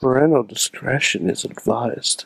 Parental 0.00 0.44
discretion 0.44 1.28
is 1.28 1.44
advised. 1.44 2.24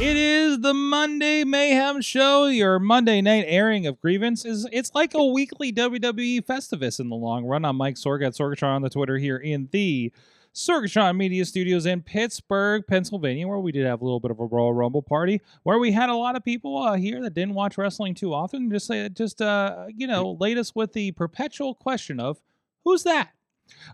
It 0.00 0.16
is 0.16 0.60
the 0.60 0.72
Monday 0.72 1.44
Mayhem 1.44 2.00
Show, 2.00 2.46
your 2.46 2.78
Monday 2.78 3.20
night 3.20 3.44
airing 3.46 3.86
of 3.86 4.00
grievances. 4.00 4.66
It's 4.72 4.94
like 4.94 5.12
a 5.12 5.26
weekly 5.26 5.70
WWE 5.70 6.42
Festivus 6.46 7.00
in 7.00 7.10
the 7.10 7.16
long 7.16 7.44
run. 7.44 7.66
I'm 7.66 7.76
Mike 7.76 7.96
Sorg 7.96 8.26
at 8.26 8.32
Sorgatron 8.32 8.76
on 8.76 8.80
the 8.82 8.88
Twitter 8.88 9.18
here 9.18 9.36
in 9.36 9.68
the 9.72 10.10
Sorgatron 10.58 11.16
Media 11.16 11.44
Studios 11.44 11.86
in 11.86 12.02
Pittsburgh, 12.02 12.84
Pennsylvania, 12.84 13.46
where 13.46 13.60
we 13.60 13.70
did 13.70 13.86
have 13.86 14.00
a 14.00 14.04
little 14.04 14.18
bit 14.18 14.32
of 14.32 14.40
a 14.40 14.44
Royal 14.44 14.74
Rumble 14.74 15.02
party, 15.02 15.40
where 15.62 15.78
we 15.78 15.92
had 15.92 16.10
a 16.10 16.16
lot 16.16 16.34
of 16.34 16.44
people 16.44 16.76
uh, 16.78 16.94
here 16.94 17.22
that 17.22 17.32
didn't 17.32 17.54
watch 17.54 17.78
wrestling 17.78 18.12
too 18.12 18.34
often. 18.34 18.68
Just, 18.68 18.90
uh, 18.90 19.08
just 19.10 19.40
uh, 19.40 19.86
you 19.94 20.08
know, 20.08 20.36
laid 20.40 20.58
us 20.58 20.74
with 20.74 20.94
the 20.94 21.12
perpetual 21.12 21.76
question 21.76 22.18
of 22.18 22.42
who's 22.84 23.04
that? 23.04 23.30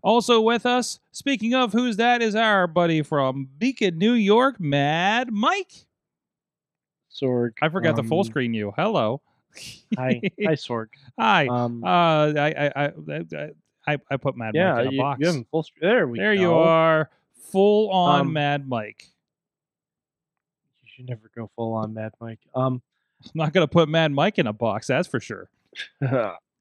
Also 0.02 0.41
with 0.41 0.64
us, 0.64 1.00
speaking 1.12 1.52
of 1.52 1.74
who's 1.74 1.98
that, 1.98 2.22
is 2.22 2.34
our 2.34 2.66
buddy 2.66 3.02
from 3.02 3.50
Beacon, 3.58 3.98
New 3.98 4.14
York, 4.14 4.58
Mad 4.58 5.30
Mike. 5.30 5.86
Sorg. 7.12 7.50
I 7.60 7.69
forgot 7.69 7.96
to 7.96 8.02
full 8.05 8.20
um, 8.20 8.24
screen 8.24 8.55
you. 8.55 8.72
Hello. 8.74 9.20
Hi, 9.98 10.19
hi, 10.42 10.55
Sorg. 10.55 10.86
Hi. 11.19 11.46
Um, 11.46 11.84
Uh, 11.84 12.33
I, 12.33 12.72
I, 12.74 12.86
I, 12.86 12.92
I, 13.33 13.50
I 13.86 13.98
I 14.10 14.16
put 14.16 14.36
Mad 14.36 14.54
yeah, 14.54 14.72
Mike 14.74 14.80
in 14.82 14.88
a 14.88 14.92
you, 14.92 15.00
box. 15.00 15.20
you 15.20 15.46
full. 15.50 15.66
There 15.80 16.06
we 16.08 16.18
there 16.18 16.34
go. 16.34 16.40
you 16.40 16.52
are, 16.54 17.10
full 17.52 17.90
on 17.90 18.20
Um, 18.22 18.32
Mad 18.32 18.68
Mike. 18.68 19.08
You 20.82 20.88
should 20.94 21.08
never 21.08 21.30
go 21.36 21.50
full 21.56 21.74
on 21.74 21.94
Mad 21.94 22.12
Mike. 22.20 22.40
Um, 22.54 22.82
I'm 23.24 23.30
not 23.34 23.52
gonna 23.52 23.68
put 23.68 23.88
Mad 23.88 24.12
Mike 24.12 24.38
in 24.38 24.46
a 24.46 24.52
box. 24.52 24.86
That's 24.86 25.08
for 25.08 25.20
sure. 25.20 25.48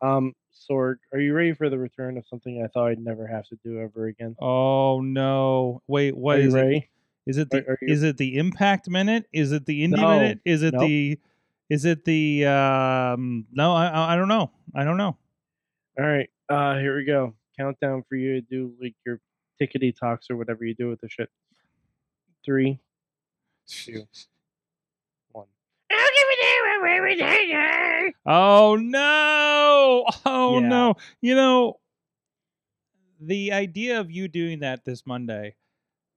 um, 0.02 0.34
Sorg, 0.70 0.96
are 1.12 1.20
you 1.20 1.34
ready 1.34 1.54
for 1.54 1.70
the 1.70 1.78
return 1.78 2.18
of 2.18 2.26
something 2.28 2.64
I 2.64 2.68
thought 2.68 2.88
I'd 2.88 3.00
never 3.04 3.28
have 3.28 3.46
to 3.50 3.58
do 3.64 3.80
ever 3.80 4.08
again? 4.08 4.36
Oh 4.40 5.02
no! 5.02 5.82
Wait, 5.88 6.16
what 6.16 6.38
are 6.38 6.42
you 6.42 6.48
is 6.48 6.54
it? 6.54 6.58
ready? 6.58 6.90
Is 7.26 7.38
it 7.38 7.50
the 7.50 7.58
Are- 7.60 7.72
are 7.72 7.78
you- 7.82 7.94
is 7.94 8.04
it 8.04 8.18
the 8.18 8.38
Impact 8.38 8.90
minute? 8.90 9.26
Is 9.32 9.52
it 9.52 9.66
the 9.66 9.84
Indie 9.86 9.98
No. 10.02 10.10
minute? 10.20 10.40
Is 10.46 10.62
it 10.64 10.74
Nope. 10.74 10.84
the 10.88 11.20
is 11.70 11.86
it 11.86 12.04
the 12.06 12.46
um? 12.46 13.46
No, 13.52 13.74
I 13.74 14.14
I 14.14 14.16
don't 14.16 14.28
know. 14.28 14.52
I 14.76 14.84
don't 14.84 14.98
know. 14.98 15.16
All 16.00 16.06
right, 16.06 16.30
uh, 16.50 16.78
here 16.80 16.96
we 16.98 17.06
go. 17.06 17.34
Countdown 17.60 18.04
for 18.10 18.16
you 18.16 18.34
to 18.34 18.42
do 18.42 18.74
like 18.82 18.96
your 19.06 19.20
tickety 19.62 19.96
talks 19.98 20.30
or 20.30 20.36
whatever 20.38 20.66
you 20.66 20.74
do 20.74 20.90
with 20.90 21.02
the 21.02 21.10
shit. 21.10 21.30
Three, 22.44 22.80
two, 23.68 24.08
one. 25.32 25.48
Oh 28.26 28.76
no! 28.76 30.06
Oh 30.26 30.60
Yeah. 30.60 30.68
no! 30.68 30.96
You 31.22 31.36
know, 31.36 31.80
the 33.20 33.52
idea 33.54 34.00
of 34.00 34.12
you 34.12 34.28
doing 34.28 34.60
that 34.60 34.84
this 34.86 35.06
Monday 35.06 35.56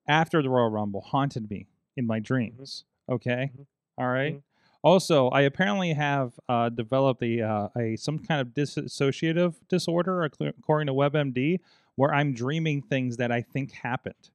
after 0.09 0.43
the 0.43 0.49
Royal 0.49 0.71
Rumble 0.71 1.01
haunted 1.01 1.49
me 1.51 1.67
in 1.97 2.07
my 2.07 2.19
dreams. 2.21 2.85
Okay, 3.09 3.51
Mhm. 3.57 3.67
All 3.99 4.09
right? 4.09 4.35
Mhm. 4.35 4.43
Also, 4.87 5.29
I 5.31 5.41
apparently 5.41 5.95
have 5.95 6.39
uh, 6.49 6.69
developed 6.69 7.21
a 7.21 7.43
uh, 7.43 7.69
a 7.77 7.97
some 7.97 8.21
kind 8.21 8.41
of 8.41 8.55
dissociative 8.55 9.57
disorder, 9.69 10.23
according 10.23 10.87
to 10.87 10.93
WebMD, 10.95 11.59
where 11.97 12.15
I'm 12.15 12.33
dreaming 12.33 12.83
things 12.83 13.17
that 13.17 13.33
I 13.33 13.43
think 13.43 13.73
happened, 13.73 14.31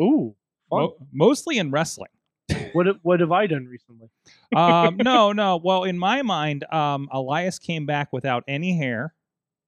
Ooh. 0.00 0.36
Mo- 0.70 0.96
mostly 1.12 1.58
in 1.58 1.72
wrestling. 1.72 2.10
what 2.72 2.86
have- 2.86 3.00
what 3.02 3.18
have 3.18 3.32
I 3.32 3.48
done 3.48 3.66
recently? 3.66 4.10
um, 4.54 4.96
no, 4.98 5.32
no. 5.42 5.56
Well, 5.56 5.82
in 5.82 5.98
my 5.98 6.22
mind, 6.22 6.64
um, 6.72 7.08
Elias 7.10 7.58
came 7.58 7.84
back 7.84 8.12
without 8.12 8.44
any 8.46 8.76
hair. 8.76 9.12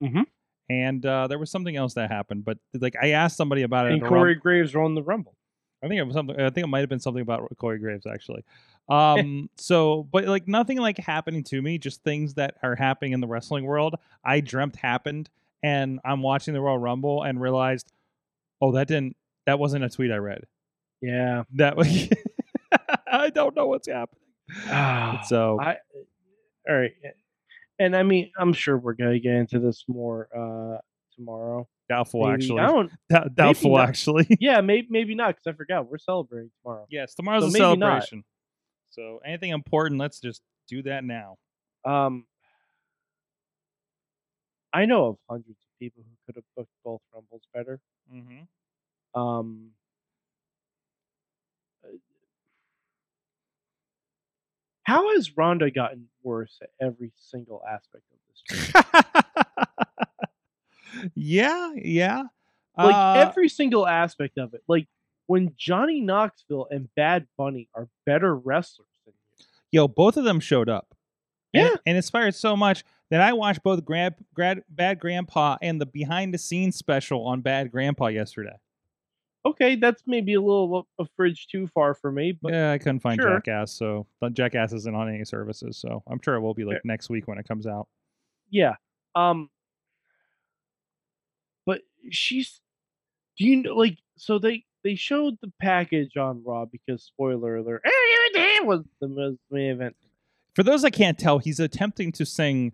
Mhm. 0.03 0.25
And 0.71 1.05
uh, 1.05 1.27
there 1.27 1.39
was 1.39 1.51
something 1.51 1.75
else 1.77 1.95
that 1.95 2.13
happened, 2.13 2.45
but 2.45 2.59
like 2.75 2.95
I 3.03 3.11
asked 3.11 3.37
somebody 3.37 3.63
about 3.63 3.87
it. 3.87 3.95
And 3.95 4.05
Corey 4.05 4.37
Graves 4.37 4.77
won 4.77 4.95
the 4.95 5.03
Rumble. 5.03 5.35
I 5.83 5.89
think 5.89 5.99
it 5.99 6.05
was 6.05 6.15
something. 6.15 6.39
I 6.39 6.51
think 6.51 6.65
it 6.65 6.69
might 6.69 6.81
have 6.81 6.89
been 6.89 7.01
something 7.01 7.23
about 7.23 7.49
Corey 7.59 7.79
Graves 7.79 8.07
actually. 8.07 8.45
Um. 8.91 9.51
so, 9.59 10.09
but 10.11 10.25
like 10.25 10.49
nothing 10.49 10.79
like 10.79 10.97
happening 10.97 11.45
to 11.45 11.61
me. 11.61 11.77
Just 11.77 12.03
things 12.05 12.33
that 12.35 12.55
are 12.63 12.75
happening 12.75 13.13
in 13.13 13.21
the 13.21 13.27
wrestling 13.27 13.67
world. 13.67 13.97
I 14.25 14.41
dreamt 14.41 14.77
happened, 14.77 15.29
and 15.63 16.01
I'm 16.07 16.23
watching 16.23 16.55
the 16.55 16.63
Royal 16.63 16.79
Rumble 16.79 17.23
and 17.23 17.39
realized, 17.39 17.93
oh, 18.63 18.73
that 18.73 18.89
didn't. 18.89 19.15
That 19.45 19.59
wasn't 19.59 19.85
a 19.85 19.91
tweet 19.91 20.11
I 20.11 20.17
read. 20.17 20.45
Yeah. 21.03 21.43
That 21.57 21.77
was. 21.77 22.09
I 23.07 23.29
don't 23.29 23.55
know 23.55 23.67
what's 23.67 23.89
happening. 23.89 24.23
Ah, 24.69 25.23
So 25.27 25.61
I 25.61 25.77
all 26.69 26.77
right, 26.77 26.93
and 27.79 27.95
I 27.97 28.03
mean, 28.03 28.31
I'm 28.39 28.53
sure 28.53 28.77
we're 28.77 28.95
gonna 28.95 29.19
get 29.19 29.35
into 29.35 29.59
this 29.59 29.85
more 29.89 30.29
uh 30.35 30.79
tomorrow. 31.15 31.69
Doubtful 31.89 32.23
Maybe. 32.25 32.35
actually. 32.35 32.61
I 32.61 32.67
don't. 32.67 32.91
Dou- 33.09 33.29
doubtful 33.35 33.79
actually. 33.79 34.27
Yeah, 34.41 34.61
maybe 34.61 34.87
maybe 34.91 35.15
not 35.15 35.29
because 35.37 35.47
I 35.47 35.53
forgot 35.53 35.91
we're 35.91 35.99
celebrating 35.99 36.51
tomorrow. 36.63 36.87
yes, 36.91 37.15
tomorrow's 37.15 37.43
So 37.45 37.49
a 37.49 37.53
maybe 37.53 37.77
not. 37.81 37.87
celebration. 38.05 38.25
So 38.91 39.21
anything 39.25 39.51
important, 39.51 40.01
let's 40.01 40.21
just 40.21 40.43
do 40.69 40.83
that 40.83 41.05
now. 41.05 41.37
Um, 41.85 42.27
I 44.73 44.85
know 44.87 45.07
of 45.07 45.17
hundreds 45.29 45.51
of 45.51 45.79
people 45.81 46.03
who 46.03 46.15
could 46.27 46.37
have 46.37 46.45
booked 46.57 46.71
both 46.85 47.01
rumbles 47.15 47.43
better. 47.55 47.81
Mm-hmm. 48.13 49.21
Um, 49.21 49.71
how 54.85 55.15
has 55.15 55.37
Ronda 55.37 55.71
gotten 55.71 56.09
worse 56.23 56.59
at 56.63 56.71
every 56.81 57.13
single 57.17 57.63
aspect 57.69 58.05
of 58.13 58.19
this? 58.29 58.83
yeah, 61.15 61.73
yeah. 61.77 62.23
like 62.77 62.95
Uh, 62.95 63.25
every 63.29 63.49
single 63.49 63.87
aspect 63.87 64.39
of 64.39 64.55
it. 64.55 64.63
Like 64.69 64.87
when 65.27 65.53
Johnny 65.57 66.01
Knoxville 66.01 66.69
and 66.71 66.89
Bad 66.95 67.27
Bunny 67.37 67.69
are 67.75 67.89
better 68.07 68.35
wrestlers 68.37 68.89
than 69.05 69.15
you. 69.39 69.45
yo, 69.73 69.89
both 69.89 70.17
of 70.17 70.25
them 70.25 70.41
showed 70.41 70.69
up. 70.69 70.95
Yeah. 71.53 71.71
and, 71.87 71.97
inspired 71.97 72.35
so 72.35 72.55
much 72.57 72.85
that 73.11 73.23
I 73.23 73.33
watched 73.33 73.63
both 73.63 73.83
Grand, 73.85 74.15
Grad, 74.35 74.63
Bad 74.69 75.01
Grandpa 75.01 75.57
and 75.63 75.81
the 75.81 75.87
behind 75.87 76.35
the 76.35 76.39
scenes 76.39 76.77
special 76.77 77.27
on 77.27 77.41
Bad 77.41 77.71
Grandpa 77.73 78.09
yesterday. 78.09 78.57
Okay, 79.47 79.77
that's 79.77 80.03
maybe 80.07 80.35
a 80.35 80.41
little 80.41 80.87
a 80.99 81.07
fridge 81.17 81.47
too 81.47 81.67
far 81.69 81.95
for 81.95 82.13
me, 82.13 82.33
but 82.33 82.53
yeah, 82.53 82.73
I 82.73 82.77
couldn't 82.79 83.01
find 83.01 83.19
sure. 83.19 83.37
Jackass, 83.37 83.73
so 83.73 84.07
Jackass 84.35 84.75
isn't 84.75 84.95
on 84.95 85.09
any 85.09 85.25
services, 85.25 85.79
so 85.79 86.03
I'm 86.07 86.21
sure 86.23 86.35
it 86.35 86.41
will 86.41 86.53
be 86.55 86.65
like 86.65 86.75
Fair. 86.75 86.83
next 86.85 87.09
week 87.09 87.27
when 87.29 87.39
it 87.39 87.49
comes 87.49 87.67
out. 87.67 87.89
yeah. 88.51 88.75
Um 89.15 89.49
she's 92.11 92.61
do 93.37 93.45
you 93.45 93.57
know 93.63 93.75
like 93.75 93.99
so 94.17 94.39
they 94.39 94.65
they 94.85 94.95
showed 94.95 95.37
the 95.41 95.53
package 95.61 96.17
on 96.17 96.43
Raw 96.45 96.65
because 96.65 97.03
spoiler 97.03 97.57
alert 97.57 97.83
was 98.65 98.85
the 99.01 99.09
was 99.09 99.37
the 99.51 99.57
main 99.57 99.71
event. 99.73 99.97
For 100.55 100.63
those 100.63 100.83
that 100.83 100.93
can't 100.93 101.19
tell, 101.19 101.39
he's 101.39 101.61
attempting 101.61 102.13
to 102.13 102.27
sing 102.27 102.73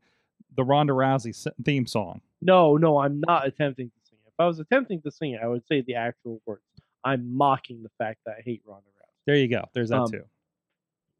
the 0.56 0.64
Ronda 0.64 0.92
Rousey 0.92 1.34
theme 1.64 1.86
song. 1.86 2.20
No, 2.40 2.76
no, 2.76 2.98
I'm 2.98 3.20
not 3.26 3.46
attempting 3.46 3.90
to 3.90 4.08
sing 4.08 4.18
it. 4.24 4.28
If 4.28 4.34
I 4.38 4.46
was 4.46 4.58
attempting 4.58 5.02
to 5.02 5.10
sing 5.10 5.32
it, 5.32 5.40
I 5.42 5.46
would 5.46 5.66
say 5.66 5.82
the 5.82 5.94
actual 5.94 6.40
words. 6.46 6.62
I'm 7.04 7.36
mocking 7.36 7.82
the 7.82 7.90
fact 7.98 8.20
that 8.24 8.36
I 8.38 8.42
hate 8.42 8.62
Ronda 8.66 8.86
Rousey. 8.86 9.08
There 9.26 9.36
you 9.36 9.48
go. 9.48 9.64
There's 9.74 9.90
that 9.90 10.00
Um, 10.00 10.10
too. 10.10 10.24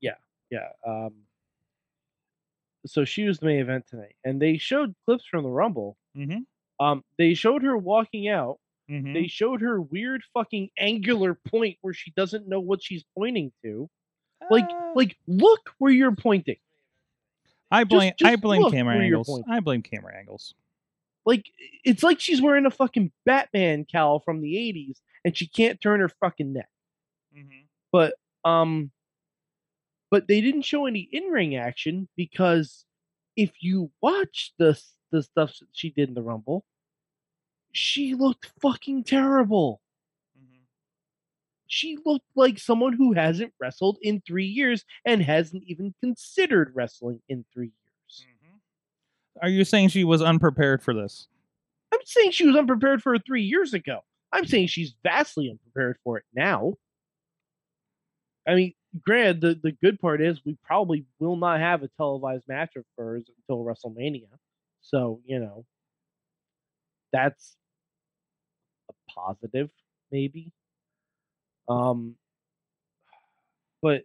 Yeah, 0.01 0.15
yeah. 0.51 0.69
Um, 0.87 1.13
so 2.87 3.05
she 3.05 3.25
was 3.25 3.39
the 3.39 3.47
main 3.47 3.61
event 3.61 3.87
tonight, 3.89 4.15
and 4.25 4.41
they 4.41 4.57
showed 4.59 4.95
clips 5.05 5.25
from 5.27 5.43
the 5.45 5.51
Rumble. 5.51 5.97
Mm-hmm. 6.17 6.41
Um, 6.81 7.05
they 7.19 7.35
showed 7.35 7.63
her 7.63 7.77
walking 7.77 8.29
out. 8.29 8.59
Mm-hmm. 8.91 9.15
They 9.15 9.27
showed 9.29 9.61
her 9.63 9.81
weird 9.81 10.23
fucking 10.35 10.71
angular 10.79 11.35
point 11.35 11.79
where 11.81 11.95
she 11.95 12.13
doesn't 12.17 12.49
know 12.49 12.61
what 12.61 12.83
she's 12.83 13.05
pointing 13.17 13.53
to. 13.63 13.89
Like, 14.51 14.69
Uh, 14.71 14.93
like 14.95 15.17
look 15.27 15.71
where 15.79 15.93
you're 15.93 16.15
pointing. 16.15 16.57
I 17.71 17.85
blame 17.85 18.13
I 18.23 18.31
just 18.33 18.43
blame 18.43 18.71
camera 18.71 18.97
angles. 18.99 19.43
I 19.49 19.61
blame 19.61 19.83
camera 19.83 20.15
angles. 20.17 20.55
Like 21.25 21.47
it's 21.85 22.03
like 22.03 22.21
she's 22.21 22.43
wearing 22.43 22.67
a 22.67 22.71
fucking 22.71 23.11
Batman 23.25 23.87
cowl 23.91 24.21
from 24.21 24.43
the 24.43 24.55
'80s, 24.55 24.99
and 25.25 25.35
she 25.37 25.47
can't 25.47 25.81
turn 25.81 26.01
her 26.01 26.11
fucking 26.11 26.53
neck. 26.53 26.69
Mm-hmm. 27.37 27.63
but 27.91 28.15
um 28.45 28.91
but 30.11 30.29
they 30.29 30.41
didn't 30.41 30.63
show 30.63 30.87
any 30.87 31.09
in-ring 31.11 31.57
action 31.57 32.07
because 32.17 32.85
if 33.35 33.51
you 33.61 33.91
watch 34.01 34.53
the 34.59 34.81
the 35.15 35.23
stuff 35.23 35.55
she 35.73 35.91
did 35.91 36.09
in 36.09 36.15
the 36.15 36.23
rumble 36.23 36.65
she 37.73 38.15
looked 38.15 38.51
fucking 38.61 39.05
terrible 39.05 39.81
Mm-hmm. 40.37 40.63
she 41.69 41.97
looked 42.05 42.27
like 42.35 42.59
someone 42.59 42.93
who 42.93 43.13
hasn't 43.13 43.53
wrestled 43.61 43.99
in 44.03 44.21
3 44.27 44.45
years 44.45 44.85
and 45.05 45.23
hasn't 45.23 45.63
even 45.67 45.95
considered 46.03 46.73
wrestling 46.75 47.21
in 47.29 47.45
3 47.55 47.67
years 47.67 48.27
Are 49.43 49.49
you 49.49 49.65
saying 49.65 49.89
she 49.89 50.03
was 50.05 50.21
unprepared 50.21 50.83
for 50.83 50.93
this? 50.93 51.29
i'm 51.93 52.01
saying 52.05 52.33
she 52.33 52.47
was 52.47 52.57
unprepared 52.57 53.03
for 53.03 53.15
it 53.15 53.23
3 53.25 53.43
years 53.43 53.73
ago 53.75 54.01
i'm 54.33 54.45
saying 54.45 54.67
she's 54.67 54.95
vastly 55.05 55.49
unprepared 55.49 55.97
for 56.03 56.19
it 56.19 56.25
now 56.35 56.75
i 58.49 58.55
mean 58.57 58.75
granted, 59.03 59.41
the, 59.41 59.61
the 59.63 59.73
good 59.83 59.99
part 60.01 60.21
is 60.21 60.45
we 60.45 60.57
probably 60.65 61.05
will 61.19 61.37
not 61.37 61.61
have 61.61 61.83
a 61.83 61.89
televised 61.97 62.47
match 62.49 62.77
of 62.77 62.85
hers 62.97 63.29
until 63.49 63.65
WrestleMania. 63.65 64.29
So, 64.87 65.21
you 65.25 65.39
know, 65.41 65.65
that's 67.11 67.57
a 68.91 68.93
positive, 69.11 69.71
maybe. 70.13 70.53
Um, 71.69 72.17
but 73.81 74.03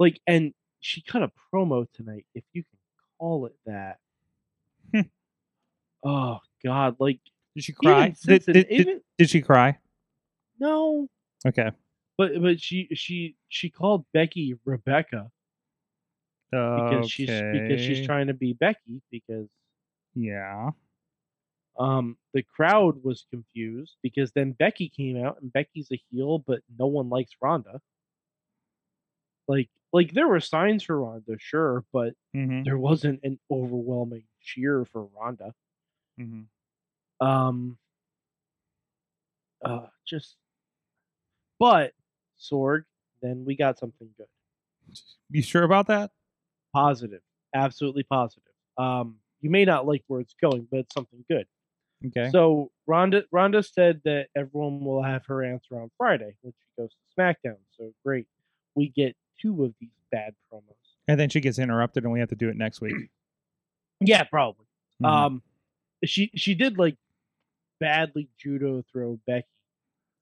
like, 0.00 0.20
and 0.26 0.52
she 0.80 1.02
cut 1.02 1.22
a 1.22 1.30
promo 1.54 1.86
tonight, 1.94 2.26
if 2.34 2.42
you 2.52 2.64
can 2.64 2.78
call 3.20 3.46
it 3.46 3.54
that. 3.66 3.98
Hmm. 4.92 5.00
oh 6.04 6.40
God! 6.64 6.96
Like, 6.98 7.20
Did 7.54 7.64
she 7.64 7.72
cry? 7.72 8.08
Did, 8.08 8.16
since 8.18 8.48
it- 8.48 8.52
did, 8.54 8.68
did, 8.68 8.80
even 8.80 9.00
did 9.18 9.30
she 9.30 9.40
cry? 9.40 9.78
no, 10.58 11.06
Okay. 11.46 11.70
but 12.18 12.32
but 12.42 12.60
she 12.60 12.88
she 12.94 13.36
she 13.48 13.70
called 13.70 14.04
Becky 14.12 14.54
Rebecca 14.64 15.30
because 16.54 17.10
she's 17.10 17.28
because 17.52 17.80
she's 17.80 18.04
trying 18.06 18.26
to 18.28 18.34
be 18.34 18.52
Becky 18.52 19.00
because 19.10 19.48
Yeah. 20.14 20.70
um 21.78 22.16
the 22.32 22.42
crowd 22.42 23.02
was 23.02 23.26
confused 23.30 23.96
because 24.02 24.32
then 24.32 24.52
Becky 24.52 24.88
came 24.88 25.16
out 25.24 25.40
and 25.42 25.52
Becky's 25.52 25.88
a 25.92 26.00
heel 26.10 26.38
but 26.38 26.60
no 26.78 26.86
one 26.86 27.08
likes 27.08 27.32
Ronda. 27.40 27.80
Like 29.48 29.68
like 29.92 30.12
there 30.12 30.28
were 30.28 30.40
signs 30.40 30.82
for 30.84 31.00
Ronda, 31.00 31.36
sure, 31.38 31.84
but 31.92 32.14
Mm-hmm. 32.34 32.64
there 32.64 32.78
wasn't 32.78 33.20
an 33.22 33.38
overwhelming 33.50 34.24
cheer 34.42 34.84
for 34.84 35.04
Ronda. 35.04 35.54
Mm-hmm. 36.20 37.26
Um 37.26 37.78
uh 39.64 39.86
just 40.04 40.36
but 41.58 41.92
Sorg, 42.38 42.84
then 43.22 43.44
we 43.44 43.54
got 43.56 43.78
something 43.78 44.08
good. 44.18 44.26
You 45.30 45.42
sure 45.42 45.62
about 45.62 45.86
that? 45.86 46.10
Positive. 46.74 47.20
Absolutely 47.54 48.02
positive. 48.02 48.52
Um 48.76 49.16
you 49.40 49.50
may 49.50 49.64
not 49.64 49.86
like 49.86 50.02
where 50.08 50.20
it's 50.20 50.34
going, 50.42 50.66
but 50.70 50.80
it's 50.80 50.94
something 50.94 51.24
good. 51.30 51.46
Okay. 52.06 52.30
So 52.30 52.70
Ronda 52.86 53.24
Ronda 53.32 53.62
said 53.62 54.00
that 54.04 54.26
everyone 54.36 54.84
will 54.84 55.02
have 55.02 55.24
her 55.26 55.42
answer 55.44 55.78
on 55.80 55.90
Friday 55.96 56.34
when 56.42 56.52
she 56.52 56.82
goes 56.82 56.90
to 56.90 56.96
SmackDown. 57.20 57.56
So 57.78 57.92
great. 58.04 58.26
We 58.74 58.88
get 58.88 59.16
two 59.40 59.64
of 59.64 59.74
these 59.80 59.90
bad 60.10 60.34
promos. 60.52 60.62
and 61.08 61.18
then 61.20 61.28
she 61.28 61.40
gets 61.40 61.58
interrupted, 61.58 62.04
and 62.04 62.12
we 62.12 62.20
have 62.20 62.28
to 62.30 62.34
do 62.36 62.48
it 62.48 62.56
next 62.56 62.80
week. 62.80 62.94
Yeah, 64.00 64.24
probably. 64.24 64.66
Mhm. 65.02 65.08
Um 65.08 65.42
she 66.04 66.30
she 66.34 66.54
did 66.54 66.78
like 66.78 66.96
badly 67.80 68.28
judo 68.38 68.82
throw 68.92 69.18
Becky. 69.26 69.46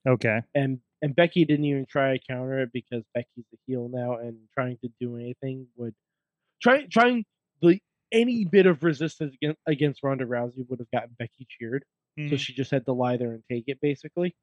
okay. 0.07 0.43
And 0.55 0.81
and 1.01 1.17
Becky 1.17 1.45
didn't 1.45 1.65
even 1.65 1.87
try 1.87 2.17
to 2.17 2.25
counter 2.25 2.61
it 2.61 2.71
because 2.73 3.03
Becky's 3.15 3.47
a 3.53 3.57
heel 3.67 3.89
now 3.93 4.19
and 4.19 4.37
trying 4.55 4.77
to 4.85 4.91
do 5.01 5.17
anything 5.17 5.67
would 5.77 5.95
try 6.62 6.87
trying 6.87 7.25
the 7.61 7.79
any 8.12 8.44
bit 8.44 8.67
of 8.67 8.82
resistance 8.85 9.35
against, 9.41 9.59
against 9.67 10.03
Ronda 10.03 10.25
Rousey 10.26 10.69
would 10.69 10.79
have 10.81 10.91
gotten 10.91 11.17
Becky 11.19 11.47
cheered. 11.49 11.85
so 12.19 12.23
Mhm. 12.35 12.38
she 12.38 12.53
just 12.53 12.70
had 12.70 12.85
to 12.85 12.93
lie 12.93 13.17
there 13.17 13.32
and 13.32 13.43
take 13.50 13.64
it 13.69 13.81
basically. 13.81 14.37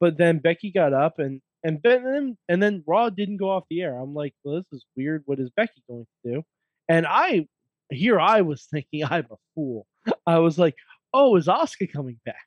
But 0.00 0.18
then 0.18 0.38
Becky 0.40 0.70
got 0.70 0.92
up 0.92 1.18
and 1.18 1.40
and 1.62 1.80
then 1.82 2.36
and 2.48 2.62
then 2.62 2.84
Raw 2.86 3.08
didn't 3.08 3.38
go 3.38 3.48
off 3.50 3.64
the 3.70 3.80
air. 3.80 3.96
I'm 3.96 4.14
like, 4.14 4.34
well, 4.44 4.56
this 4.56 4.70
is 4.72 4.84
weird. 4.96 5.22
What 5.26 5.40
is 5.40 5.50
Becky 5.50 5.82
going 5.88 6.06
to 6.24 6.32
do? 6.32 6.42
And 6.88 7.06
I 7.08 7.48
here 7.90 8.20
I 8.20 8.42
was 8.42 8.66
thinking 8.70 9.04
I'm 9.04 9.26
a 9.30 9.36
fool. 9.54 9.86
I 10.26 10.38
was 10.40 10.58
like, 10.58 10.74
oh, 11.14 11.36
is 11.36 11.46
Asuka 11.46 11.90
coming 11.90 12.20
back? 12.26 12.46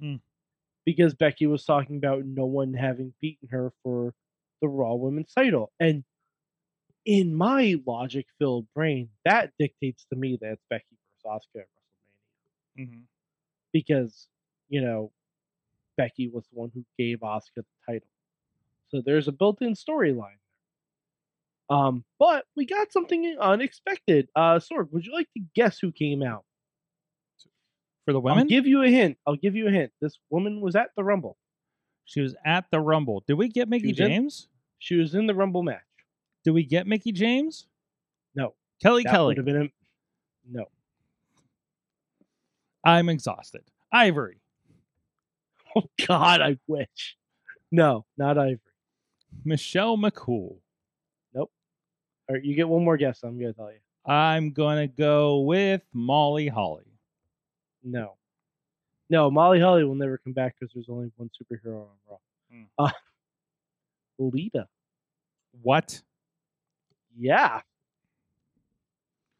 Mm. 0.00 0.20
Because 0.84 1.14
Becky 1.14 1.46
was 1.46 1.64
talking 1.64 1.96
about 1.96 2.24
no 2.26 2.44
one 2.44 2.74
having 2.74 3.14
beaten 3.22 3.48
her 3.50 3.72
for 3.82 4.12
the 4.60 4.68
Raw 4.68 4.94
Women's 4.94 5.32
title, 5.32 5.72
and 5.80 6.04
in 7.04 7.34
my 7.34 7.76
logic-filled 7.86 8.66
brain, 8.74 9.08
that 9.24 9.52
dictates 9.58 10.04
to 10.06 10.16
me 10.16 10.38
that 10.40 10.52
it's 10.52 10.64
Becky 10.70 10.84
versus 11.24 11.46
Asuka 11.56 11.60
at 11.62 11.66
WrestleMania 12.78 12.88
Mhm. 12.88 13.02
because 13.72 14.28
you 14.68 14.80
know 14.80 15.12
Becky 15.96 16.28
was 16.28 16.46
the 16.48 16.58
one 16.58 16.70
who 16.74 16.84
gave 16.98 17.20
Asuka 17.20 17.56
the 17.56 17.64
title. 17.86 18.08
So 18.88 19.00
there's 19.00 19.28
a 19.28 19.32
built-in 19.32 19.72
storyline. 19.74 20.38
Um, 21.70 22.04
but 22.18 22.44
we 22.54 22.66
got 22.66 22.92
something 22.92 23.36
unexpected. 23.40 24.28
Uh, 24.36 24.58
Sorg, 24.58 24.90
would 24.92 25.06
you 25.06 25.12
like 25.14 25.32
to 25.34 25.40
guess 25.54 25.78
who 25.78 25.90
came 25.92 26.22
out? 26.22 26.44
For 28.04 28.12
the 28.12 28.20
women? 28.20 28.40
I'll 28.40 28.44
give 28.46 28.66
you 28.66 28.82
a 28.82 28.88
hint. 28.88 29.16
I'll 29.26 29.36
give 29.36 29.54
you 29.54 29.68
a 29.68 29.70
hint. 29.70 29.92
This 30.00 30.18
woman 30.28 30.60
was 30.60 30.74
at 30.76 30.90
the 30.96 31.04
Rumble. 31.04 31.38
she 32.04 32.20
was 32.20 32.34
at 32.44 32.66
the 32.72 32.80
Rumble. 32.80 33.22
Did 33.26 33.34
we 33.34 33.48
get 33.48 33.68
Mickie 33.68 33.88
was 33.92 34.00
in- 34.00 34.08
James? 34.08 34.48
She 34.78 34.96
was 34.96 35.14
in 35.14 35.26
the 35.28 35.34
Rumble 35.34 35.62
match. 35.62 35.80
Did 36.44 36.50
we 36.52 36.64
get 36.64 36.86
Mickie 36.86 37.12
James? 37.12 37.66
No, 38.34 38.54
Kelly 38.82 39.02
that 39.04 39.10
Kelly. 39.10 39.26
would 39.28 39.36
have 39.38 39.46
been 39.46 39.62
a 39.62 39.68
no. 40.50 40.66
I'm 42.84 43.08
exhausted. 43.08 43.62
Ivory. 43.92 44.38
Oh 45.74 45.84
God, 46.06 46.42
I 46.42 46.58
wish. 46.66 47.16
No, 47.70 48.04
not 48.18 48.36
Ivory. 48.36 48.58
Michelle 49.42 49.96
McCool. 49.96 50.56
Nope. 51.32 51.50
All 52.28 52.34
right, 52.36 52.44
you 52.44 52.54
get 52.54 52.68
one 52.68 52.84
more 52.84 52.98
guess. 52.98 53.20
I'm 53.22 53.38
gonna 53.40 53.54
tell 53.54 53.70
you. 53.72 53.78
I'm 54.04 54.52
gonna 54.52 54.86
go 54.86 55.40
with 55.40 55.80
Molly 55.94 56.46
Holly. 56.48 56.84
No. 57.82 58.16
No, 59.08 59.30
Molly 59.30 59.60
Holly 59.60 59.84
will 59.84 59.94
never 59.94 60.18
come 60.18 60.34
back 60.34 60.56
because 60.60 60.74
there's 60.74 60.90
only 60.90 61.10
one 61.16 61.30
superhero 61.30 61.84
on 61.84 61.88
Raw. 62.10 62.16
Hmm. 62.50 62.62
Uh, 62.78 62.90
Lita. 64.18 64.68
What? 65.62 66.02
Yeah. 67.18 67.60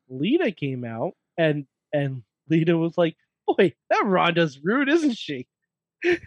Lita 0.09 0.53
came 0.53 0.85
out 0.85 1.15
and 1.39 1.67
and 1.93 2.23
Lita 2.49 2.77
was 2.77 2.97
like, 2.99 3.17
"Boy, 3.47 3.73
that 3.91 4.05
Ronda's 4.05 4.59
rude, 4.63 4.89
isn't 4.89 5.17
she?" 5.17 5.47
it 6.03 6.21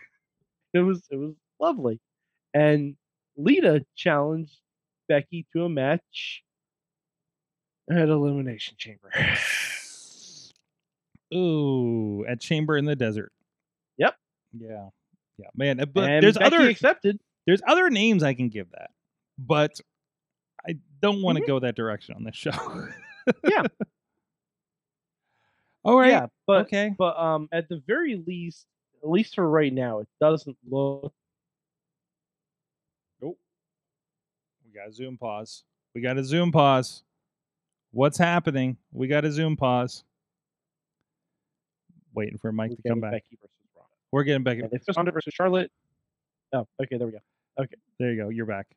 was 0.74 1.03
it 1.12 1.18
was 1.18 1.33
lovely, 1.59 2.00
and 2.53 2.95
Lita 3.38 3.86
challenged 3.95 4.57
Becky 5.07 5.45
to 5.53 5.65
a 5.65 5.69
match 5.69 6.44
at 7.92 8.09
Elimination 8.09 8.75
Chamber. 8.77 9.12
Ooh, 11.33 12.25
at 12.27 12.39
Chamber 12.39 12.77
in 12.77 12.86
the 12.86 12.95
Desert. 12.95 13.31
Yep. 13.97 14.15
Yeah. 14.57 14.89
Yeah, 15.38 15.47
man. 15.56 15.80
uh, 15.81 15.86
But 15.86 16.09
and 16.09 16.24
there's 16.24 16.38
Becky 16.38 16.56
other 16.56 16.69
accepted. 16.69 17.19
there's 17.45 17.62
other 17.68 17.89
names 17.89 18.24
I 18.24 18.33
can 18.33 18.50
give 18.50 18.71
that, 18.71 18.92
but 19.38 19.80
don't 21.01 21.21
want 21.21 21.38
to 21.38 21.44
Mhm. 21.44 21.47
go 21.47 21.59
that 21.59 21.75
direction 21.75 22.16
on 22.16 22.23
this 22.23 22.35
show. 22.35 22.52
Yeah. 23.44 23.64
All 25.83 25.97
right. 25.99 26.11
Yeah, 26.11 26.28
but 26.47 26.61
okay. 26.68 26.94
but 26.97 27.18
um, 27.18 27.49
at 27.52 27.68
the 27.69 27.81
very 27.87 28.16
least, 28.28 28.68
at 29.04 29.09
least 29.09 29.35
for 29.35 29.49
right 29.49 29.73
now, 29.73 29.99
it 29.99 30.07
doesn't 30.21 30.56
look 30.69 31.11
Nope. 33.21 33.37
We 34.66 34.71
got 34.73 34.87
a 34.90 34.92
Zoom 34.92 35.18
pause. 35.18 35.64
We 35.95 36.02
got 36.02 36.18
a 36.18 36.23
Zoom 36.23 36.52
pause. 36.52 37.04
What's 37.92 38.18
happening? 38.18 38.78
We 38.92 39.07
got 39.07 39.25
a 39.25 39.31
Zoom 39.31 39.56
pause. 39.57 40.04
Waiting 42.14 42.37
for 42.37 42.52
Mike 42.52 42.71
we're 42.71 42.75
to 42.78 42.90
come 42.90 42.99
back. 43.02 43.11
Becky 43.11 43.37
versus 43.42 43.49
Ronda. 43.75 43.90
We're 44.11 44.23
getting 44.23 44.44
back. 44.44 44.57
And 44.59 44.66
if 44.71 44.83
it's 44.87 44.95
Ronda 44.97 45.11
versus 45.11 45.33
Charlotte, 45.33 45.71
oh, 46.54 46.68
okay, 46.81 46.97
there 46.97 47.07
we 47.07 47.14
go. 47.14 47.19
Okay. 47.59 47.75
There 47.99 48.11
you 48.11 48.21
go. 48.23 48.30
You're 48.30 48.45
back. 48.45 48.68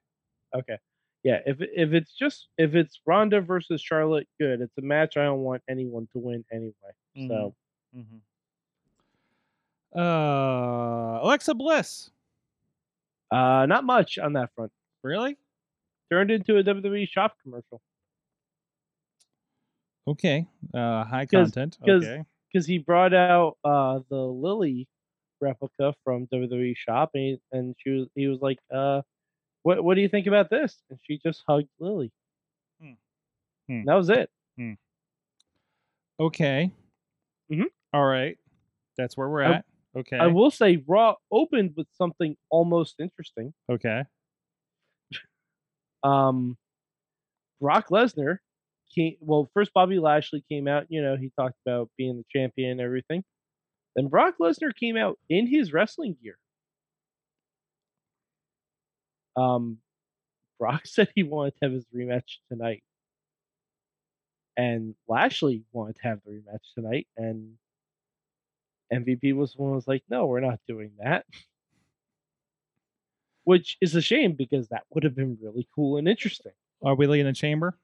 Okay. 0.54 0.78
Yeah, 1.24 1.40
if 1.46 1.56
if 1.60 1.92
it's 1.92 2.12
just 2.16 2.48
if 2.58 2.74
it's 2.74 3.00
Ronda 3.06 3.40
versus 3.40 3.82
Charlotte, 3.82 4.28
good. 4.40 4.60
It's 4.60 4.76
a 4.78 4.82
match 4.82 5.16
I 5.16 5.24
don't 5.24 5.40
want 5.40 5.62
anyone 5.68 6.06
to 6.12 6.18
win 6.18 6.44
anyway. 6.52 6.72
So 7.28 7.54
Mm-hmm. 7.96 8.18
Uh, 9.98 11.20
Alexa 11.22 11.54
Bliss. 11.54 12.10
uh 13.32 13.66
not 13.66 13.84
much 13.84 14.18
on 14.18 14.34
that 14.34 14.50
front. 14.54 14.70
Really? 15.02 15.36
Turned 16.10 16.30
into 16.30 16.56
a 16.58 16.62
WWE 16.62 17.08
shop 17.08 17.34
commercial 17.42 17.80
Okay. 20.06 20.46
Uh, 20.72 21.04
high 21.04 21.26
'Cause- 21.26 21.50
content. 21.52 21.78
'cause- 21.84 22.04
Okay. 22.04 22.24
because 22.52 22.66
he 22.66 22.78
brought 22.78 23.12
out 23.14 23.58
uh 23.64 24.00
the 24.08 24.16
Lily 24.22 24.88
replica 25.40 25.94
from 26.04 26.26
WWE 26.28 26.74
shop 26.76 27.10
and, 27.14 27.22
he, 27.22 27.40
and 27.52 27.74
she 27.78 27.90
was 27.90 28.08
he 28.14 28.26
was 28.28 28.40
like, 28.40 28.58
uh 28.72 29.02
what 29.68 29.84
what 29.84 29.94
do 29.96 30.00
you 30.00 30.08
think 30.08 30.26
about 30.26 30.48
this? 30.48 30.82
And 30.88 30.98
she 31.02 31.18
just 31.18 31.42
hugged 31.46 31.68
Lily. 31.78 32.10
Hmm. 32.80 32.92
Hmm. 33.68 33.84
That 33.84 33.94
was 33.94 34.08
it. 34.08 34.30
Okay. 36.18 36.72
Mhm. 37.52 37.66
All 37.92 38.04
right. 38.06 38.38
That's 38.96 39.16
where 39.16 39.28
we're 39.28 39.42
I- 39.44 39.52
at. 39.56 39.64
Okay. 39.96 40.18
I 40.18 40.26
will 40.28 40.50
say 40.50 40.82
Raw 40.86 41.14
opened 41.30 41.74
with 41.76 41.86
something 41.96 42.36
almost 42.50 42.96
interesting. 42.98 43.52
okay. 43.70 44.04
um 46.04 46.56
Brock 47.60 47.88
Lesnar 47.88 48.38
came 48.94 49.16
well 49.20 49.48
first 49.52 49.72
Bobby 49.74 49.98
Lashley 49.98 50.44
came 50.48 50.68
out, 50.68 50.86
you 50.88 51.02
know, 51.02 51.16
he 51.16 51.30
talked 51.38 51.56
about 51.66 51.90
being 51.98 52.16
the 52.16 52.24
champion 52.32 52.70
and 52.72 52.80
everything. 52.80 53.22
Then 53.96 54.06
Brock 54.08 54.36
Lesnar 54.40 54.72
came 54.74 54.96
out 54.96 55.18
in 55.28 55.46
his 55.46 55.72
wrestling 55.72 56.16
gear. 56.22 56.38
Um, 59.38 59.78
Brock 60.58 60.82
said 60.86 61.08
he 61.14 61.22
wanted 61.22 61.52
to 61.56 61.58
have 61.66 61.72
his 61.72 61.86
rematch 61.94 62.38
tonight, 62.50 62.82
and 64.56 64.94
Lashley 65.06 65.64
wanted 65.72 65.96
to 65.96 66.02
have 66.02 66.20
the 66.24 66.32
rematch 66.32 66.74
tonight, 66.74 67.06
and 67.16 67.54
MVP 68.92 69.34
was 69.34 69.54
one 69.56 69.70
who 69.70 69.74
was 69.76 69.86
like, 69.88 70.02
"No, 70.08 70.26
we're 70.26 70.40
not 70.40 70.60
doing 70.66 70.92
that." 71.02 71.24
Which 73.44 73.78
is 73.80 73.94
a 73.94 74.02
shame 74.02 74.32
because 74.32 74.68
that 74.68 74.84
would 74.90 75.04
have 75.04 75.14
been 75.14 75.38
really 75.40 75.66
cool 75.74 75.96
and 75.96 76.06
interesting. 76.08 76.52
Are 76.82 76.94
we 76.94 77.06
leaving 77.06 77.26
the 77.26 77.32
chamber 77.32 77.78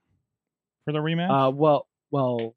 for 0.85 0.93
the 0.93 0.99
rematch? 0.99 1.31
Uh, 1.49 1.51
well, 1.51 1.87
well, 2.11 2.55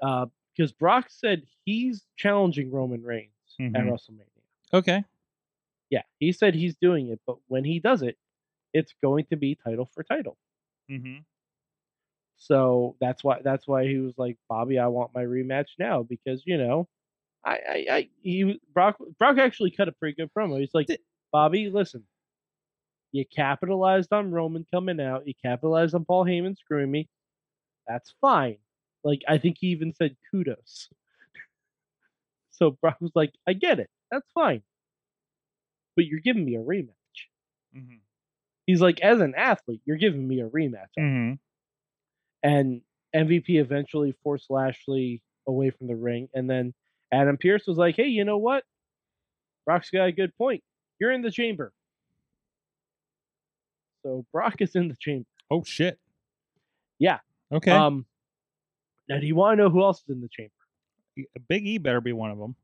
uh, 0.00 0.26
because 0.56 0.70
Brock 0.72 1.06
said 1.08 1.42
he's 1.64 2.04
challenging 2.16 2.70
Roman 2.70 3.02
Reigns 3.02 3.30
at 3.58 3.72
Mhm. 3.72 3.90
WrestleMania. 3.90 4.42
okay. 4.72 5.04
Yeah, 5.90 6.02
he 6.18 6.32
said 6.32 6.54
he's 6.54 6.74
doing 6.80 7.08
it, 7.08 7.20
but 7.26 7.36
when 7.48 7.64
he 7.64 7.78
does 7.78 8.02
it, 8.02 8.16
it's 8.72 8.94
going 9.02 9.26
to 9.30 9.36
be 9.36 9.54
title 9.54 9.88
for 9.94 10.02
title. 10.02 10.36
Mm-hmm. 10.90 11.18
So 12.36 12.96
that's 13.00 13.24
why 13.24 13.40
that's 13.42 13.66
why 13.66 13.86
he 13.86 13.98
was 13.98 14.14
like, 14.18 14.36
Bobby, 14.48 14.78
I 14.78 14.88
want 14.88 15.14
my 15.14 15.22
rematch 15.22 15.68
now 15.78 16.02
because 16.02 16.42
you 16.44 16.58
know, 16.58 16.88
I 17.44 17.52
I, 17.52 17.86
I 17.90 18.08
he 18.22 18.60
Brock 18.72 18.96
Brock 19.18 19.38
actually 19.38 19.70
cut 19.70 19.88
a 19.88 19.92
pretty 19.92 20.16
good 20.16 20.30
promo. 20.36 20.60
He's 20.60 20.74
like, 20.74 20.88
Bobby, 21.32 21.70
listen, 21.70 22.04
you 23.12 23.24
capitalized 23.24 24.12
on 24.12 24.32
Roman 24.32 24.66
coming 24.72 25.00
out, 25.00 25.26
you 25.26 25.34
capitalized 25.42 25.94
on 25.94 26.04
Paul 26.04 26.26
Heyman 26.26 26.56
screwing 26.58 26.90
me. 26.90 27.08
That's 27.86 28.12
fine. 28.20 28.58
Like 29.04 29.22
I 29.28 29.38
think 29.38 29.56
he 29.60 29.68
even 29.68 29.94
said 29.94 30.16
kudos. 30.30 30.88
so 32.50 32.72
Brock 32.72 32.96
was 33.00 33.12
like, 33.14 33.32
I 33.46 33.52
get 33.52 33.78
it, 33.78 33.88
that's 34.10 34.30
fine, 34.34 34.62
but 35.96 36.06
you're 36.06 36.20
giving 36.20 36.44
me 36.44 36.56
a 36.56 36.60
rematch. 36.60 36.88
Mm-hmm. 37.76 37.96
He's 38.66 38.80
like, 38.80 39.00
as 39.00 39.20
an 39.20 39.34
athlete, 39.36 39.82
you're 39.84 39.96
giving 39.96 40.26
me 40.26 40.40
a 40.40 40.48
rematch. 40.48 40.88
Mm-hmm. 40.98 41.34
and 42.42 42.80
MVP 43.14 43.60
eventually 43.60 44.14
forced 44.22 44.50
Lashley 44.50 45.22
away 45.46 45.70
from 45.70 45.86
the 45.86 45.94
ring. 45.94 46.28
And 46.34 46.50
then 46.50 46.74
Adam 47.12 47.36
Pearce 47.36 47.64
was 47.66 47.78
like, 47.78 47.94
hey, 47.96 48.08
you 48.08 48.24
know 48.24 48.38
what? 48.38 48.64
Brock's 49.66 49.90
got 49.90 50.08
a 50.08 50.12
good 50.12 50.36
point. 50.36 50.62
You're 50.98 51.12
in 51.12 51.22
the 51.22 51.30
chamber. 51.30 51.72
So 54.02 54.26
Brock 54.32 54.56
is 54.60 54.74
in 54.74 54.88
the 54.88 54.96
chamber. 54.96 55.26
Oh 55.50 55.62
shit. 55.64 55.98
Yeah. 56.98 57.18
Okay. 57.52 57.70
Um, 57.70 58.04
now, 59.08 59.20
do 59.20 59.26
you 59.26 59.36
want 59.36 59.58
to 59.58 59.62
know 59.62 59.70
who 59.70 59.82
else 59.82 60.02
is 60.02 60.10
in 60.10 60.20
the 60.20 60.28
chamber? 60.28 60.52
Big 61.48 61.66
E 61.66 61.78
better 61.78 62.00
be 62.00 62.12
one 62.12 62.30
of 62.30 62.38
them. 62.38 62.56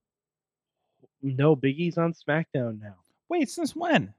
No, 1.22 1.54
Big 1.54 1.78
E's 1.78 1.98
on 1.98 2.12
SmackDown 2.12 2.80
now 2.80 2.96
Wait, 3.30 3.48
since 3.48 3.74
when? 3.74 4.12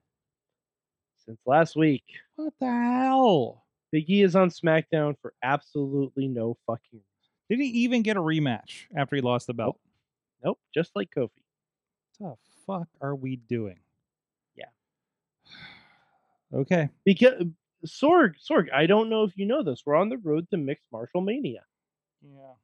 since 1.25 1.39
last 1.46 1.75
week. 1.75 2.03
What 2.36 2.53
the 2.60 2.68
hell? 2.68 3.63
Big 3.91 4.10
E 4.10 4.24
is 4.24 4.36
on 4.36 4.50
SmackDown 4.50 5.15
for 5.22 5.34
absolutely 5.44 6.27
no 6.27 6.58
fucking 6.65 6.82
reason. 6.94 7.06
Did 7.50 7.60
he 7.60 7.84
even 7.84 8.01
get 8.01 8.18
a 8.18 8.22
rematch 8.22 8.86
after 8.96 9.15
he 9.15 9.22
lost 9.22 9.48
the 9.48 9.53
belt? 9.53 9.77
Nope, 10.44 10.60
just 10.74 10.91
like 10.96 11.10
Kofi. 11.15 11.30
What 12.18 12.38
the 12.44 12.51
fuck 12.65 12.88
are 13.01 13.15
we 13.15 13.38
doing? 13.38 13.80
Yeah. 14.56 14.65
Okay. 16.53 16.89
Because 17.06 17.46
Sorg, 17.88 18.34
Sorg, 18.46 18.65
I 18.74 18.86
don't 18.86 19.10
know 19.10 19.24
if 19.24 19.38
you 19.38 19.46
know 19.46 19.63
this. 19.63 19.84
We're 19.86 19.96
on 19.96 20.10
the 20.10 20.18
road 20.18 20.50
to 20.50 20.58
Mixed 20.58 20.84
Martial 20.91 21.22
Mania. 21.22 21.62
Yeah. 22.22 22.56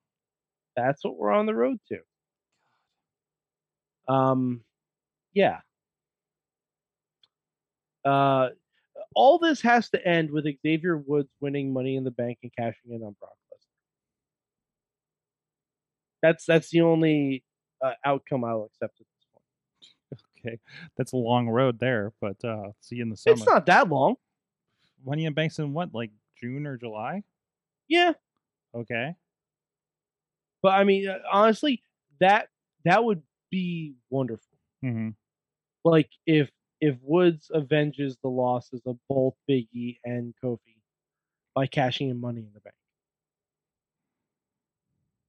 That's 0.76 1.06
what 1.06 1.16
we're 1.16 1.32
on 1.32 1.46
the 1.46 1.56
road 1.56 1.80
to. 1.88 4.14
Um, 4.14 4.60
yeah. 5.34 5.60
Uh, 8.08 8.50
all 9.16 9.38
this 9.40 9.62
has 9.62 9.90
to 9.90 10.08
end 10.08 10.32
with 10.32 10.46
Xavier 10.62 10.98
Woods 10.98 11.30
winning 11.42 11.74
Money 11.74 11.96
in 11.96 12.04
the 12.04 12.12
Bank 12.12 12.40
and 12.44 12.52
cashing 12.56 12.92
in 12.92 13.04
on 13.04 13.16
Brock 13.20 13.34
Lesnar. 13.52 13.58
That's 16.22 16.46
that's 16.46 16.70
the 16.70 16.82
only 16.82 17.44
uh, 17.84 17.94
outcome 18.06 18.44
I'll 18.44 18.64
accept 18.64 19.00
at 19.00 19.06
this 19.08 19.26
point. 19.34 20.22
Okay. 20.46 20.60
That's 20.98 21.14
a 21.14 21.18
long 21.18 21.50
road 21.50 21.80
there, 21.80 22.14
but 22.22 22.38
uh 22.46 22.72
see 22.80 22.98
you 22.98 23.02
in 23.04 23.10
the 23.10 23.18
summer. 23.18 23.36
It's 23.36 23.46
not 23.46 23.66
that 23.66 23.90
long. 23.90 24.16
Money 25.06 25.26
in 25.26 25.34
Banks 25.34 25.60
in 25.60 25.74
what, 25.74 25.94
like 25.94 26.12
June 26.40 26.66
or 26.68 26.78
July? 26.78 27.24
Yeah, 27.88 28.14
Okay. 28.76 29.16
but 30.62 30.74
I 30.74 30.84
mean, 30.84 31.08
uh, 31.10 31.20
honestly, 31.32 31.82
that 32.20 32.50
that 32.86 33.04
would 33.04 33.24
be 33.50 33.96
wonderful. 34.10 34.58
Mm-hmm. 34.86 35.10
like 35.84 36.10
if 36.28 36.50
if 36.82 36.98
Woods 37.02 37.52
avenges 37.54 38.18
the 38.24 38.30
losses 38.30 38.82
of 38.86 38.98
both 39.10 39.36
Biggie 39.50 39.98
and 40.06 40.34
Kofi 40.44 40.78
by 41.56 41.68
cashing 41.68 42.10
in 42.10 42.20
money 42.22 42.42
in 42.42 42.54
the 42.54 42.62
bank. 42.62 42.76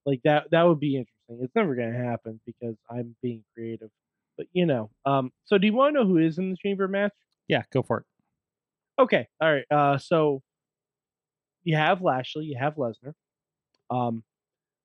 Like 0.06 0.20
that 0.24 0.50
that 0.50 0.62
would 0.62 0.80
be 0.80 0.96
interesting. 0.96 1.44
It's 1.44 1.54
never 1.54 1.74
gonna 1.74 1.92
happen 1.96 2.40
because 2.46 2.76
I'm 2.90 3.14
being 3.22 3.44
creative. 3.54 3.90
But 4.36 4.46
you 4.52 4.66
know, 4.66 4.90
um 5.04 5.32
so 5.44 5.58
do 5.58 5.66
you 5.66 5.72
want 5.72 5.94
to 5.94 6.00
know 6.00 6.06
who 6.06 6.18
is 6.18 6.38
in 6.38 6.50
the 6.50 6.56
chamber 6.56 6.88
match? 6.88 7.12
Yeah, 7.48 7.62
go 7.72 7.82
for 7.82 7.98
it. 7.98 8.06
Okay, 9.02 9.28
all 9.40 9.52
right. 9.52 9.66
Uh 9.70 9.98
so 9.98 10.42
you 11.64 11.76
have 11.76 12.02
Lashley, 12.02 12.46
you 12.46 12.56
have 12.58 12.76
Lesnar. 12.76 13.14
Um 13.90 14.24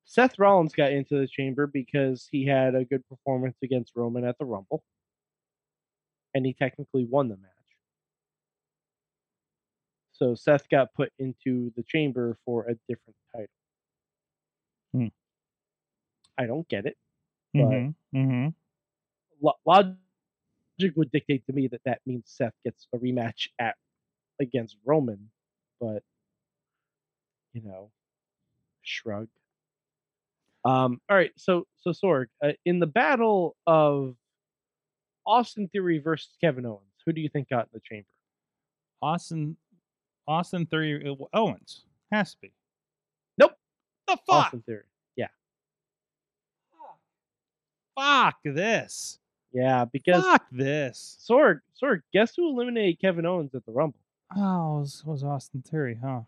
Seth 0.05 0.39
Rollins 0.39 0.73
got 0.73 0.91
into 0.91 1.19
the 1.19 1.27
chamber 1.27 1.67
because 1.67 2.27
he 2.31 2.45
had 2.47 2.75
a 2.75 2.85
good 2.85 3.07
performance 3.09 3.57
against 3.63 3.93
Roman 3.95 4.25
at 4.25 4.37
the 4.39 4.45
Rumble. 4.45 4.83
And 6.33 6.45
he 6.45 6.53
technically 6.53 7.05
won 7.05 7.29
the 7.29 7.37
match. 7.37 7.49
So 10.11 10.35
Seth 10.35 10.69
got 10.69 10.93
put 10.93 11.11
into 11.19 11.71
the 11.75 11.83
chamber 11.83 12.37
for 12.45 12.63
a 12.67 12.75
different 12.87 13.15
title. 13.35 13.47
Hmm. 14.93 15.07
I 16.37 16.45
don't 16.45 16.67
get 16.67 16.85
it. 16.85 16.97
But- 17.53 17.61
Mm-hmm. 17.61 18.17
Mm-hmm. 18.17 18.47
Lo- 19.41 19.59
logic 19.65 19.95
would 20.95 21.11
dictate 21.11 21.45
to 21.45 21.53
me 21.53 21.67
that 21.67 21.81
that 21.85 21.99
means 22.05 22.23
Seth 22.27 22.53
gets 22.63 22.87
a 22.93 22.97
rematch 22.97 23.47
at 23.59 23.75
against 24.39 24.77
Roman, 24.85 25.29
but 25.79 26.01
you 27.53 27.61
know, 27.61 27.91
shrug. 28.81 29.27
Um. 30.65 30.99
All 31.09 31.15
right. 31.17 31.31
So 31.37 31.67
so 31.77 31.91
Sorg, 31.91 32.27
uh, 32.43 32.53
in 32.65 32.79
the 32.79 32.87
battle 32.87 33.55
of 33.67 34.15
Austin 35.25 35.67
Theory 35.69 35.99
versus 35.99 36.29
Kevin 36.41 36.65
Owens, 36.65 36.81
who 37.05 37.13
do 37.13 37.21
you 37.21 37.29
think 37.29 37.49
got 37.49 37.65
in 37.65 37.69
the 37.73 37.79
chamber? 37.79 38.07
Austin 39.01 39.57
Austin 40.27 40.65
Theory 40.65 41.07
uh, 41.09 41.15
Owens. 41.33 41.85
Has 42.11 42.31
to 42.33 42.41
be. 42.41 42.53
Nope. 43.37 43.53
The 44.07 44.17
fuck? 44.27 44.45
Austin 44.45 44.63
Theory. 44.65 44.83
Yeah. 45.15 45.27
Fuck 47.97 48.37
this. 48.43 49.19
Yeah. 49.51 49.85
Because 49.85 50.23
Fuck 50.23 50.45
this. 50.51 51.17
Sorg, 51.27 51.59
Sorg, 51.81 52.01
guess 52.11 52.35
who 52.35 52.49
eliminated 52.49 52.99
Kevin 53.01 53.25
Owens 53.25 53.53
at 53.55 53.65
the 53.65 53.71
Rumble? 53.71 53.99
Oh, 54.35 54.77
it 54.77 54.79
was, 54.81 55.03
it 55.05 55.09
was 55.09 55.23
Austin 55.23 55.61
Theory, 55.61 55.97
huh? 56.01 56.21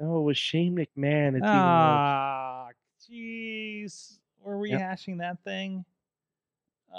No, 0.00 0.18
it 0.18 0.22
was 0.22 0.36
Shane 0.36 0.76
McMahon. 0.76 1.36
It's. 1.36 1.46
Ah, 1.46 2.68
jeez. 3.10 4.18
We're 4.42 4.66
Yep. 4.66 4.80
rehashing 4.80 5.18
that 5.18 5.42
thing? 5.42 5.84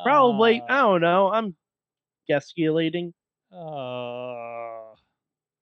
Probably. 0.03 0.61
I 0.61 0.65
Ah, 0.79 0.81
don't 0.83 1.01
know. 1.01 1.31
I'm 1.31 1.55
guessulating. 2.27 3.13
uh, 3.51 3.55
All 3.55 4.97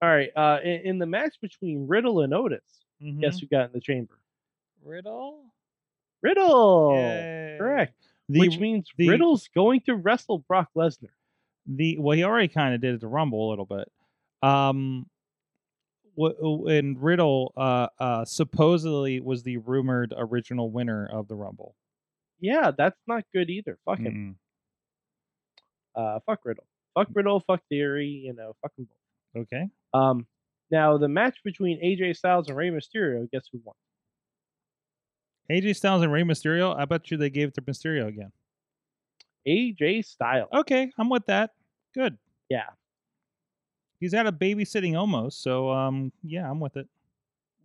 right. 0.02 0.30
Uh, 0.36 0.60
in, 0.64 0.82
in 0.86 1.00
the 1.00 1.06
match 1.06 1.36
between 1.42 1.88
Riddle 1.88 2.22
and 2.22 2.34
Otis, 2.34 2.62
guess 3.20 3.38
mhm. 3.38 3.42
who 3.42 3.48
got 3.48 3.66
in 3.68 3.72
the 3.74 3.80
chamber? 3.82 4.20
Riddle? 4.84 5.44
Riddle. 6.22 6.94
Yay. 6.96 7.56
Correct. 7.60 7.94
The, 8.30 8.40
Which 8.40 8.60
means 8.60 8.88
the- 8.98 9.10
Riddle's 9.10 9.48
going 9.56 9.82
to 9.82 9.96
wrestle 9.96 10.40
Brock 10.40 10.70
Lesnar. 10.76 11.10
the 11.68 11.98
well, 12.00 12.16
he 12.18 12.24
already 12.24 12.48
kind 12.48 12.74
of 12.76 12.82
did 12.82 12.96
at 12.96 13.02
the 13.02 13.08
Rumble 13.08 13.48
a 13.48 13.50
little 13.52 13.66
bit. 13.66 13.92
Um, 14.42 15.08
wh- 16.20 16.68
and 16.70 17.02
Riddle, 17.02 17.54
uh, 17.58 17.88
uh, 18.00 18.26
supposedly 18.26 19.20
was 19.20 19.44
the 19.44 19.58
rumored 19.58 20.14
original 20.18 20.70
winner 20.72 21.08
of 21.12 21.28
the 21.28 21.36
Rumble. 21.36 21.76
Yeah, 22.40 22.72
that's 22.78 23.00
not 23.08 23.24
good 23.34 23.50
either. 23.50 23.78
Fuck 23.86 24.00
him. 24.00 24.38
Mm-mm. 25.98 26.16
Uh, 26.16 26.20
fuck 26.26 26.40
Riddle. 26.44 26.66
Fuck 26.94 27.08
Riddle. 27.14 27.40
Fuck 27.40 27.62
Theory. 27.70 28.08
You 28.08 28.34
know, 28.34 28.56
fuck 28.62 28.76
them 28.76 28.88
both. 29.34 29.44
Okay. 29.44 29.70
Um, 29.94 30.28
now 30.72 30.98
the 30.98 31.08
match 31.08 31.38
between 31.44 31.82
AJ 31.84 32.18
Styles 32.18 32.48
and 32.48 32.58
Rey 32.58 32.70
Mysterio. 32.70 33.30
Guess 33.32 33.48
who 33.52 33.62
won? 33.64 33.76
AJ 35.50 35.76
Styles 35.76 36.02
and 36.02 36.12
Rey 36.12 36.24
Mysterio. 36.24 36.78
I 36.78 36.86
bet 36.86 37.12
you 37.12 37.18
they 37.18 37.30
gave 37.30 37.50
it 37.50 37.54
to 37.56 37.62
Mysterio 37.62 38.08
again. 38.08 38.32
AJ 39.48 40.06
Styles. 40.06 40.50
Okay, 40.54 40.92
I'm 40.98 41.10
with 41.10 41.26
that. 41.28 41.52
Good. 41.94 42.18
Yeah. 42.50 42.70
He's 44.00 44.14
out 44.14 44.28
of 44.28 44.36
babysitting 44.36 44.98
almost, 44.98 45.42
so 45.42 45.72
um, 45.72 46.12
yeah, 46.24 46.50
I'm 46.50 46.60
with 46.60 46.76
it. 46.78 46.88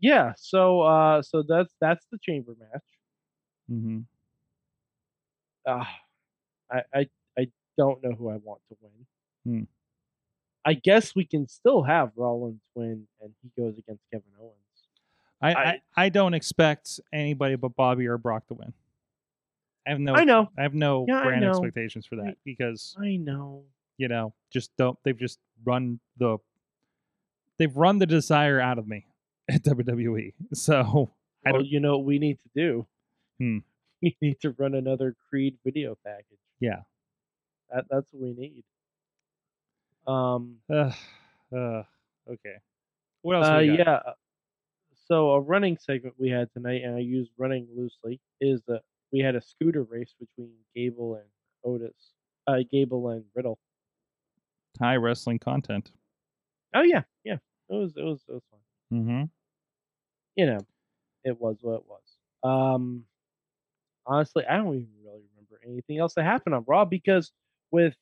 Yeah. 0.00 0.32
So 0.36 0.82
uh, 0.82 1.22
so 1.22 1.42
that's 1.46 1.74
that's 1.80 2.06
the 2.12 2.18
chamber 2.18 2.54
match. 2.58 2.82
Mm-hmm. 3.70 4.00
Uh, 5.66 5.84
I 6.70 6.82
I 6.94 7.08
I 7.38 7.48
don't 7.76 8.02
know 8.02 8.12
who 8.12 8.28
I 8.30 8.36
want 8.36 8.60
to 8.70 8.76
win. 8.82 9.66
I 10.64 10.74
guess 10.74 11.14
we 11.14 11.24
can 11.24 11.48
still 11.48 11.82
have 11.82 12.12
Rollins 12.16 12.60
win, 12.74 13.06
and 13.22 13.32
he 13.42 13.50
goes 13.60 13.78
against 13.78 14.02
Kevin 14.10 14.28
Owens. 14.40 14.54
I, 15.42 15.54
I, 15.54 15.80
I- 15.96 16.08
don't 16.10 16.34
expect 16.34 17.00
anybody 17.12 17.56
but 17.56 17.74
Bobby 17.74 18.06
or 18.06 18.18
Brock 18.18 18.46
to 18.48 18.54
win. 18.54 18.74
I 19.86 19.90
have 19.90 19.98
no 20.00 20.14
I 20.14 20.24
know, 20.24 20.50
I 20.58 20.62
have 20.62 20.74
no 20.74 21.06
Yeah, 21.08 21.20
I 21.20 21.22
grand 21.24 21.44
expectations 21.44 22.04
for 22.06 22.16
that 22.16 22.26
I- 22.26 22.36
because 22.44 22.94
I 23.00 23.16
know. 23.16 23.64
you 23.96 24.08
know 24.08 24.34
just 24.52 24.70
don't 24.76 24.98
they've 25.02 25.16
just 25.16 25.38
run 25.64 25.98
the 26.18 26.36
they've 27.56 27.74
run 27.74 27.98
the 27.98 28.06
desire 28.06 28.60
out 28.60 28.78
of 28.78 28.86
me 28.86 29.06
at 29.48 29.62
WWE. 29.64 30.34
So 30.52 31.10
I 31.46 31.52
don't- 31.52 31.66
you 31.66 31.80
know 31.80 31.96
what 31.96 32.04
we 32.06 32.18
need 32.18 32.38
to 32.42 32.48
do? 32.54 32.86
Hmm. 33.38 33.58
We 34.02 34.16
need 34.22 34.40
to 34.40 34.50
run 34.52 34.74
another 34.74 35.14
Creed 35.28 35.58
video 35.64 35.96
package. 36.04 36.38
yeah, 36.60 36.80
That 37.72 37.84
that's 37.90 38.12
what 38.12 38.22
we 38.22 38.32
need. 38.34 38.64
Um. 40.06 40.56
uh, 40.72 40.92
uh, 41.54 41.82
okay. 42.28 42.56
What 43.22 43.36
else? 43.36 43.46
Uh, 43.46 43.58
yeah. 43.58 44.00
So 45.06 45.32
a 45.32 45.40
running 45.40 45.76
segment 45.76 46.14
we 46.18 46.30
had 46.30 46.52
tonight, 46.52 46.82
and 46.84 46.94
I 46.96 47.00
use 47.00 47.28
running 47.36 47.66
loosely, 47.76 48.20
is 48.40 48.62
that 48.68 48.82
we 49.12 49.18
had 49.20 49.34
a 49.34 49.40
scooter 49.40 49.82
race 49.82 50.14
between 50.18 50.52
Gable 50.74 51.16
and 51.16 51.24
Otis. 51.64 52.12
Uh, 52.46 52.58
Gable 52.70 53.08
and 53.10 53.24
Riddle. 53.34 53.58
Thai 54.78 54.96
wrestling 54.96 55.38
content. 55.38 55.90
Oh 56.74 56.82
yeah, 56.82 57.02
yeah. 57.24 57.36
It 57.68 57.74
was 57.74 57.92
it 57.96 58.02
was 58.02 58.24
it 58.28 58.32
was 58.32 58.42
fun. 58.50 58.60
Mm-hmm. 58.98 59.22
You 60.36 60.46
know, 60.46 60.58
it 61.24 61.40
was 61.40 61.58
what 61.60 61.74
it 61.80 61.84
was. 61.86 62.02
Um, 62.42 63.04
honestly, 64.06 64.44
I 64.46 64.56
don't 64.56 64.74
even 64.74 64.88
really 65.04 65.22
remember 65.34 65.60
anything 65.66 65.98
else 65.98 66.14
that 66.14 66.24
happened 66.24 66.54
on 66.54 66.64
Raw 66.66 66.84
because 66.84 67.32
with 67.70 67.96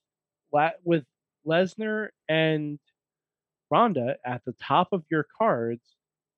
with 0.85 1.05
Lesnar 1.47 2.09
and 2.29 2.79
Ronda 3.71 4.17
at 4.25 4.45
the 4.45 4.53
top 4.53 4.89
of 4.93 5.05
your 5.11 5.27
cards, 5.37 5.83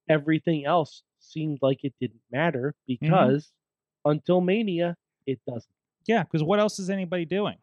everything 0.08 0.64
else 0.64 1.02
seemed 1.20 1.58
like 1.62 1.84
it 1.84 1.94
didn't 2.00 2.20
matter 2.30 2.74
mm-hmm. 2.88 3.04
because 3.04 3.52
until 4.04 4.40
Mania, 4.40 4.96
it 5.26 5.38
doesn't. 5.46 5.72
Yeah, 6.06 6.24
because 6.24 6.42
what 6.42 6.58
else 6.58 6.78
is 6.78 6.90
anybody 6.90 7.24
doing? 7.24 7.56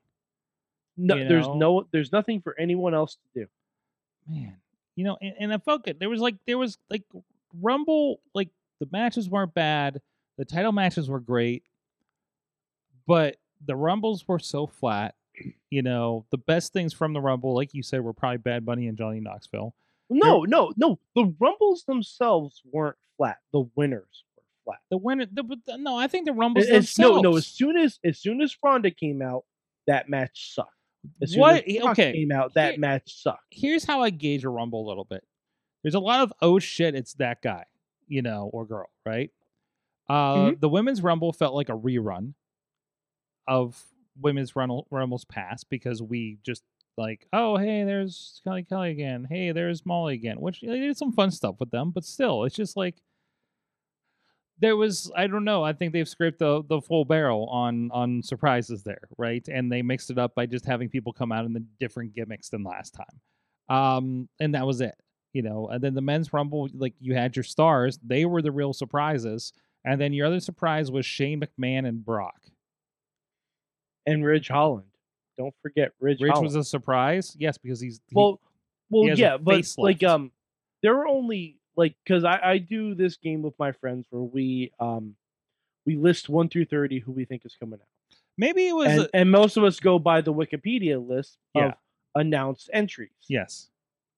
No, 0.96 1.16
You 1.16 1.28
there's 1.28 1.48
know? 1.48 1.58
no, 1.58 1.88
there's 1.92 2.12
nothing 2.12 2.42
for 2.42 2.56
anyone 2.58 2.94
else 2.94 3.16
to 3.16 3.42
do. 3.42 3.48
man 4.28 4.58
you 4.98 5.04
know 5.06 5.18
and, 5.22 5.34
and 5.40 5.54
i 5.54 5.58
felt 5.60 5.86
good 5.86 5.98
there 6.00 6.10
was 6.10 6.20
like 6.20 6.36
there 6.46 6.58
was 6.58 6.78
like 6.90 7.04
rumble 7.62 8.20
like 8.34 8.50
the 8.82 8.88
matches 8.92 9.30
weren't 9.30 9.54
bad 9.54 10.02
the 10.38 10.44
title 10.44 10.74
matches 10.74 11.10
were 11.10 11.22
great 11.22 11.64
but 13.08 13.38
the 13.66 13.76
rumbles 13.76 14.28
were 14.28 14.40
so 14.40 14.68
flat 14.68 15.16
you 15.70 15.82
know 15.82 16.26
the 16.32 16.38
best 16.38 16.74
things 16.74 16.94
from 16.94 17.14
the 17.14 17.22
rumble 17.22 17.54
like 17.56 17.74
you 17.74 17.82
said 17.84 18.02
were 18.02 18.14
probably 18.14 18.38
bad 18.38 18.66
bunny 18.66 18.88
and 18.88 18.98
johnny 18.98 19.20
knoxville 19.20 19.74
No, 20.10 20.44
no, 20.44 20.72
no. 20.78 21.00
The 21.16 21.34
rumbles 21.40 21.84
themselves 21.86 22.62
weren't 22.72 22.96
flat. 23.18 23.38
The 23.52 23.70
winners 23.76 24.24
were 24.36 24.44
flat. 24.66 24.80
the 24.90 24.98
winner 24.98 25.26
the, 25.32 25.44
the- 25.66 25.78
no 25.78 25.96
i 25.98 26.08
think 26.08 26.26
the 26.26 26.34
rumbles 26.34 26.68
As- 26.68 26.98
no, 26.98 27.20
no. 27.22 27.36
As 27.38 27.46
soon 27.48 27.78
as 27.78 28.00
as 28.04 28.18
soon 28.20 28.42
as 28.42 28.56
Ronda 28.64 28.90
came 28.92 29.22
out, 29.22 29.44
that 29.86 30.10
match 30.10 30.54
sucked. 30.56 30.72
As 31.22 31.32
soon 31.32 31.40
What? 31.42 31.68
as 31.68 31.82
Okay, 31.92 32.14
came 32.14 32.32
out, 32.32 32.54
that 32.56 32.72
here- 32.74 32.80
match 32.80 33.22
sucked. 33.22 33.46
here's 33.52 33.84
how 33.86 34.02
I 34.02 34.10
gauge 34.12 34.44
a 34.46 34.50
rumble 34.50 34.86
a 34.86 34.88
little 34.88 35.06
bit. 35.06 35.24
There's 35.84 35.96
a 35.96 36.00
lot 36.00 36.22
of 36.22 36.34
oh 36.42 36.58
shit, 36.60 36.96
it's 36.96 37.14
that 37.16 37.42
guy, 37.44 37.66
you 38.08 38.22
know, 38.24 38.50
or 38.54 38.66
girl, 38.66 38.90
right? 39.06 39.30
Uh, 40.10 40.36
Mhm. 40.36 40.60
The 40.62 40.70
women's 40.70 41.02
rumble 41.04 41.32
felt 41.34 41.54
like 41.54 41.70
a 41.70 41.78
rerun 41.78 42.34
of 43.48 43.82
women's 44.20 44.56
rumbles 44.56 45.26
past 45.26 45.70
because 45.70 46.02
we 46.02 46.40
just 46.44 46.64
like, 46.98 47.28
oh 47.32 47.58
hey, 47.58 47.84
there's 47.84 48.42
Kelly 48.44 48.64
Kelly 48.64 48.92
again. 48.92 49.28
Hey, 49.30 49.52
there's 49.52 49.86
Molly 49.86 50.16
again. 50.16 50.40
Which 50.42 50.62
they 50.62 50.80
did 50.80 50.98
some 50.98 51.12
fun 51.12 51.32
stuff 51.32 51.56
with 51.60 51.72
them, 51.72 51.92
but 51.92 52.06
still, 52.06 52.44
it's 52.44 52.56
just 52.56 52.76
like 52.76 52.96
there 54.60 54.76
was 54.76 55.12
I 55.16 55.28
don't 55.28 55.44
know. 55.44 55.64
I 55.64 55.74
think 55.74 55.94
they've 55.94 56.08
scraped 56.08 56.40
the 56.40 56.64
the 56.68 56.82
full 56.82 57.06
barrel 57.06 57.46
on 57.50 57.92
on 57.92 58.24
surprises 58.24 58.84
there, 58.84 59.08
right? 59.18 59.48
And 59.48 59.72
they 59.72 59.82
mixed 59.82 60.10
it 60.10 60.18
up 60.18 60.34
by 60.36 60.46
just 60.48 60.66
having 60.66 60.90
people 60.90 61.14
come 61.14 61.32
out 61.32 61.46
in 61.46 61.54
the 61.54 61.64
different 61.80 62.14
gimmicks 62.14 62.50
than 62.50 62.64
last 62.64 62.96
time. 62.96 63.20
Um, 63.70 64.30
and 64.40 64.56
that 64.56 64.66
was 64.66 64.82
it, 64.82 64.96
you 65.34 65.44
know. 65.44 65.68
And 65.68 65.84
then 65.84 65.94
the 65.94 66.02
men's 66.02 66.34
rumble, 66.34 66.70
like 66.74 66.94
you 67.00 67.14
had 67.14 67.36
your 67.36 67.44
stars, 67.44 68.00
they 68.04 68.26
were 68.26 68.42
the 68.42 68.52
real 68.52 68.74
surprises. 68.74 69.54
And 69.86 70.02
then 70.02 70.12
your 70.12 70.28
other 70.28 70.40
surprise 70.40 70.92
was 70.92 71.06
Shane 71.06 71.42
McMahon 71.42 71.88
and 71.88 72.04
Brock. 72.04 72.42
And 74.08 74.26
Ridge 74.26 74.48
Holland. 74.48 74.88
Don't 75.38 75.54
forget 75.62 75.92
Ridge. 76.00 76.20
Ridge 76.22 76.32
Holland. 76.32 76.46
was 76.48 76.56
a 76.56 76.64
surprise, 76.64 77.36
yes, 77.40 77.60
because 77.60 77.80
he's 77.80 78.00
he- 78.08 78.16
well, 78.16 78.40
well, 78.90 79.12
a 79.12 79.14
yeah, 79.16 79.38
but 79.38 79.64
like 79.78 80.02
um, 80.04 80.32
there 80.82 80.96
were 80.96 81.06
only 81.08 81.58
like 81.76 81.96
because 82.04 82.24
I 82.24 82.40
I 82.42 82.58
do 82.58 82.96
this 82.96 83.18
game 83.18 83.44
with 83.44 83.54
my 83.60 83.72
friends 83.74 84.08
where 84.10 84.24
we 84.24 84.72
um 84.80 85.16
we 85.86 85.96
list 85.96 86.28
one 86.30 86.50
through 86.50 86.66
thirty 86.66 86.98
who 87.00 87.12
we 87.12 87.26
think 87.26 87.46
is 87.46 87.56
coming 87.60 87.80
out, 87.80 88.18
maybe 88.38 88.68
it 88.68 88.74
was 88.76 88.88
and 88.88 89.02
a- 89.02 89.10
and 89.16 89.30
most 89.32 89.58
of 89.58 89.64
us 89.64 89.80
go 89.80 90.00
by 90.00 90.22
the 90.22 90.34
Wikipedia 90.34 91.06
list 91.06 91.38
of 91.54 91.62
Yeah. 91.64 91.74
announced 92.16 92.70
entries. 92.74 93.12
yes, 93.30 93.70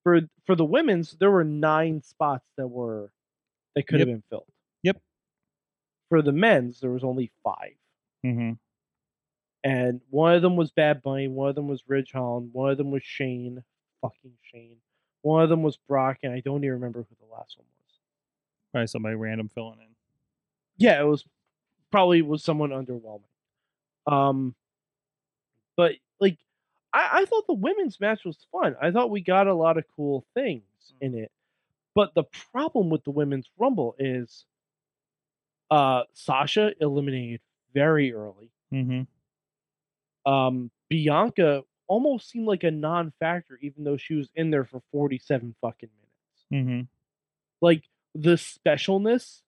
For 0.04 0.22
for 0.46 0.54
the 0.54 0.64
women's, 0.64 1.12
there 1.18 1.30
were 1.30 1.44
nine 1.44 2.00
spots 2.02 2.46
that 2.56 2.68
were 2.68 3.12
that 3.74 3.86
could 3.86 4.00
have 4.00 4.08
been 4.08 4.22
filled. 4.30 4.46
Yep. 4.84 5.02
For 6.08 6.22
the 6.22 6.32
men's, 6.32 6.80
there 6.80 6.90
was 6.90 7.04
only 7.04 7.30
five. 7.44 7.74
hmm 8.22 8.52
and 9.62 10.00
one 10.10 10.34
of 10.34 10.42
them 10.42 10.56
was 10.56 10.70
Bad 10.70 11.02
Bunny, 11.02 11.28
one 11.28 11.48
of 11.50 11.54
them 11.54 11.68
was 11.68 11.82
Ridge 11.86 12.12
Holland, 12.12 12.50
one 12.52 12.70
of 12.70 12.78
them 12.78 12.90
was 12.90 13.02
Shane, 13.02 13.62
fucking 14.00 14.32
Shane, 14.42 14.76
one 15.22 15.42
of 15.42 15.48
them 15.50 15.62
was 15.62 15.76
Brock, 15.76 16.18
and 16.22 16.32
I 16.32 16.40
don't 16.40 16.64
even 16.64 16.74
remember 16.74 17.00
who 17.00 17.16
the 17.20 17.32
last 17.34 17.56
one 17.58 17.66
was. 17.66 17.98
probably 18.72 18.86
somebody 18.86 19.14
random 19.16 19.48
filling 19.48 19.78
in. 19.80 19.86
Yeah, 20.78 21.00
it 21.00 21.04
was 21.04 21.24
probably 21.90 22.22
was 22.22 22.42
someone 22.42 22.70
underwhelming. 22.70 23.22
Um, 24.10 24.54
but 25.76 25.92
like, 26.20 26.38
I, 26.92 27.20
I 27.20 27.24
thought 27.26 27.46
the 27.46 27.52
women's 27.52 28.00
match 28.00 28.24
was 28.24 28.38
fun. 28.50 28.76
I 28.80 28.90
thought 28.90 29.10
we 29.10 29.20
got 29.20 29.46
a 29.46 29.54
lot 29.54 29.76
of 29.76 29.84
cool 29.94 30.24
things 30.34 30.62
in 31.00 31.14
it. 31.14 31.30
But 31.94 32.14
the 32.14 32.24
problem 32.52 32.88
with 32.88 33.04
the 33.04 33.10
women's 33.10 33.50
rumble 33.58 33.94
is, 33.98 34.44
uh, 35.70 36.04
Sasha 36.14 36.72
eliminated 36.80 37.40
very 37.74 38.12
early. 38.12 38.50
hmm 38.70 39.02
um, 40.30 40.70
Bianca 40.88 41.62
almost 41.86 42.30
seemed 42.30 42.46
like 42.46 42.62
a 42.64 42.70
non-factor, 42.70 43.58
even 43.62 43.84
though 43.84 43.96
she 43.96 44.14
was 44.14 44.28
in 44.36 44.50
there 44.50 44.64
for 44.64 44.80
47 44.92 45.54
fucking 45.60 45.88
minutes. 46.50 46.66
hmm 46.68 46.82
Like 47.60 47.82
the 48.14 48.32
specialness 48.36 49.42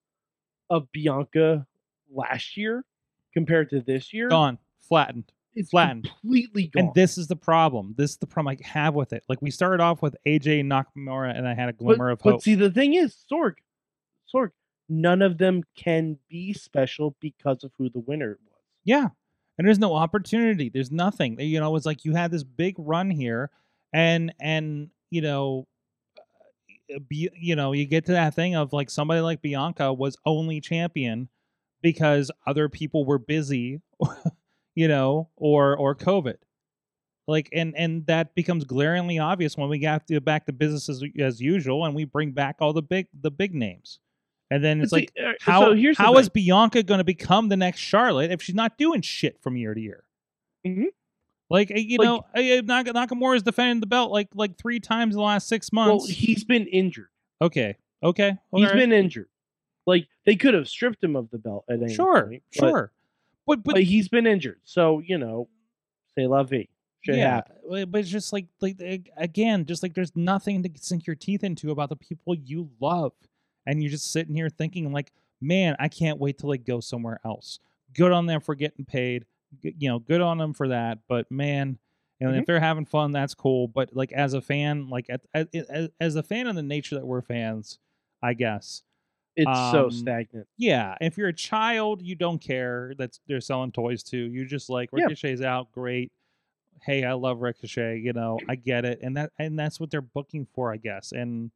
of 0.71 0.91
Bianca 0.93 1.67
last 2.11 2.57
year 2.57 2.85
compared 3.33 3.71
to 3.71 3.81
this 3.81 4.13
year, 4.13 4.29
Gone, 4.29 4.59
flattened. 4.81 5.31
it's 5.55 5.71
flattened. 5.71 6.05
completely 6.21 6.67
gone. 6.67 6.87
And 6.87 6.95
this 6.95 7.17
is 7.17 7.29
the 7.29 7.37
problem. 7.37 7.95
This 7.97 8.11
is 8.13 8.17
the 8.19 8.27
problem 8.27 8.57
I 8.61 8.67
have 8.67 8.95
with 8.95 9.13
it. 9.13 9.23
Like 9.29 9.41
we 9.41 9.51
started 9.51 9.81
off 9.83 10.03
with 10.03 10.17
AJ 10.27 10.65
Nakamura, 10.65 11.37
and 11.37 11.47
I 11.47 11.55
had 11.55 11.69
a 11.69 11.73
but, 11.73 11.85
glimmer 11.85 12.11
of 12.11 12.19
but 12.19 12.31
hope. 12.33 12.43
see, 12.43 12.55
the 12.55 12.71
thing 12.71 12.95
is, 12.95 13.17
Sorg, 13.31 13.55
Sorg, 14.35 14.51
none 14.89 15.23
of 15.23 15.39
them 15.39 15.63
can 15.77 16.19
be 16.29 16.53
special 16.53 17.17
because 17.21 17.63
of 17.65 17.71
who 17.79 17.89
the 17.89 18.01
winner 18.01 18.39
was. 18.47 18.61
Yeah. 18.85 19.09
And 19.63 19.69
there's 19.69 19.79
no 19.79 19.95
opportunity. 19.95 20.71
There's 20.71 20.91
nothing. 20.91 21.39
You 21.39 21.61
know, 21.61 21.77
it's 21.77 21.87
like 21.87 22.05
you 22.05 22.15
had 22.15 22.33
this 22.33 22.43
big 22.43 22.75
run 22.79 23.11
here 23.11 23.49
and 23.93 24.35
and 24.41 24.91
you 25.09 25.21
know 25.21 25.69
uh, 26.93 26.99
be, 27.09 27.31
you 27.33 27.55
know, 27.55 27.71
you 27.71 27.87
get 27.87 28.07
to 28.07 28.13
that 28.13 28.35
thing 28.35 28.57
of 28.57 28.73
like 28.73 28.91
somebody 28.91 29.21
like 29.21 29.41
Bianca 29.41 29.93
was 29.93 30.17
only 30.27 30.61
champion 30.61 31.29
because 31.81 32.29
other 32.45 32.69
people 32.69 33.05
were 33.05 33.21
busy, 33.21 33.81
you 34.75 34.89
know, 34.89 35.29
or 35.37 35.77
or 35.77 35.95
COVID. 35.95 36.39
Like 37.29 37.49
and 37.53 37.73
and 37.77 38.05
that 38.09 38.35
becomes 38.35 38.65
glaringly 38.65 39.21
obvious 39.21 39.57
when 39.57 39.69
we 39.69 39.79
get 39.79 40.09
to 40.09 40.21
back 40.21 40.45
to 40.47 40.53
business 40.53 40.89
as, 40.89 41.05
as 41.21 41.41
usual 41.41 41.85
and 41.85 41.95
we 41.95 42.05
bring 42.05 42.33
back 42.33 42.57
all 42.59 42.73
the 42.73 42.83
big 42.83 43.07
the 43.15 43.31
big 43.31 43.55
names. 43.55 44.01
And 44.53 44.63
then 44.63 44.83
it's 44.83 44.93
like 44.93 45.13
uh, 45.19 45.33
how 45.41 45.61
so 45.63 45.75
here's 45.75 45.97
how 45.97 46.19
is 46.19 46.29
Bianca 46.29 46.83
going 46.83 46.99
to 46.99 47.05
become 47.05 47.49
the 47.49 47.57
next 47.57 47.81
Charlotte 47.81 48.31
if 48.31 48.43
she's 48.43 48.55
not 48.55 48.77
doing 48.77 49.01
shit 49.01 49.41
from 49.41 49.57
year 49.57 49.73
to 49.73 49.81
year? 49.81 50.05
Mhm. 50.67 50.87
Like 51.49 51.71
uh, 51.71 51.75
you 51.77 51.97
Like- 51.97 52.05
know, 52.07 52.19
uh, 52.35 52.61
Nak- 52.63 52.87
Nakamura 52.89 53.33
has 53.35 53.43
defended 53.43 53.83
the 53.83 53.87
belt 53.87 54.13
like 54.13 54.29
like 54.35 54.59
three 54.59 54.79
times 54.79 55.15
in 55.15 55.19
the 55.19 55.25
last 55.25 55.49
six 55.49 55.71
well, 55.73 55.87
months. 55.97 56.09
he's 56.11 56.45
been 56.45 56.67
injured. 56.67 57.09
okay, 57.41 57.77
okay, 58.03 58.37
He's 58.55 58.65
alright. 58.67 58.77
been 58.77 58.93
injured. 58.93 59.29
Like 59.87 60.07
they 60.27 60.37
could 60.37 60.53
have 60.53 60.69
stripped 60.69 61.03
him 61.03 61.17
of 61.17 61.31
the 61.31 61.39
belt 61.39 61.65
at 61.71 61.81
any 61.83 61.95
sure, 61.95 62.27
point. 62.27 62.43
but- 62.59 62.69
sure, 62.69 62.93
but 63.47 63.63
but, 63.65 63.75
but 63.77 63.83
he's 63.85 64.09
been 64.09 64.27
injured. 64.27 64.61
So 64.65 64.99
you 65.01 65.17
know, 65.17 65.49
say 66.15 66.27
la 66.27 66.43
vie. 66.43 66.69
Should 67.01 67.17
yeah, 67.17 67.37
happen. 67.37 67.91
but 67.91 68.01
it's 68.01 68.11
just 68.11 68.33
like 68.35 68.47
like 68.61 68.77
again, 69.17 69.65
just 69.65 69.83
like 69.83 69.95
there's 69.95 70.15
nothing 70.15 70.63
to 70.63 70.71
sink 70.77 71.07
your 71.07 71.17
teeth 71.17 71.43
into 71.43 71.71
about 71.71 71.89
the 71.89 71.97
people 71.97 72.35
you 72.35 72.71
love, 72.81 73.13
and 73.67 73.83
you're 73.83 73.91
just 73.91 74.11
sitting 74.13 74.35
here 74.35 74.49
thinking 74.49 74.93
like, 74.93 75.13
man, 75.41 75.77
I 75.79 75.89
can't 75.89 76.19
wait 76.19 76.39
to 76.39 76.47
like 76.47 76.65
go 76.65 76.81
somewhere 76.81 77.21
else. 77.25 77.59
Good 77.95 78.13
on 78.13 78.27
them 78.27 78.41
for 78.41 78.55
getting 78.55 78.85
paid, 78.85 79.27
you 79.63 79.89
know, 79.89 79.99
good 79.99 80.21
on 80.21 80.39
them 80.39 80.55
for 80.55 80.69
that. 80.69 80.99
But 81.09 81.31
man, 81.31 81.79
And 82.21 82.31
Mhm. 82.31 82.39
if 82.39 82.47
they're 82.47 82.61
having 82.61 82.85
fun, 82.87 83.11
that's 83.11 83.35
cool. 83.35 83.67
But 83.67 83.97
like 83.97 84.13
as 84.13 84.33
a 84.35 84.41
fan, 84.41 84.89
like 84.89 85.11
as, 85.35 85.47
as 85.53 85.89
as 86.01 86.15
a 86.15 86.23
fan 86.23 86.47
of 86.47 86.55
the 86.55 86.63
nature 86.63 86.95
that 86.95 87.05
we're 87.07 87.21
fans, 87.23 87.81
I 88.23 88.35
guess. 88.35 88.83
It's 89.35 89.59
so 89.71 89.85
Um, 89.87 89.91
stagnant. 89.91 90.47
Yeah, 90.57 90.97
if 91.01 91.17
you're 91.19 91.29
a 91.29 91.33
child, 91.33 92.01
you 92.03 92.15
don't 92.15 92.39
care 92.39 92.95
that 92.99 93.19
they're 93.27 93.41
selling 93.41 93.73
toys 93.73 94.03
to. 94.05 94.17
You 94.19 94.45
just 94.47 94.71
like 94.71 94.91
Yeah. 94.93 95.07
Ricochet's 95.07 95.43
out, 95.43 95.73
great. 95.73 96.13
Hey, 96.83 97.05
I 97.05 97.13
love 97.15 97.41
Ricochet. 97.41 97.99
You 98.01 98.13
know, 98.13 98.39
I 98.49 98.57
get 98.57 98.85
it, 98.85 99.01
and 99.03 99.17
that 99.17 99.33
and 99.39 99.59
that's 99.59 99.81
what 99.81 99.91
they're 99.91 100.01
booking 100.01 100.47
for, 100.53 100.73
I 100.73 100.77
guess. 100.77 101.13
And 101.13 101.51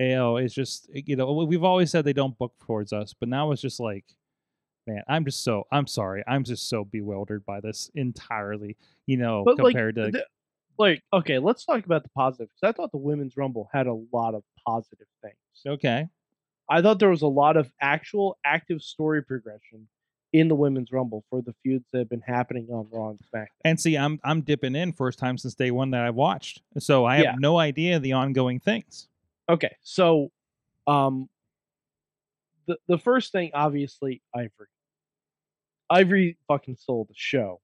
you 0.00 0.08
know, 0.10 0.36
it's 0.36 0.54
just 0.54 0.88
eh, 0.94 1.02
you 1.06 1.16
know 1.16 1.32
we've 1.32 1.64
always 1.64 1.90
said 1.90 2.04
they 2.04 2.12
don't 2.12 2.36
book 2.38 2.54
towards 2.60 2.92
us, 2.92 3.14
but 3.18 3.28
now 3.28 3.52
it's 3.52 3.62
just 3.62 3.80
like, 3.80 4.04
man, 4.86 5.02
I'm 5.08 5.24
just 5.24 5.44
so 5.44 5.64
I'm 5.72 5.86
sorry, 5.86 6.22
I'm 6.26 6.44
just 6.44 6.68
so 6.68 6.84
bewildered 6.84 7.44
by 7.46 7.60
this 7.60 7.90
entirely. 7.94 8.76
You 9.06 9.16
know, 9.18 9.42
But 9.44 9.58
like, 9.58 9.72
compared 9.74 9.94
to 9.96 10.10
the- 10.10 10.26
like, 10.78 11.02
okay, 11.12 11.38
let's 11.38 11.64
talk 11.64 11.84
about 11.84 12.02
the 12.02 12.08
positives. 12.10 12.52
I 12.62 12.72
thought 12.72 12.90
the 12.92 12.96
women's 12.98 13.36
rumble 13.36 13.68
had 13.72 13.86
a 13.86 13.94
lot 14.12 14.34
of 14.34 14.42
positive 14.66 15.06
things. 15.22 15.36
okay, 15.66 16.08
I 16.68 16.80
thought 16.82 16.98
there 16.98 17.10
was 17.10 17.22
a 17.22 17.26
lot 17.28 17.56
of 17.56 17.70
actual 17.80 18.38
active 18.44 18.80
story 18.82 19.22
progression 19.22 19.86
in 20.32 20.48
the 20.48 20.54
women's 20.54 20.90
rumble 20.90 21.22
for 21.28 21.42
the 21.42 21.54
feuds 21.62 21.84
that 21.92 21.98
have 21.98 22.08
been 22.08 22.22
happening 22.22 22.66
on 22.72 22.88
Raw 22.90 23.10
and 23.10 23.18
SmackDown. 23.32 23.46
and 23.66 23.78
see, 23.78 23.96
I'm 23.98 24.18
I'm 24.24 24.40
dipping 24.40 24.74
in 24.74 24.92
first 24.94 25.18
time 25.18 25.36
since 25.36 25.54
day 25.54 25.70
one 25.70 25.90
that 25.90 26.02
I've 26.02 26.14
watched, 26.14 26.62
so 26.78 27.04
I 27.04 27.16
have 27.16 27.24
Yeah. 27.24 27.34
no 27.38 27.58
idea 27.58 27.98
the 28.00 28.12
ongoing 28.14 28.58
things. 28.58 29.08
Okay, 29.52 29.76
so 29.82 30.30
um 30.86 31.28
the 32.66 32.76
the 32.88 32.98
first 32.98 33.32
thing 33.32 33.50
obviously 33.54 34.22
Ivory. 34.34 34.68
Ivory 35.90 36.38
fucking 36.48 36.76
sold 36.76 37.08
the 37.08 37.14
show. 37.14 37.60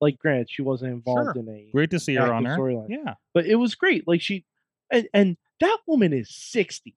Like 0.00 0.18
granted, 0.18 0.48
she 0.50 0.62
wasn't 0.62 0.92
involved 0.92 1.36
in 1.36 1.48
a 1.48 1.70
Great 1.72 1.90
to 1.90 1.98
see 2.00 2.14
her 2.14 2.32
on 2.32 2.44
there. 2.44 2.56
storyline. 2.56 2.88
Yeah. 2.90 3.14
but 3.34 3.46
it 3.46 3.56
was 3.56 3.74
great. 3.74 4.06
Like 4.06 4.20
she 4.20 4.44
and 4.90 5.08
and 5.14 5.36
that 5.60 5.78
woman 5.86 6.12
is 6.12 6.34
60. 6.34 6.94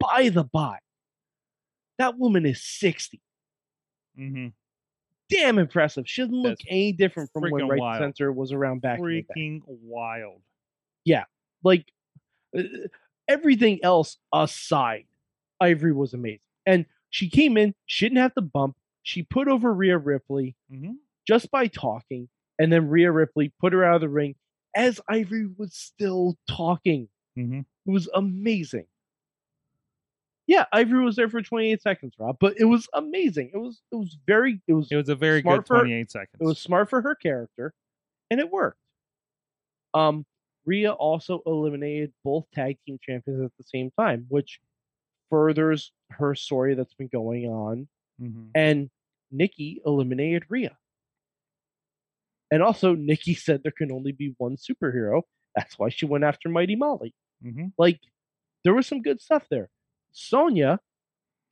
By 0.00 0.28
the 0.28 0.44
by. 0.44 0.78
That 1.98 2.18
woman 2.18 2.46
is 2.46 2.62
60. 2.62 3.20
Mm-hmm. 4.18 4.48
Damn 5.30 5.58
impressive. 5.58 6.04
She 6.08 6.22
doesn't 6.22 6.34
look 6.34 6.58
That's 6.58 6.64
any 6.68 6.92
different 6.92 7.30
from 7.32 7.50
when 7.50 7.68
Right 7.68 7.80
wild. 7.80 8.00
Center 8.00 8.32
was 8.32 8.52
around 8.52 8.82
back 8.82 8.98
in 8.98 9.04
the 9.04 9.22
day. 9.22 9.26
Freaking 9.36 9.60
wild. 9.66 10.40
Yeah. 11.04 11.24
Like 11.62 11.86
uh, 12.56 12.62
everything 13.28 13.80
else 13.82 14.16
aside, 14.32 15.04
Ivory 15.60 15.92
was 15.92 16.14
amazing. 16.14 16.40
And 16.66 16.86
she 17.10 17.28
came 17.28 17.56
in, 17.56 17.74
she 17.86 18.06
didn't 18.06 18.18
have 18.18 18.34
to 18.34 18.42
bump. 18.42 18.76
She 19.02 19.22
put 19.22 19.48
over 19.48 19.72
Rhea 19.72 19.98
Ripley 19.98 20.56
Mm-hmm. 20.72 20.92
just 21.26 21.50
by 21.50 21.66
talking, 21.66 22.28
and 22.58 22.72
then 22.72 22.88
Rhea 22.88 23.12
Ripley 23.12 23.52
put 23.60 23.72
her 23.72 23.84
out 23.84 23.96
of 23.96 24.00
the 24.00 24.08
ring 24.08 24.34
as 24.74 25.00
Ivory 25.08 25.48
was 25.56 25.74
still 25.74 26.36
talking. 26.48 27.08
Mm-hmm. 27.38 27.60
It 27.86 27.90
was 27.90 28.08
amazing. 28.14 28.86
Yeah, 30.46 30.66
Ivory 30.72 31.04
was 31.04 31.16
there 31.16 31.28
for 31.30 31.40
28 31.40 31.80
seconds, 31.80 32.14
Rob, 32.18 32.36
but 32.38 32.54
it 32.58 32.64
was 32.64 32.86
amazing. 32.92 33.50
It 33.54 33.58
was 33.58 33.80
it 33.90 33.96
was 33.96 34.16
very 34.26 34.60
it 34.68 34.74
was 34.74 34.88
It 34.90 34.96
was 34.96 35.08
a 35.08 35.14
very 35.14 35.40
good 35.42 35.66
for- 35.66 35.78
28 35.80 36.10
seconds. 36.10 36.36
it 36.40 36.44
was 36.44 36.58
smart 36.58 36.90
for 36.90 37.00
her 37.02 37.14
character, 37.14 37.72
and 38.30 38.40
it 38.40 38.50
worked. 38.50 38.78
Um, 39.94 40.26
Rhea 40.66 40.92
also 40.92 41.42
eliminated 41.46 42.12
both 42.24 42.46
tag 42.54 42.78
team 42.86 42.98
champions 43.02 43.42
at 43.44 43.52
the 43.58 43.64
same 43.64 43.90
time, 43.98 44.26
which 44.28 44.60
furthers 45.30 45.92
her 46.10 46.34
story 46.34 46.74
that's 46.74 46.94
been 46.94 47.08
going 47.08 47.46
on. 47.46 47.88
mm-hmm. 48.20 48.46
And 48.54 48.90
Nikki 49.30 49.80
eliminated 49.84 50.44
Rhea. 50.48 50.76
And 52.50 52.62
also, 52.62 52.94
Nikki 52.98 53.34
said 53.34 53.62
there 53.62 53.72
can 53.72 53.92
only 53.92 54.12
be 54.12 54.34
one 54.38 54.56
superhero. 54.56 55.22
That's 55.56 55.78
why 55.78 55.88
she 55.88 56.06
went 56.06 56.24
after 56.24 56.48
Mighty 56.48 56.76
Molly. 56.76 57.14
Mm-hmm. 57.44 57.66
Like, 57.78 58.00
there 58.64 58.74
was 58.74 58.86
some 58.86 59.02
good 59.02 59.20
stuff 59.20 59.44
there. 59.50 59.68
Sonya 60.12 60.80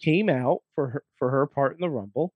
came 0.00 0.28
out 0.28 0.62
for 0.74 0.88
her 0.88 1.04
for 1.18 1.30
her 1.30 1.46
part 1.46 1.74
in 1.74 1.80
the 1.80 1.90
Rumble, 1.90 2.32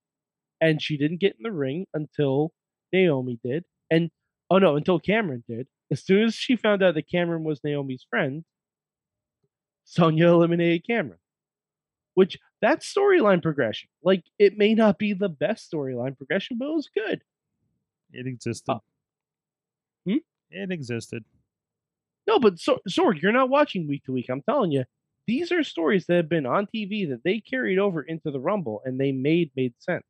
and 0.61 0.81
she 0.81 0.97
didn't 0.97 1.19
get 1.19 1.35
in 1.37 1.43
the 1.43 1.51
ring 1.51 1.85
until 1.93 2.51
Naomi 2.93 3.39
did, 3.43 3.65
and 3.89 4.09
oh 4.49 4.57
no, 4.59 4.75
until 4.75 4.99
Cameron 4.99 5.43
did. 5.47 5.67
As 5.91 6.03
soon 6.03 6.23
as 6.23 6.35
she 6.35 6.55
found 6.55 6.83
out 6.83 6.95
that 6.95 7.09
Cameron 7.09 7.43
was 7.43 7.63
Naomi's 7.63 8.05
friend, 8.09 8.43
Sonya 9.85 10.27
eliminated 10.27 10.85
Cameron. 10.85 11.19
Which 12.13 12.37
that's 12.61 12.91
storyline 12.91 13.41
progression. 13.41 13.89
Like 14.03 14.23
it 14.39 14.57
may 14.57 14.73
not 14.73 14.97
be 14.97 15.13
the 15.13 15.29
best 15.29 15.71
storyline 15.71 16.17
progression, 16.17 16.57
but 16.57 16.67
it 16.67 16.75
was 16.75 16.89
good. 16.93 17.21
It 18.11 18.25
existed. 18.25 18.71
Uh, 18.71 18.79
hmm? 20.05 20.17
It 20.49 20.71
existed. 20.71 21.23
No, 22.25 22.39
but 22.39 22.59
so, 22.59 22.79
Sorg, 22.89 23.21
you're 23.21 23.31
not 23.31 23.49
watching 23.49 23.87
week 23.87 24.03
to 24.05 24.11
week. 24.11 24.27
I'm 24.29 24.41
telling 24.41 24.71
you, 24.71 24.83
these 25.27 25.51
are 25.51 25.63
stories 25.63 26.05
that 26.07 26.15
have 26.15 26.29
been 26.29 26.45
on 26.45 26.67
TV 26.73 27.07
that 27.09 27.23
they 27.23 27.39
carried 27.39 27.79
over 27.79 28.01
into 28.01 28.31
the 28.31 28.39
Rumble 28.39 28.81
and 28.83 28.99
they 28.99 29.11
made 29.11 29.51
made 29.55 29.73
sense. 29.79 30.05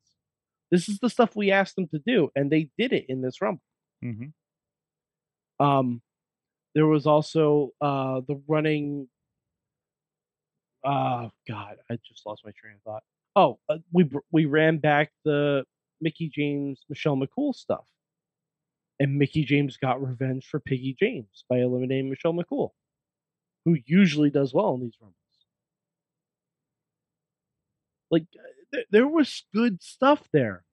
This 0.70 0.88
is 0.88 0.98
the 0.98 1.10
stuff 1.10 1.36
we 1.36 1.50
asked 1.50 1.76
them 1.76 1.88
to 1.88 1.98
do, 1.98 2.30
and 2.34 2.50
they 2.50 2.68
did 2.76 2.92
it 2.92 3.06
in 3.08 3.22
this 3.22 3.40
Rumble. 3.40 3.62
Mm-hmm. 4.04 4.26
Um, 5.60 6.00
there 6.74 6.86
was 6.86 7.06
also 7.06 7.70
uh 7.80 8.20
the 8.26 8.40
running. 8.46 9.08
Uh, 10.84 11.28
God, 11.48 11.76
I 11.90 11.98
just 12.06 12.24
lost 12.24 12.42
my 12.44 12.52
train 12.56 12.74
of 12.76 12.82
thought. 12.82 13.02
Oh, 13.34 13.58
uh, 13.68 13.78
we 13.92 14.08
we 14.32 14.44
ran 14.46 14.78
back 14.78 15.10
the 15.24 15.64
Mickie 16.00 16.30
James 16.32 16.80
Michelle 16.88 17.16
McCool 17.16 17.54
stuff, 17.54 17.86
and 19.00 19.18
Mickie 19.18 19.44
James 19.44 19.76
got 19.76 20.02
revenge 20.02 20.46
for 20.46 20.60
Piggy 20.60 20.96
James 20.98 21.44
by 21.48 21.58
eliminating 21.58 22.10
Michelle 22.10 22.32
McCool, 22.32 22.70
who 23.64 23.76
usually 23.86 24.30
does 24.30 24.54
well 24.54 24.74
in 24.74 24.80
these 24.82 24.96
rumbles. 25.00 25.14
Like 28.10 28.24
uh, 28.38 28.42
th- 28.74 28.86
there 28.90 29.06
was 29.08 29.44
good 29.54 29.82
stuff 29.82 30.22
there, 30.32 30.64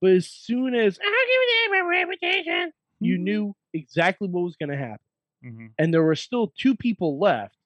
but 0.00 0.10
as 0.12 0.28
soon 0.28 0.74
as 0.74 0.98
I'll 0.98 1.10
give 1.10 1.70
them 1.70 1.84
my 1.84 1.90
reputation, 1.90 2.72
you 3.00 3.18
Mhm. 3.18 3.22
knew 3.22 3.56
exactly 3.74 4.28
what 4.28 4.42
was 4.42 4.56
going 4.56 4.70
to 4.70 4.76
happen 4.76 5.04
Mm-hmm. 5.44 5.66
and 5.78 5.94
there 5.94 6.02
were 6.02 6.16
still 6.16 6.48
two 6.58 6.76
people 6.76 7.18
left. 7.18 7.56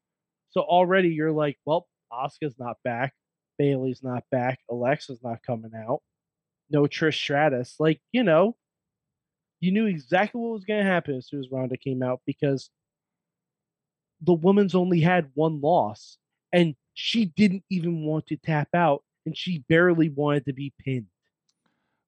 So 0.51 0.61
already 0.63 1.09
you're 1.11 1.33
like, 1.33 1.59
well, 1.67 1.89
Asuka's 2.13 2.59
not 2.59 2.77
back, 2.85 3.15
Bayley's 3.59 4.03
not 4.03 4.25
back, 4.31 4.61
Alexa's 4.71 5.23
not 5.23 5.43
coming 5.43 5.73
out, 5.75 6.03
no 6.71 6.83
Trish 6.85 7.15
Stratus. 7.17 7.77
Like, 7.81 8.01
you 8.13 8.23
know, 8.25 8.57
you 9.61 9.73
knew 9.73 9.87
exactly 9.87 10.41
what 10.41 10.53
was 10.53 10.65
going 10.65 10.85
to 10.85 10.91
happen 10.91 11.17
as 11.17 11.27
soon 11.29 11.41
as 11.41 11.51
Ronda 11.51 11.77
came 11.77 12.03
out 12.03 12.21
because 12.27 12.71
the 14.21 14.35
woman's 14.35 14.75
only 14.75 15.01
had 15.01 15.31
one 15.35 15.61
loss 15.61 16.19
and 16.53 16.75
she 16.95 17.27
didn't 17.27 17.65
even 17.71 18.05
want 18.05 18.27
to 18.29 18.37
tap 18.37 18.69
out 18.75 19.03
and 19.27 19.37
she 19.37 19.65
barely 19.69 20.09
wanted 20.09 20.45
to 20.47 20.53
be 20.53 20.73
pinned. 20.79 21.07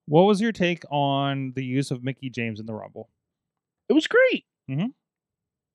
What 0.06 0.22
was 0.22 0.40
your 0.40 0.52
take 0.52 0.84
on 0.90 1.52
the 1.54 1.64
use 1.64 1.90
of 1.90 2.04
Mickie 2.04 2.30
James 2.30 2.60
in 2.60 2.66
the 2.66 2.74
Rumble? 2.74 3.10
It 3.88 3.92
was 3.92 4.06
great. 4.06 4.44
Mhm. 4.70 4.92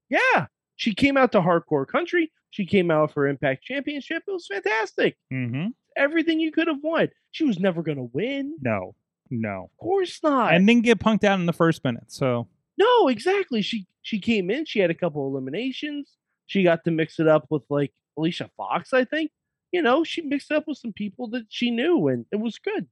Yeah. 0.09 0.47
She 0.75 0.93
came 0.93 1.17
out 1.17 1.31
to 1.33 1.41
hardcore 1.41 1.87
country. 1.87 2.31
She 2.49 2.65
came 2.65 2.91
out 2.91 3.13
for 3.13 3.27
Impact 3.27 3.63
Championship. 3.63 4.23
It 4.27 4.31
was 4.31 4.47
fantastic. 4.47 5.17
Mm-hmm. 5.31 5.67
Everything 5.95 6.39
you 6.39 6.51
could 6.51 6.67
have 6.67 6.81
wanted. 6.83 7.11
She 7.31 7.43
was 7.45 7.59
never 7.59 7.81
going 7.83 7.97
to 7.97 8.09
win. 8.11 8.57
No, 8.61 8.95
no, 9.29 9.69
Of 9.71 9.77
course 9.77 10.19
not. 10.23 10.53
and 10.53 10.67
didn't 10.67 10.83
get 10.83 10.99
punked 10.99 11.23
out 11.23 11.39
in 11.39 11.45
the 11.45 11.53
first 11.53 11.83
minute. 11.83 12.11
So 12.11 12.47
no, 12.77 13.07
exactly. 13.07 13.61
She 13.61 13.87
she 14.01 14.19
came 14.19 14.49
in. 14.49 14.65
She 14.65 14.79
had 14.79 14.89
a 14.89 14.95
couple 14.95 15.25
eliminations. 15.27 16.11
She 16.47 16.63
got 16.63 16.83
to 16.85 16.91
mix 16.91 17.19
it 17.19 17.27
up 17.27 17.45
with 17.49 17.63
like 17.69 17.93
Alicia 18.17 18.49
Fox, 18.57 18.91
I 18.93 19.05
think. 19.05 19.31
You 19.71 19.81
know, 19.81 20.03
she 20.03 20.21
mixed 20.21 20.51
it 20.51 20.55
up 20.57 20.67
with 20.67 20.77
some 20.79 20.91
people 20.91 21.27
that 21.29 21.45
she 21.47 21.71
knew, 21.71 22.07
and 22.09 22.25
it 22.31 22.37
was 22.37 22.57
good. 22.57 22.87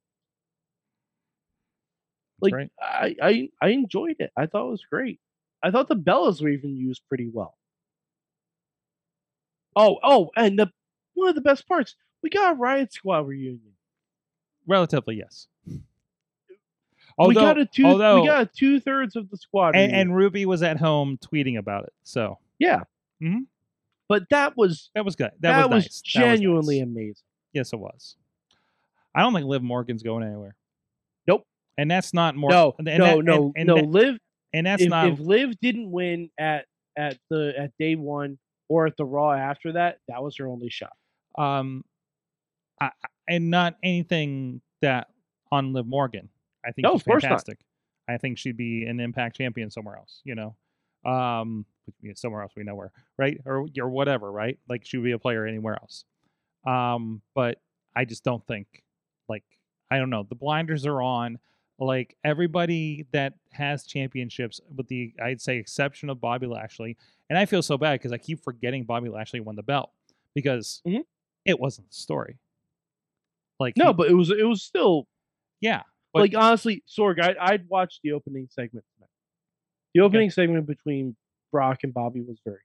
Like 2.41 2.54
right. 2.54 2.71
I, 2.82 3.15
I 3.21 3.49
I 3.62 3.69
enjoyed 3.69 4.15
it. 4.19 4.32
I 4.38 4.45
thought 4.45 4.67
it 4.67 4.71
was 4.71 4.86
great. 4.89 5.19
I 5.62 5.71
thought 5.71 5.88
the 5.88 5.95
Bellas 5.95 6.41
were 6.41 6.49
even 6.49 6.75
used 6.75 7.02
pretty 7.08 7.30
well. 7.32 7.56
Oh, 9.75 9.97
oh, 10.04 10.32
and 10.36 10.58
the 10.58 10.71
one 11.13 11.30
of 11.30 11.36
the 11.36 11.41
best 11.41 11.67
parts, 11.67 11.95
we 12.23 12.30
got 12.30 12.54
a 12.54 12.56
Riot 12.56 12.93
Squad 12.93 13.28
reunion. 13.28 13.73
relatively 14.67 15.15
yes. 15.15 15.47
we 17.17 17.34
got 17.34 17.58
a 17.58 17.65
two. 17.65 17.86
although 17.86 18.21
we 18.21 18.28
got 18.28 18.54
two 18.54 18.80
thirds 18.80 19.15
of 19.15 19.30
the 19.30 19.38
squad. 19.38 19.75
and, 19.75 19.91
and 19.91 20.15
Ruby 20.15 20.45
was 20.45 20.63
at 20.63 20.78
home 20.78 21.17
tweeting 21.17 21.58
about 21.58 21.84
it, 21.86 21.93
so 22.04 22.38
yeah, 22.58 22.84
Mhm. 23.21 23.45
but 24.08 24.23
that 24.30 24.56
was 24.58 24.89
that 24.95 25.04
was 25.06 25.15
good. 25.15 25.32
That, 25.39 25.58
that, 25.58 25.69
was, 25.69 25.75
was, 25.75 25.84
nice. 25.86 26.02
That 26.13 26.19
was 26.21 26.30
genuinely 26.39 26.80
nice. 26.80 26.88
amazing. 26.88 27.23
Yes, 27.54 27.73
it 27.73 27.80
was. 27.80 28.15
I 29.15 29.21
don't 29.21 29.34
think 29.34 29.47
Liv 29.47 29.63
Morgan's 29.63 30.04
going 30.04 30.23
anywhere. 30.23 30.56
And 31.80 31.89
that's 31.89 32.13
not 32.13 32.36
more. 32.36 32.50
No, 32.52 32.76
and 32.78 32.86
no, 32.86 32.98
that- 33.18 33.26
no, 33.26 33.44
and, 33.46 33.54
and 33.58 33.68
no. 33.68 33.76
that- 33.76 33.86
Liv, 33.88 34.18
and 34.54 34.68
that's 34.68 34.82
if, 34.84 34.89
not. 34.89 35.08
if 35.08 35.20
Liv 35.20 35.60
didn't 35.62 35.89
win 35.92 36.30
at 36.39 36.65
at 36.98 37.18
the 37.30 37.54
at 37.58 37.72
day 37.80 37.96
one 37.96 38.38
or 38.68 38.86
at 38.88 38.98
the 38.98 39.06
Raw 39.06 39.32
after 39.32 39.74
that, 39.74 40.00
that 40.08 40.22
was 40.22 40.38
her 40.38 40.48
only 40.48 40.70
shot. 40.70 40.94
um, 41.38 41.84
I, 42.82 42.92
and 43.28 43.50
not 43.50 43.76
anything 43.84 44.62
that 44.82 45.08
on 45.52 45.74
Liv 45.74 45.86
Morgan. 45.86 46.30
I 46.65 46.72
think 46.72 46.84
No, 46.84 46.94
she's 46.94 47.02
of 47.02 47.06
course 47.06 47.24
not. 47.24 47.30
fantastic. 47.30 47.60
I 48.08 48.18
think 48.18 48.38
she'd 48.38 48.58
be 48.58 48.86
an 48.86 49.00
Impact 49.00 49.36
champion 49.38 49.70
somewhere 49.70 49.96
else. 49.98 50.22
You 50.24 50.36
know, 50.36 50.56
um, 51.10 51.65
somewhere 52.15 52.42
else 52.42 52.54
we 52.58 52.63
know 52.63 52.76
where, 52.76 52.92
right? 53.18 53.39
Or 53.46 53.68
or 53.80 53.89
whatever, 53.89 54.32
right? 54.32 54.58
Like 54.68 54.86
she 54.86 54.98
would 54.98 55.04
be 55.06 55.12
a 55.12 55.20
player 55.20 55.46
anywhere 55.46 55.76
else. 55.76 56.06
Um, 56.65 57.22
but 57.36 57.60
I 57.96 58.06
just 58.06 58.24
don't 58.24 58.46
think, 58.48 58.68
like, 59.30 59.44
I 59.92 59.98
don't 59.98 60.10
know. 60.10 60.24
The 60.28 60.36
blinders 60.36 60.86
are 60.86 61.02
on. 61.02 61.39
Like 61.80 62.18
everybody 62.26 63.06
that 63.13 63.34
has 63.52 63.86
championships, 63.86 64.60
with 64.76 64.88
the 64.89 65.13
I'd 65.22 65.39
say 65.42 65.58
exception 65.58 66.10
of 66.10 66.20
Bobby 66.20 66.46
Lashley, 66.46 66.98
and 67.30 67.39
I 67.39 67.46
feel 67.46 67.62
so 67.62 67.78
bad 67.78 67.94
because 68.00 68.12
I 68.12 68.18
keep 68.18 68.44
forgetting 68.44 68.84
Bobby 68.84 69.08
Lashley 69.10 69.39
won 69.39 69.56
the 69.56 69.63
belt 69.63 69.92
because 70.36 70.82
Mhm. 70.86 71.04
it 71.46 71.60
wasn't 71.60 71.88
the 71.89 71.96
story. 71.96 72.38
Like 73.60 73.78
No, 73.78 73.88
he- 73.88 73.94
but 73.94 74.10
it 74.10 74.13
was 74.13 74.30
it 74.30 74.44
was 74.48 74.62
still 74.63 75.08
yeah, 75.62 75.84
but- 76.13 76.20
like 76.22 76.36
honestly, 76.36 76.84
Sorg, 76.88 77.20
I, 77.22 77.36
I'd 77.39 77.68
watch 77.70 78.00
the 78.04 78.12
opening 78.13 78.48
segment. 78.50 78.86
The 79.96 80.02
opening 80.02 80.30
segment 80.30 80.68
between 80.68 81.15
Brock 81.52 81.80
and 81.84 81.94
Bobby 81.94 82.22
was 82.22 82.39
very 82.46 82.60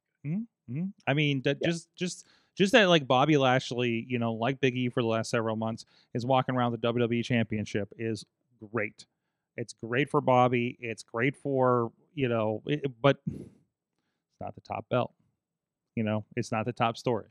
Mhm. 0.70 0.92
I 1.06 1.14
mean, 1.14 1.42
that 1.42 1.58
Yeah. 1.60 1.68
just 1.68 1.88
just 1.96 2.26
just 2.56 2.72
that 2.72 2.84
like 2.88 3.06
Bobby 3.06 3.36
Lashley, 3.36 4.04
you 4.08 4.18
know, 4.18 4.32
like 4.34 4.60
Big 4.60 4.76
E 4.76 4.88
for 4.88 5.02
the 5.02 5.08
last 5.08 5.30
several 5.30 5.56
months, 5.56 5.84
is 6.14 6.24
walking 6.26 6.54
around 6.54 6.72
the 6.72 6.78
WWE 6.78 7.22
Championship 7.24 7.92
is 7.98 8.24
great. 8.72 9.06
It's 9.56 9.74
great 9.84 10.10
for 10.10 10.20
Bobby. 10.20 10.76
It's 10.80 11.02
great 11.02 11.36
for 11.36 11.92
you 12.14 12.28
know, 12.28 12.62
it, 12.66 12.82
but 13.02 13.18
it's 13.26 14.40
not 14.40 14.54
the 14.54 14.60
top 14.60 14.86
belt. 14.88 15.12
You 15.96 16.04
know, 16.04 16.24
it's 16.36 16.52
not 16.52 16.64
the 16.64 16.72
top 16.72 16.96
story. 16.96 17.26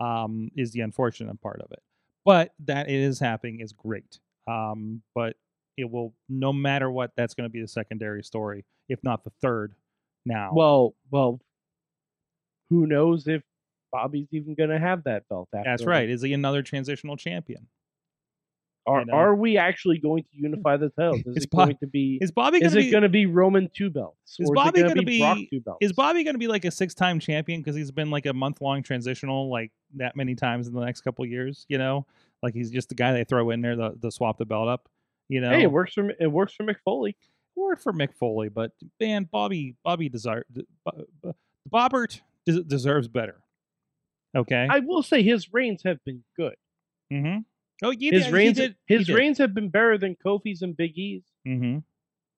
Um, 0.00 0.50
is 0.56 0.72
the 0.72 0.80
unfortunate 0.80 1.40
part 1.40 1.60
of 1.60 1.70
it. 1.72 1.82
But 2.24 2.52
that 2.64 2.88
it 2.88 2.94
is 2.94 3.18
happening 3.18 3.60
is 3.60 3.72
great. 3.72 4.18
Um, 4.46 5.02
but 5.14 5.36
it 5.76 5.90
will 5.90 6.14
no 6.28 6.52
matter 6.52 6.90
what, 6.90 7.12
that's 7.16 7.34
going 7.34 7.48
to 7.48 7.52
be 7.52 7.60
the 7.60 7.68
secondary 7.68 8.22
story, 8.22 8.64
if 8.88 9.02
not 9.02 9.24
the 9.24 9.32
third. 9.42 9.74
Now, 10.24 10.50
well. 10.54 10.94
Well, 11.10 11.40
who 12.68 12.86
knows 12.86 13.26
if 13.26 13.42
Bobby's 13.92 14.28
even 14.32 14.54
going 14.54 14.70
to 14.70 14.78
have 14.78 15.04
that 15.04 15.28
belt? 15.28 15.48
After 15.54 15.68
That's 15.68 15.84
right. 15.84 16.08
Is 16.08 16.22
he 16.22 16.32
another 16.32 16.62
transitional 16.62 17.16
champion? 17.16 17.66
Are 18.90 19.00
you 19.00 19.06
know. 19.06 19.12
are 19.14 19.34
we 19.34 19.56
actually 19.56 19.98
going 19.98 20.24
to 20.24 20.28
unify 20.32 20.76
the 20.76 20.88
titles? 20.90 21.20
Is 21.26 21.36
Is 21.36 21.44
it 21.44 21.50
Bob- 21.50 21.68
going 21.68 21.76
to 21.78 21.86
be? 21.86 22.18
Is 22.20 22.30
Bobby 22.30 22.58
Is 22.58 22.72
going 22.72 22.84
to 22.84 22.88
it 22.88 22.90
going 22.92 23.02
to 23.04 23.08
be 23.08 23.26
Roman 23.26 23.70
two 23.74 23.90
belts? 23.90 24.36
Is 24.38 24.50
Bobby 24.52 24.80
gonna 24.82 24.94
gonna 24.94 25.06
be 25.06 25.20
Brock 25.20 25.38
two 25.50 25.60
belts? 25.60 25.78
Is 25.80 25.92
Bobby 25.92 26.24
going 26.24 26.34
to 26.34 26.38
be 26.38 26.48
like 26.48 26.64
a 26.64 26.70
six-time 26.70 27.20
champion 27.20 27.60
because 27.60 27.76
he's 27.76 27.90
been 27.90 28.10
like 28.10 28.26
a 28.26 28.32
month-long 28.32 28.82
transitional 28.82 29.50
like 29.50 29.70
that 29.96 30.16
many 30.16 30.34
times 30.34 30.66
in 30.66 30.74
the 30.74 30.84
next 30.84 31.02
couple 31.02 31.24
years? 31.26 31.64
You 31.68 31.78
know, 31.78 32.06
like 32.42 32.54
he's 32.54 32.70
just 32.70 32.88
the 32.88 32.94
guy 32.94 33.12
they 33.12 33.24
throw 33.24 33.50
in 33.50 33.60
there 33.60 33.76
to, 33.76 33.92
to 34.02 34.10
swap 34.10 34.38
the 34.38 34.44
belt 34.46 34.68
up. 34.68 34.88
You 35.28 35.40
know, 35.40 35.50
Hey, 35.50 35.62
it 35.62 35.70
works 35.70 35.94
for 35.94 36.10
it 36.10 36.26
works 36.26 36.54
for 36.54 36.64
Mick 36.64 36.76
Foley. 36.84 37.16
word 37.54 37.80
for 37.80 37.92
Mick 37.92 38.14
Foley, 38.18 38.48
but 38.48 38.72
man, 38.98 39.28
Bobby, 39.30 39.76
Bobby 39.84 40.08
desire, 40.08 40.44
Bobbert 41.72 42.20
deserves 42.44 43.08
better. 43.08 43.40
Okay. 44.36 44.66
I 44.70 44.80
will 44.80 45.02
say 45.02 45.22
his 45.22 45.52
reigns 45.52 45.82
have 45.84 45.98
been 46.04 46.22
good. 46.36 46.54
mm-hmm. 47.12 47.38
Oh, 47.82 47.90
you 47.90 48.12
His 48.12 48.24
did, 48.24 48.32
reigns 48.32 48.56
did, 48.56 48.74
his 48.86 49.08
reigns 49.08 49.38
have 49.38 49.54
been 49.54 49.68
better 49.70 49.96
than 49.96 50.16
Kofi's 50.24 50.62
and 50.62 50.76
Big 50.76 50.96
E's. 50.98 51.22
Mm-hmm. 51.46 51.78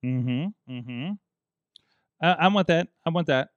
Mm-hmm. 0.06 0.72
Mm-hmm. 0.72 1.12
I, 2.22 2.32
I 2.32 2.48
want 2.48 2.68
that. 2.68 2.88
I 3.06 3.10
want 3.10 3.26
that. 3.26 3.48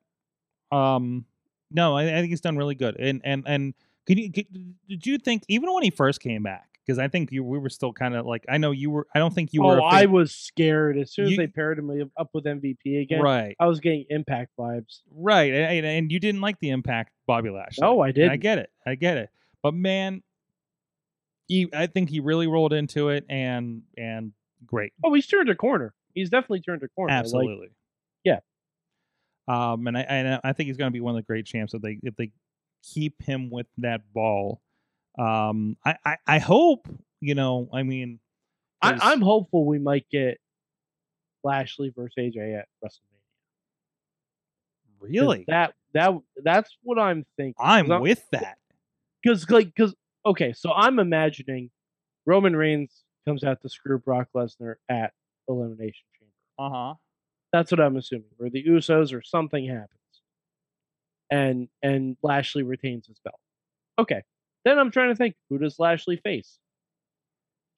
Um, 0.72 1.26
no, 1.72 1.96
I, 1.96 2.04
I 2.04 2.20
think 2.20 2.30
he's 2.30 2.42
done 2.42 2.58
really 2.58 2.76
good. 2.76 2.96
And 3.00 3.22
and 3.24 3.44
and 3.46 3.74
can 4.08 4.18
you 4.18 4.32
could, 4.32 4.46
did 4.88 5.06
you 5.06 5.18
think 5.18 5.44
even 5.48 5.72
when 5.74 5.84
he 5.84 5.90
first 5.90 6.20
came 6.22 6.44
back? 6.44 6.68
Because 6.86 7.00
I 7.00 7.08
think 7.08 7.32
you 7.32 7.44
we 7.44 7.58
were 7.58 7.70
still 7.70 7.92
kind 7.94 8.16
of 8.16 8.26
like 8.28 8.46
I 8.48 8.58
know 8.60 8.72
you 8.72 8.92
were. 8.92 9.08
I 9.16 9.20
don't 9.20 9.34
think 9.34 9.54
you 9.54 9.64
were. 9.64 9.82
oh, 9.82 9.84
I 9.84 10.06
was 10.06 10.32
scared 10.32 10.98
as 10.98 11.12
soon 11.12 11.26
as 11.26 11.32
You- 11.32 11.38
they 11.38 11.48
paired 11.48 11.80
him 11.80 12.12
up 12.18 12.30
with 12.34 12.46
MVP 12.46 13.02
again. 13.02 13.22
right, 13.22 13.56
I 13.60 13.66
was 13.66 13.80
getting 13.80 14.06
Impact 14.10 14.52
vibes. 14.58 15.02
right, 15.12 15.52
and, 15.52 15.86
and 15.86 16.12
you 16.12 16.20
didn't 16.20 16.42
like 16.42 16.60
the 16.60 16.70
impact 16.70 17.12
Bobby 17.26 17.50
Lash. 17.50 17.80
No, 17.80 18.02
I 18.02 18.12
didn't. 18.12 18.32
I 18.32 18.38
get 18.38 18.60
it. 18.60 18.70
I 18.86 18.94
get 18.96 19.18
it. 19.18 19.30
But 19.64 19.74
man, 19.74 20.22
he 21.48 21.70
I 21.74 21.88
think 21.88 22.10
he 22.10 22.20
really 22.20 22.48
rolled 22.48 22.74
into 22.74 23.10
it 23.10 23.26
and 23.30 23.84
and 23.98 24.32
great. 24.66 24.94
Oh, 25.04 25.14
he's 25.14 25.28
turned 25.28 25.50
a 25.50 25.56
corner. 25.56 25.94
He's 26.14 26.30
definitely 26.30 26.62
turned 26.62 26.82
a 26.84 26.88
corner. 26.90 27.14
Like, 27.14 27.20
Absolutely. 27.20 27.70
yeah. 28.24 28.40
Um, 29.48 29.86
and 29.88 29.98
I 29.98 30.02
and 30.02 30.40
I 30.44 30.54
think 30.54 30.68
he's 30.68 30.78
going 30.78 30.90
to 30.90 30.94
be 30.94 31.02
one 31.02 31.16
of 31.16 31.18
the 31.18 31.26
great 31.26 31.46
champs 31.46 31.74
if 31.74 31.82
they 31.82 32.00
if 32.04 32.16
they 32.16 32.32
keep 32.94 33.22
him 33.22 33.50
with 33.50 33.68
that 33.78 34.02
ball. 34.14 34.62
Um, 35.20 35.78
I 35.86 35.96
I, 36.06 36.18
I 36.28 36.40
hope 36.40 36.88
you 37.22 37.36
know. 37.36 37.70
I 37.74 37.84
mean, 37.84 38.20
I, 38.82 38.98
I'm 39.02 39.22
hopeful 39.22 39.66
we 39.66 39.78
might 39.80 40.06
get 40.12 40.40
Lashley 41.44 41.94
versus 41.96 42.16
AJ 42.18 42.58
at 42.60 42.68
WrestleMania. 42.84 43.22
really. 45.00 45.46
That 45.48 45.74
that 45.94 46.14
that's 46.44 46.76
what 46.84 46.98
I'm 47.00 47.26
thinking. 47.38 47.56
I'm 47.60 47.92
I'm- 47.92 48.02
with 48.02 48.24
that. 48.32 48.58
because 49.24 49.50
like 49.50 49.68
because 49.76 49.94
okay, 50.26 50.54
so 50.54 50.72
I'm 50.74 51.00
imagining 51.00 51.70
Roman 52.26 52.56
Reigns 52.56 53.04
comes 53.28 53.44
out 53.44 53.62
to 53.62 53.70
screw 53.70 54.00
Brock 54.00 54.28
Lesnar 54.36 54.76
at 54.90 55.14
Elimination 55.48 56.06
Chamber. 56.20 56.34
Uh 56.58 56.70
huh. 56.70 56.94
That's 57.54 57.72
what 57.72 57.80
I'm 57.80 57.96
assuming, 57.96 58.30
where 58.38 58.50
the 58.50 58.64
Usos 58.64 59.14
or 59.14 59.22
something 59.22 59.68
happens, 59.68 59.90
and 61.32 61.70
and 61.82 62.18
Lashley 62.24 62.64
retains 62.64 63.08
his 63.08 63.20
belt. 63.24 63.40
Okay, 64.00 64.24
then 64.66 64.78
I'm 64.80 64.92
trying 64.92 65.10
to 65.10 65.16
think 65.16 65.36
who 65.50 65.58
does 65.58 65.80
Lashley 65.80 66.18
face? 66.18 66.60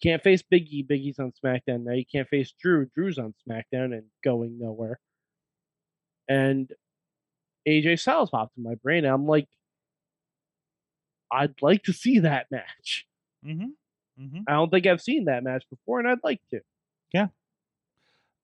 Can't 0.01 0.23
face 0.23 0.43
Biggie. 0.43 0.87
Big 0.87 1.01
E's 1.01 1.19
on 1.19 1.31
SmackDown 1.43 1.83
now. 1.83 1.93
You 1.93 2.05
can't 2.11 2.27
face 2.27 2.53
Drew. 2.59 2.87
Drew's 2.95 3.17
on 3.17 3.33
SmackDown 3.47 3.93
and 3.93 4.03
going 4.23 4.57
nowhere. 4.59 4.99
And 6.29 6.71
AJ 7.67 7.99
Styles 7.99 8.29
popped 8.29 8.57
in 8.57 8.63
my 8.63 8.75
brain. 8.75 9.05
I'm 9.05 9.25
like, 9.25 9.47
I'd 11.31 11.61
like 11.61 11.83
to 11.83 11.93
see 11.93 12.19
that 12.19 12.47
match. 12.51 13.05
Mm-hmm. 13.45 13.69
Mm-hmm. 14.21 14.39
I 14.47 14.53
don't 14.53 14.69
think 14.69 14.87
I've 14.87 15.01
seen 15.01 15.25
that 15.25 15.43
match 15.43 15.63
before, 15.69 15.99
and 15.99 16.07
I'd 16.07 16.23
like 16.23 16.41
to. 16.51 16.61
Yeah. 17.13 17.27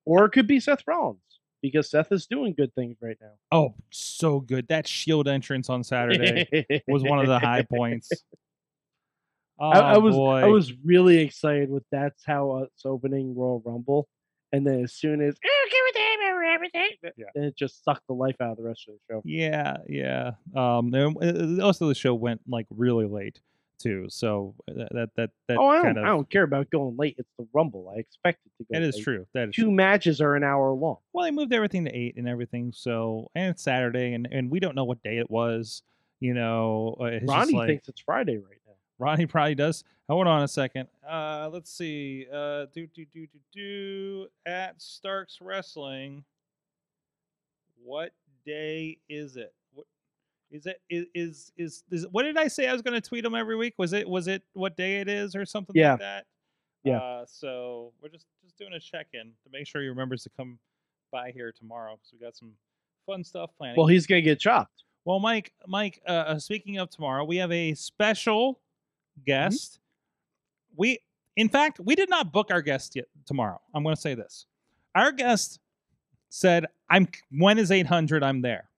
Or 0.05 0.25
it 0.25 0.31
could 0.31 0.47
be 0.47 0.59
Seth 0.59 0.83
Rollins 0.85 1.19
because 1.61 1.89
Seth 1.89 2.11
is 2.11 2.27
doing 2.27 2.53
good 2.53 2.73
things 2.75 2.97
right 3.01 3.17
now. 3.21 3.31
Oh, 3.51 3.73
so 3.89 4.39
good. 4.41 4.67
That 4.67 4.87
Shield 4.87 5.27
entrance 5.27 5.69
on 5.69 5.83
Saturday 5.83 6.83
was 6.87 7.03
one 7.03 7.19
of 7.19 7.27
the 7.27 7.39
high 7.39 7.63
points. 7.63 8.11
Oh, 9.59 9.69
I, 9.71 9.93
I 9.93 9.97
was 9.97 10.15
boy. 10.15 10.39
I 10.39 10.45
was 10.45 10.73
really 10.83 11.19
excited 11.19 11.69
with 11.69 11.83
that's 11.91 12.23
how 12.25 12.63
it's 12.63 12.85
opening 12.85 13.33
Royal 13.35 13.61
Rumble, 13.65 14.07
and 14.53 14.65
then 14.65 14.81
as 14.83 14.93
soon 14.93 15.21
as 15.21 15.35
"Oh, 15.45 15.67
give 15.69 15.81
it 15.87 15.93
to 15.95 15.99
him 15.99 16.31
over 16.33 16.43
everything, 16.43 16.89
Yeah. 17.17 17.25
then 17.35 17.43
it 17.43 17.57
just 17.57 17.83
sucked 17.83 18.07
the 18.07 18.13
life 18.13 18.37
out 18.39 18.51
of 18.51 18.57
the 18.57 18.63
rest 18.63 18.87
of 18.87 18.93
the 18.95 19.13
show. 19.13 19.21
Yeah, 19.25 19.77
yeah. 19.89 20.31
Um, 20.55 20.93
and, 20.93 21.59
uh, 21.59 21.65
also 21.65 21.87
the 21.89 21.95
show 21.95 22.13
went 22.15 22.39
like 22.47 22.67
really 22.69 23.05
late 23.05 23.41
too, 23.79 24.05
so 24.09 24.55
that 24.67 24.87
that 24.93 25.09
that, 25.17 25.29
that 25.47 25.57
oh, 25.57 25.67
I 25.67 25.75
don't, 25.75 25.83
kind 25.83 25.97
of 25.97 26.03
I 26.05 26.07
don't 26.07 26.29
care 26.29 26.43
about 26.43 26.69
going 26.69 26.95
late. 26.95 27.15
It's 27.17 27.31
the 27.37 27.45
Rumble. 27.51 27.91
I 27.93 27.99
expect 27.99 28.39
it 28.45 28.51
to 28.59 28.63
go. 28.63 28.79
that 28.79 28.83
is 28.87 28.95
late. 28.95 29.03
true. 29.03 29.27
That 29.33 29.49
is 29.49 29.55
Two 29.55 29.63
true. 29.63 29.71
matches 29.71 30.21
are 30.21 30.35
an 30.35 30.43
hour 30.43 30.71
long. 30.71 30.97
Well, 31.11 31.25
they 31.25 31.31
moved 31.31 31.51
everything 31.51 31.83
to 31.85 31.91
eight 31.91 32.15
and 32.15 32.29
everything, 32.29 32.71
so 32.73 33.29
and 33.35 33.49
it's 33.49 33.63
Saturday, 33.63 34.13
and 34.13 34.27
and 34.31 34.49
we 34.49 34.59
don't 34.61 34.75
know 34.75 34.85
what 34.85 35.03
day 35.03 35.17
it 35.17 35.29
was. 35.29 35.81
You 36.21 36.33
know, 36.33 36.95
uh, 37.01 37.19
Ronnie 37.25 37.53
like, 37.53 37.67
thinks 37.67 37.89
it's 37.89 37.99
Friday 37.99 38.37
right. 38.37 38.57
Ronnie 39.03 39.25
probably 39.25 39.55
does. 39.55 39.83
Hold 40.09 40.27
on 40.27 40.43
a 40.43 40.47
second. 40.47 40.87
Uh, 41.07 41.49
let's 41.51 41.71
see. 41.71 42.25
Uh, 42.31 42.65
do 42.73 42.87
do 42.87 43.05
do 43.13 43.27
do 43.27 43.39
do 43.53 44.27
at 44.45 44.81
Starks 44.81 45.39
Wrestling. 45.41 46.23
What 47.83 48.11
day 48.45 48.97
is 49.09 49.35
it? 49.37 49.53
What 49.73 49.85
is 50.51 50.65
it? 50.65 50.81
Is 50.89 51.05
is 51.13 51.51
is, 51.57 51.83
is 51.91 52.07
what 52.11 52.23
did 52.23 52.37
I 52.37 52.47
say? 52.47 52.67
I 52.67 52.73
was 52.73 52.81
going 52.81 52.99
to 52.99 53.07
tweet 53.07 53.23
them 53.23 53.35
every 53.35 53.55
week. 53.55 53.73
Was 53.77 53.93
it 53.93 54.07
was 54.07 54.27
it 54.27 54.43
what 54.53 54.77
day 54.77 55.01
it 55.01 55.09
is 55.09 55.35
or 55.35 55.45
something 55.45 55.75
Yeah. 55.75 55.91
like 55.91 55.99
that? 55.99 56.25
Yeah. 56.83 56.97
Uh, 56.99 57.25
so 57.27 57.93
we're 58.01 58.09
just 58.09 58.25
just 58.43 58.57
doing 58.57 58.73
a 58.73 58.79
check 58.79 59.07
in 59.13 59.31
to 59.43 59.49
make 59.51 59.67
sure 59.67 59.81
he 59.81 59.87
remembers 59.87 60.23
to 60.23 60.29
come 60.35 60.59
by 61.11 61.31
here 61.31 61.51
tomorrow 61.51 61.93
because 61.95 62.11
we 62.11 62.19
got 62.19 62.35
some 62.35 62.53
fun 63.05 63.23
stuff 63.23 63.51
planned. 63.57 63.77
Well, 63.77 63.87
he's 63.87 64.05
gonna 64.07 64.21
get 64.21 64.39
chopped. 64.39 64.83
Well, 65.05 65.19
Mike, 65.19 65.51
Mike. 65.67 66.01
Uh, 66.07 66.11
uh, 66.11 66.39
speaking 66.39 66.77
of 66.77 66.89
tomorrow, 66.89 67.25
we 67.25 67.37
have 67.37 67.51
a 67.51 67.73
special 67.73 68.59
Mm-hmm. 69.19 69.25
guest. 69.25 69.79
We, 70.75 70.99
in 71.35 71.49
fact, 71.49 71.79
we 71.79 71.95
did 71.95 72.09
not 72.09 72.33
book 72.33 72.47
our 72.51 72.61
guest 72.61 72.95
yet 72.95 73.05
tomorrow. 73.25 73.59
I'm 73.73 73.83
going 73.83 73.95
to 73.95 74.01
say 74.01 74.15
this: 74.15 74.45
our 74.95 75.11
guest 75.11 75.59
said, 76.29 76.65
"I'm 76.89 77.07
when 77.31 77.57
is 77.57 77.71
800? 77.71 78.23
I'm 78.23 78.41
there." 78.41 78.69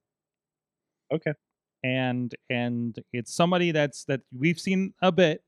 Okay. 1.13 1.34
And 1.84 2.34
and 2.50 2.98
it's 3.13 3.34
somebody 3.34 3.71
that's 3.71 4.06
that 4.06 4.21
we've 4.38 4.60
seen 4.60 4.93
a 5.02 5.12
bit, 5.12 5.43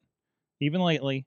even 0.61 0.81
lately, 0.81 1.25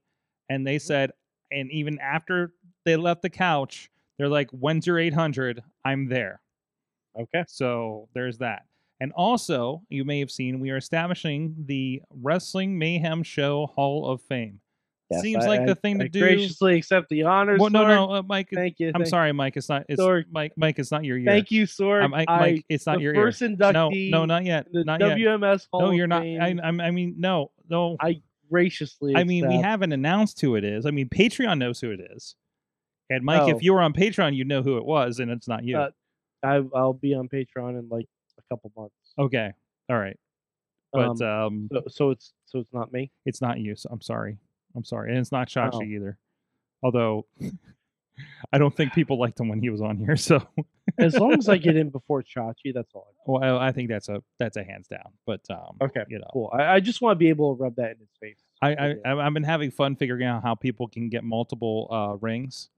and 0.48 0.66
they 0.66 0.76
mm-hmm. 0.76 0.86
said, 0.86 1.12
and 1.50 1.70
even 1.72 1.98
after 1.98 2.52
they 2.84 2.96
left 2.96 3.22
the 3.22 3.30
couch, 3.30 3.90
they're 4.18 4.28
like, 4.28 4.50
"When's 4.50 4.86
your 4.86 4.98
800? 4.98 5.62
I'm 5.84 6.08
there." 6.08 6.40
Okay. 7.18 7.44
So 7.48 8.08
there's 8.14 8.38
that. 8.38 8.62
And 9.00 9.12
also, 9.12 9.82
you 9.88 10.04
may 10.04 10.20
have 10.20 10.30
seen 10.30 10.60
we 10.60 10.70
are 10.70 10.76
establishing 10.76 11.54
the 11.66 12.02
Wrestling 12.10 12.78
Mayhem 12.78 13.22
Show 13.22 13.66
Hall 13.74 14.10
of 14.10 14.20
Fame. 14.22 14.60
Yes, 15.10 15.22
Seems 15.22 15.44
I- 15.44 15.48
like 15.48 15.60
I- 15.62 15.66
the 15.66 15.74
thing 15.74 15.98
to 15.98 16.04
I 16.04 16.08
do. 16.08 16.20
Graciously 16.20 16.76
accept 16.76 17.08
the 17.08 17.24
honors. 17.24 17.58
Well, 17.58 17.70
no, 17.70 17.86
no, 17.88 18.12
uh, 18.12 18.22
Mike. 18.22 18.48
Thank 18.52 18.78
you. 18.78 18.88
I'm 18.88 18.92
thank- 19.00 19.06
sorry, 19.08 19.32
Mike. 19.32 19.56
It's 19.56 19.68
not. 19.68 19.84
It's 19.88 20.00
Sorg. 20.00 20.24
Mike. 20.30 20.52
Mike. 20.56 20.78
It's 20.78 20.92
not 20.92 21.04
your 21.04 21.16
year. 21.18 21.26
Thank 21.32 21.50
you, 21.50 21.64
Sorg. 21.64 22.08
Mike, 22.10 22.28
I, 22.30 22.38
Mike, 22.38 22.64
it's 22.68 22.86
not 22.86 23.00
your 23.00 23.14
first 23.14 23.40
year. 23.40 23.50
inductee. 23.50 24.10
No, 24.10 24.18
no, 24.20 24.24
not 24.26 24.44
yet. 24.44 24.68
the 24.70 24.84
Not 24.84 25.00
yet. 25.00 25.16
WMS 25.16 25.66
Hall 25.72 25.80
No, 25.80 25.90
you're 25.90 26.06
not. 26.06 26.22
I. 26.22 26.54
I, 26.62 26.68
I 26.68 26.90
mean, 26.92 27.14
no, 27.18 27.50
no. 27.68 27.96
I 28.00 28.20
graciously. 28.50 29.16
I 29.16 29.24
mean, 29.24 29.48
we 29.48 29.56
haven't 29.56 29.92
announced 29.92 30.40
who 30.42 30.54
it 30.56 30.62
is. 30.64 30.86
I 30.86 30.90
mean, 30.92 31.08
Patreon 31.08 31.58
knows 31.58 31.80
who 31.80 31.90
it 31.90 32.00
is. 32.14 32.36
And 33.08 33.24
Mike, 33.24 33.42
Oh. 33.42 33.56
if 33.56 33.62
you 33.64 33.72
were 33.72 33.80
on 33.82 33.92
Patreon, 33.92 34.36
you'd 34.36 34.46
know 34.46 34.62
who 34.62 34.76
it 34.76 34.84
was, 34.84 35.18
and 35.18 35.30
it's 35.32 35.48
not 35.48 35.64
you. 35.64 35.76
Uh, 35.78 35.90
I, 36.44 36.62
I'll 36.74 36.92
be 36.92 37.14
on 37.14 37.28
Patreon 37.28 37.78
in 37.78 37.88
like 37.90 38.06
couple 38.50 38.72
months. 38.76 38.94
okay, 39.18 39.52
all 39.88 39.98
right, 39.98 40.18
but 40.92 41.20
Um, 41.20 41.22
um, 41.22 41.68
so, 41.72 41.82
so 41.88 42.10
it's 42.10 42.32
so 42.46 42.58
it's 42.58 42.72
not 42.72 42.92
me. 42.92 43.10
it's 43.24 43.40
not 43.40 43.58
you. 43.58 43.76
So 43.76 43.88
I'm 43.92 44.00
sorry. 44.00 44.36
I'm 44.76 44.84
sorry, 44.84 45.10
and 45.10 45.18
it's 45.18 45.32
not 45.32 45.48
Chachi 45.48 45.70
Oh. 45.74 45.82
either. 45.82 46.18
Although, 46.82 47.26
I 48.52 48.58
don't 48.58 48.74
think 48.76 48.92
people 48.92 49.18
liked 49.18 49.38
him 49.40 49.48
when 49.48 49.60
he 49.60 49.70
was 49.70 49.80
on 49.80 49.96
here. 49.96 50.16
So, 50.28 50.40
As 50.98 51.16
long 51.16 51.34
as 51.34 51.48
I 51.48 51.56
get 51.56 51.76
in 51.76 51.88
before 51.98 52.22
Chachi, 52.22 52.74
that's 52.74 52.92
all. 52.94 53.14
well, 53.26 53.58
I, 53.58 53.68
I 53.68 53.72
think 53.72 53.88
that's 53.88 54.08
a 54.08 54.22
that's 54.38 54.56
a 54.56 54.64
hands 54.64 54.88
down. 54.88 55.12
But 55.26 55.40
um, 55.50 55.76
Okay, 55.80 56.02
you 56.08 56.18
know, 56.18 56.26
Cool. 56.32 56.50
I, 56.52 56.74
I 56.76 56.80
just 56.80 57.00
want 57.00 57.14
to 57.14 57.18
be 57.18 57.28
able 57.28 57.54
to 57.56 57.62
rub 57.62 57.76
that 57.76 57.92
in 57.92 57.98
his 57.98 58.10
face. 58.20 58.38
I, 58.62 58.74
I 58.74 58.94
I- 59.04 59.26
I've 59.26 59.34
been 59.34 59.42
having 59.44 59.70
fun 59.70 59.94
figuring 59.96 60.24
out 60.26 60.42
how 60.42 60.54
people 60.54 60.88
can 60.88 61.08
get 61.08 61.22
multiple 61.24 61.88
uh, 61.90 62.16
rings 62.20 62.70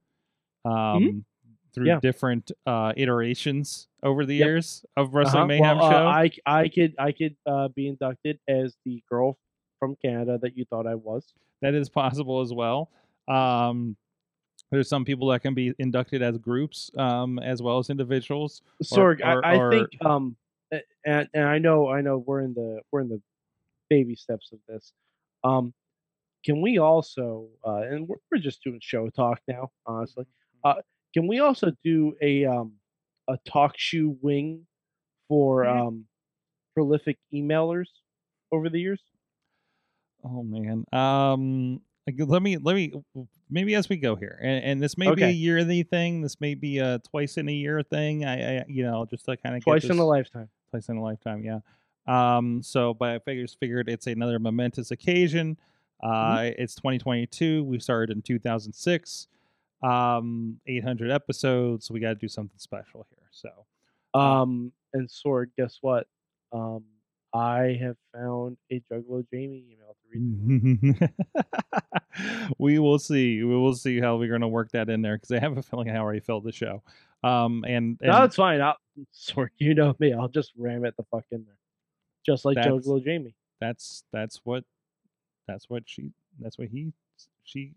um, 0.65 1.25
through 1.73 1.85
Mm-hmm. 1.85 1.89
Yeah. 1.95 1.99
different 2.01 2.51
uh, 2.65 2.93
iterations 2.95 3.87
over 4.03 4.25
the 4.25 4.35
Yep. 4.35 4.45
years 4.45 4.85
of 4.95 5.13
Wrestling 5.15 5.37
Uh-huh. 5.43 5.47
Mayhem 5.47 5.77
Well, 5.77 5.85
uh, 5.85 5.91
show. 5.91 6.07
I 6.07 6.31
I 6.45 6.67
could 6.69 6.95
I 6.99 7.11
could 7.11 7.35
uh, 7.45 7.67
be 7.69 7.87
inducted 7.87 8.39
as 8.47 8.75
the 8.85 9.01
girl 9.09 9.37
from 9.79 9.95
Canada 9.97 10.37
that 10.41 10.55
you 10.57 10.65
thought 10.65 10.87
I 10.87 10.95
was. 10.95 11.33
that 11.61 11.73
is 11.73 11.89
possible 11.89 12.41
as 12.41 12.53
well. 12.53 12.89
Um, 13.27 13.95
there's 14.71 14.87
some 14.89 15.05
people 15.05 15.27
that 15.29 15.41
can 15.41 15.53
be 15.53 15.73
inducted 15.79 16.21
as 16.21 16.37
groups 16.37 16.89
um, 16.97 17.37
as 17.39 17.61
well 17.61 17.77
as 17.79 17.89
individuals. 17.89 18.61
Sorg, 18.83 19.19
or- 19.21 19.45
I, 19.45 19.53
I 19.53 19.57
or- 19.57 19.71
think 19.71 19.89
um, 20.05 20.35
and 21.05 21.27
and 21.33 21.43
I 21.45 21.57
know 21.59 21.89
I 21.89 22.01
know 22.01 22.17
we're 22.17 22.41
in 22.41 22.53
the 22.53 22.81
we're 22.91 23.01
in 23.01 23.09
the 23.09 23.21
baby 23.89 24.15
steps 24.15 24.51
of 24.51 24.59
this. 24.67 24.91
Um, 25.43 25.73
can 26.45 26.61
we 26.61 26.77
also 26.79 27.47
uh, 27.65 27.81
and 27.89 28.07
we're, 28.07 28.17
we're 28.31 28.39
just 28.39 28.63
doing 28.63 28.79
show 28.81 29.09
talk 29.09 29.41
now, 29.47 29.71
honestly. 29.85 30.25
Uh, 30.63 30.75
can 31.13 31.27
we 31.27 31.39
also 31.39 31.71
do 31.83 32.15
a 32.21 32.45
um 32.45 32.73
a 33.29 33.37
talk 33.47 33.73
shoe 33.77 34.17
wing 34.21 34.65
for 35.27 35.63
Mhm. 35.63 35.87
um 35.87 36.05
prolific 36.75 37.17
emailers 37.33 37.87
over 38.51 38.69
the 38.69 38.79
years? 38.79 39.01
Oh 40.23 40.43
man. 40.43 40.85
Um 40.91 41.81
let 42.17 42.41
me 42.41 42.57
let 42.57 42.75
me 42.75 42.91
maybe 43.49 43.75
as 43.75 43.87
we 43.87 43.95
go 43.97 44.15
here. 44.15 44.37
And, 44.41 44.63
and 44.63 44.83
this 44.83 44.97
may 44.97 45.13
be 45.15 45.23
a 45.23 45.29
yearly 45.29 45.83
thing. 45.83 46.21
This 46.21 46.41
may 46.41 46.53
be 46.53 46.79
a 46.79 46.99
twice 46.99 47.37
in 47.37 47.47
a 47.47 47.51
year 47.53 47.81
thing. 47.81 48.25
I, 48.25 48.59
I 48.59 48.65
you 48.67 48.83
know, 48.83 49.05
just 49.09 49.25
to 49.25 49.37
kind 49.37 49.55
of 49.55 49.63
Twice 49.63 49.85
in 49.85 49.97
a 49.99 50.05
lifetime. 50.05 50.49
twice 50.71 50.89
in 50.89 50.97
a 50.97 51.01
lifetime, 51.03 51.43
yeah. 51.43 51.59
Um 52.07 52.61
so 52.61 52.93
but 52.93 53.09
I 53.09 53.19
figures 53.19 53.55
figured 53.59 53.87
it's 53.89 54.07
another 54.07 54.39
momentous 54.39 54.91
occasion. 54.91 55.57
Uh 56.01 56.07
Mm-hmm. 56.07 56.61
it's 56.61 56.75
2022. 56.75 57.63
We 57.63 57.79
started 57.79 58.15
in 58.15 58.21
2006. 58.21 59.27
Um 59.83 60.59
800 60.67 61.11
episodes. 61.11 61.91
We 61.91 61.99
got 61.99 62.09
to 62.09 62.15
do 62.15 62.27
something 62.27 62.57
special 62.57 63.05
here. 63.09 63.27
So 63.31 63.49
Um, 64.19 64.71
and 64.93 65.07
Sorg, 65.07 65.47
guess 65.57 65.79
what? 65.81 66.07
Um, 66.51 66.83
I 67.33 67.77
have 67.81 67.97
found 68.13 68.57
a 68.71 68.79
Juggalo 68.91 69.25
Jamie 69.33 69.65
email 69.71 69.95
to 69.95 70.99
read. 70.99 71.09
we 72.59 72.77
will 72.77 72.99
see. 72.99 73.43
We 73.43 73.55
will 73.55 73.73
see 73.73 73.99
how 73.99 74.17
we're 74.17 74.29
going 74.29 74.41
to 74.41 74.47
work 74.47 74.71
that 74.71 74.89
in 74.89 75.01
there 75.01 75.15
because 75.15 75.31
I 75.31 75.39
have 75.39 75.57
a 75.57 75.63
feeling 75.63 75.89
I 75.89 75.97
already 75.97 76.19
filled 76.19 76.43
the 76.43 76.51
show. 76.51 76.83
Um, 77.23 77.63
and, 77.67 77.97
and 78.01 78.11
No, 78.11 78.23
it's 78.23 78.35
fine. 78.35 78.61
I'll, 78.61 78.77
Sorg, 79.13 79.49
you 79.57 79.73
know 79.73 79.95
me. 79.99 80.13
I'll 80.13 80.27
just 80.27 80.51
ram 80.57 80.85
it 80.85 80.95
the 80.95 81.03
fuck 81.03 81.25
in 81.31 81.43
there, 81.45 81.57
just 82.25 82.45
like 82.45 82.57
Juggalo 82.57 83.03
Jamie. 83.03 83.33
that's 83.59 84.03
that's 84.11 84.41
what 84.43 84.63
that's 85.47 85.69
what 85.69 85.83
she 85.87 86.11
that's 86.39 86.59
what 86.59 86.67
he 86.67 86.93
she. 87.43 87.71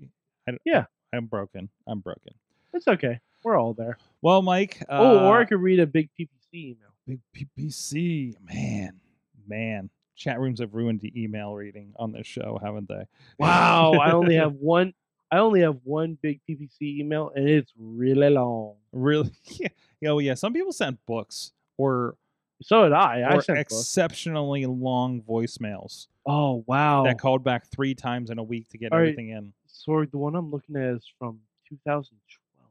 I, 0.47 0.59
Yeah. 0.65 0.85
I'm 1.17 1.27
broken. 1.27 1.69
I'm 1.87 2.01
broken. 2.01 2.35
It's 2.73 2.87
okay. 2.89 3.21
We're 3.45 3.59
all 3.59 3.75
there. 3.75 3.97
Well, 4.23 4.43
Mike. 4.43 4.83
Uh, 4.83 4.99
oh, 4.99 5.27
or 5.27 5.41
I 5.41 5.45
could 5.45 5.61
read 5.61 5.81
a 5.81 5.87
big 5.87 6.09
PPC 6.19 6.29
email. 6.55 6.77
big 7.07 7.21
PPC 7.35 8.35
man, 8.43 9.01
man. 9.47 9.91
Chat 10.17 10.41
rooms 10.41 10.61
have 10.61 10.75
ruined 10.75 11.01
the 11.01 11.13
email 11.21 11.55
reading 11.55 11.93
on 11.97 12.13
this 12.13 12.27
show, 12.27 12.59
haven't 12.63 12.89
they? 12.89 13.05
Wow, 13.39 13.93
I 13.93 14.13
only 14.13 14.35
have 14.43 14.55
one. 14.55 14.95
I 15.31 15.39
only 15.39 15.61
have 15.61 15.79
one 15.85 16.17
big 16.23 16.41
PPC 16.49 16.99
email, 17.01 17.33
and 17.35 17.49
it's 17.49 17.73
really 17.79 18.31
long. 18.31 18.77
really. 18.93 19.31
Yeah. 20.01 20.11
Oh 20.11 20.19
yeah. 20.19 20.35
Some 20.35 20.53
people 20.53 20.73
sent 20.73 20.99
books 21.07 21.53
or 21.79 22.17
So 22.63 22.83
did 22.85 22.93
I. 22.93 23.25
I 23.27 23.39
sent 23.41 23.59
books. 23.59 23.73
exceptionally 23.73 24.67
long 24.67 25.23
voicemails 25.23 26.09
Oh 26.27 26.63
wow. 26.67 27.05
that 27.05 27.19
called 27.19 27.43
back 27.43 27.67
three 27.67 27.95
times 27.95 28.29
in 28.29 28.39
a 28.39 28.43
week 28.43 28.69
to 28.71 28.79
get 28.79 28.93
All 28.93 28.99
right. 28.99 29.05
everything 29.09 29.31
in. 29.31 29.55
Sorry, 29.87 30.07
the 30.11 30.19
one 30.19 30.35
I'm 30.35 30.51
looking 30.51 30.75
at 30.77 30.97
is 30.97 31.07
from 31.19 31.39
2012. 31.69 32.69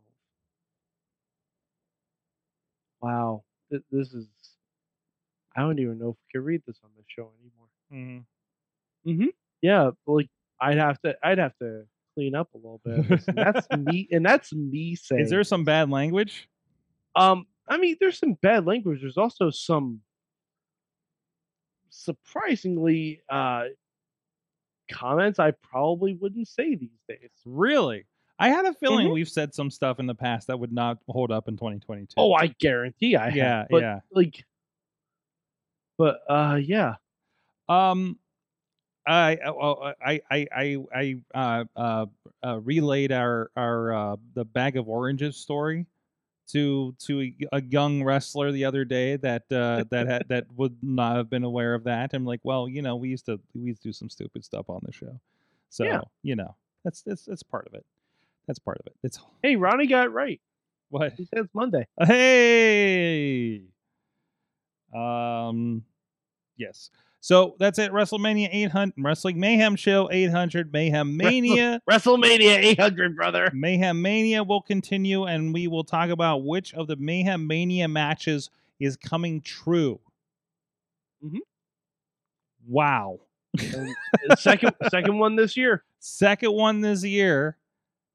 Wow, 3.01 3.43
Th- 3.71 3.82
this 3.91 4.13
is. 4.13 4.28
I 5.56 5.62
don't 5.62 5.80
even 5.80 5.97
know 5.97 6.10
if 6.10 6.15
we 6.17 6.32
can 6.39 6.43
read 6.43 6.62
this 6.67 6.78
on 6.84 6.89
the 6.97 7.04
show 7.08 7.32
anymore. 7.39 8.25
Mhm. 9.06 9.34
Yeah, 9.62 9.91
like 10.06 10.28
I'd 10.60 10.78
have 10.78 10.99
to. 11.04 11.15
I'd 11.23 11.38
have 11.38 11.56
to 11.60 11.88
clean 12.15 12.36
up 12.36 12.54
a 12.54 12.58
little 12.58 12.82
bit. 12.84 13.21
and 13.28 13.38
that's 13.38 13.69
me, 13.71 14.08
and 14.12 14.25
that's 14.25 14.51
me 14.54 14.95
saying. 14.95 15.21
Is 15.21 15.30
there 15.30 15.43
some 15.45 15.63
bad 15.63 15.89
language? 15.89 16.49
Um, 17.15 17.47
I 17.69 17.78
mean, 17.78 17.95
there's 18.01 18.19
some 18.19 18.34
bad 18.34 18.65
language. 18.65 18.99
There's 19.01 19.17
also 19.17 19.49
some 19.49 20.01
surprisingly 21.89 23.21
uh 23.30 23.65
comments 24.89 25.39
I 25.39 25.52
probably 25.52 26.13
wouldn't 26.15 26.48
say 26.48 26.76
these 26.76 27.02
days. 27.08 27.32
Really? 27.45 28.06
I 28.38 28.50
had 28.50 28.65
a 28.65 28.74
feeling 28.74 29.08
Mhm. 29.08 29.13
we've 29.13 29.30
said 29.30 29.54
some 29.54 29.69
stuff 29.71 30.00
in 30.00 30.08
the 30.08 30.15
past 30.15 30.48
that 30.48 30.60
would 30.60 30.74
not 30.74 30.98
hold 31.08 31.32
up 31.32 31.48
in 31.48 31.56
2022. 31.56 32.15
Oh, 32.17 32.34
I 32.34 32.48
guarantee 32.48 33.15
I 33.15 33.30
yeah, 33.30 33.60
have. 33.60 33.67
But 33.69 33.82
yeah. 33.82 34.00
like, 34.12 34.43
but 35.98 36.19
uh, 36.30 36.60
yeah. 36.62 36.95
Um, 37.69 38.19
I 39.08 39.36
uh, 39.38 39.93
I 40.04 40.21
I 40.32 40.48
I 40.52 40.78
I 40.93 41.15
uh, 41.34 41.65
uh, 41.76 42.06
uh, 42.43 42.60
relayed 42.62 43.12
our 43.12 43.52
our 43.56 43.93
uh, 43.93 44.15
the 44.34 44.43
bag 44.45 44.78
of 44.78 44.89
oranges 44.89 45.38
story 45.38 45.86
to 46.47 46.95
to 46.99 47.21
a, 47.21 47.36
a 47.53 47.62
young 47.62 48.03
wrestler 48.03 48.51
the 48.51 48.65
other 48.65 48.86
day 48.86 49.15
that 49.17 49.43
uh, 49.51 49.84
that 49.89 50.08
had 50.08 50.25
that 50.29 50.45
would 50.55 50.77
not 50.81 51.15
have 51.17 51.29
been 51.29 51.43
aware 51.43 51.73
of 51.73 51.84
that. 51.86 52.13
I'm 52.13 52.25
like, 52.25 52.41
well, 52.43 52.67
you 52.69 52.81
know, 52.81 52.95
we 52.95 53.10
used 53.10 53.25
to 53.25 53.39
we 53.53 53.62
used 53.69 53.81
to 53.84 53.89
do 53.89 53.93
some 53.93 54.10
stupid 54.10 54.43
stuff 54.45 54.69
on 54.69 54.81
the 54.84 54.91
show, 54.91 55.19
so 55.69 55.84
Yeah. 55.84 56.01
you 56.23 56.36
know, 56.36 56.55
that's 56.84 57.01
that's 57.01 57.25
that's 57.25 57.43
part 57.43 57.67
of 57.67 57.73
it. 57.73 57.86
That's 58.47 58.60
part 58.60 58.77
of 58.79 58.86
it. 58.88 58.93
It's 59.03 59.19
Hey, 59.41 59.55
Ronnie 59.55 59.88
got 59.88 60.05
it 60.08 60.10
right. 60.12 60.39
what 60.89 61.13
He 61.13 61.25
said 61.25 61.39
it's 61.45 61.53
Monday. 61.55 61.88
Hey. 61.99 63.62
Um. 64.93 65.84
Yes. 66.58 66.89
So 67.25 67.55
that's 67.57 67.79
it. 67.79 67.91
WrestleMania 67.91 68.49
800, 68.51 68.93
Wrestling 68.99 69.39
Mayhem 69.39 69.75
Show 69.75 70.07
800, 70.11 70.71
Mayhem 70.71 71.17
Mania. 71.17 71.81
WrestleMania 71.89 72.55
800, 72.63 73.15
brother. 73.15 73.49
Mayhem 73.51 73.99
Mania 73.99 74.43
will 74.43 74.61
continue, 74.61 75.23
and 75.23 75.51
we 75.51 75.65
will 75.65 75.83
talk 75.83 76.11
about 76.11 76.45
which 76.45 76.75
of 76.75 76.85
the 76.85 76.95
Mayhem 76.97 77.47
Mania 77.47 77.88
matches 77.88 78.51
is 78.79 78.95
coming 78.95 79.41
true. 79.41 79.99
Mhm. 81.25 81.39
Wow. 82.67 83.21
Second 84.38 84.75
second 84.91 85.17
one 85.17 85.35
this 85.35 85.57
year. 85.57 85.83
Second 85.97 86.53
one 86.53 86.81
this 86.81 87.03
year. 87.03 87.57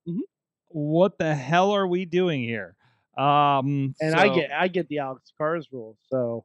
Mhm. 0.09 0.21
What 0.69 1.19
the 1.19 1.35
hell 1.35 1.73
are 1.73 1.89
we 1.89 2.05
doing 2.05 2.45
here? 2.45 2.77
Um, 3.19 3.93
And 4.01 4.15
I 4.15 4.33
get 4.33 4.53
I 4.53 4.69
get 4.69 4.87
the 4.87 4.99
Alex 4.99 5.33
Cars 5.37 5.67
rule, 5.73 5.99
so 6.09 6.45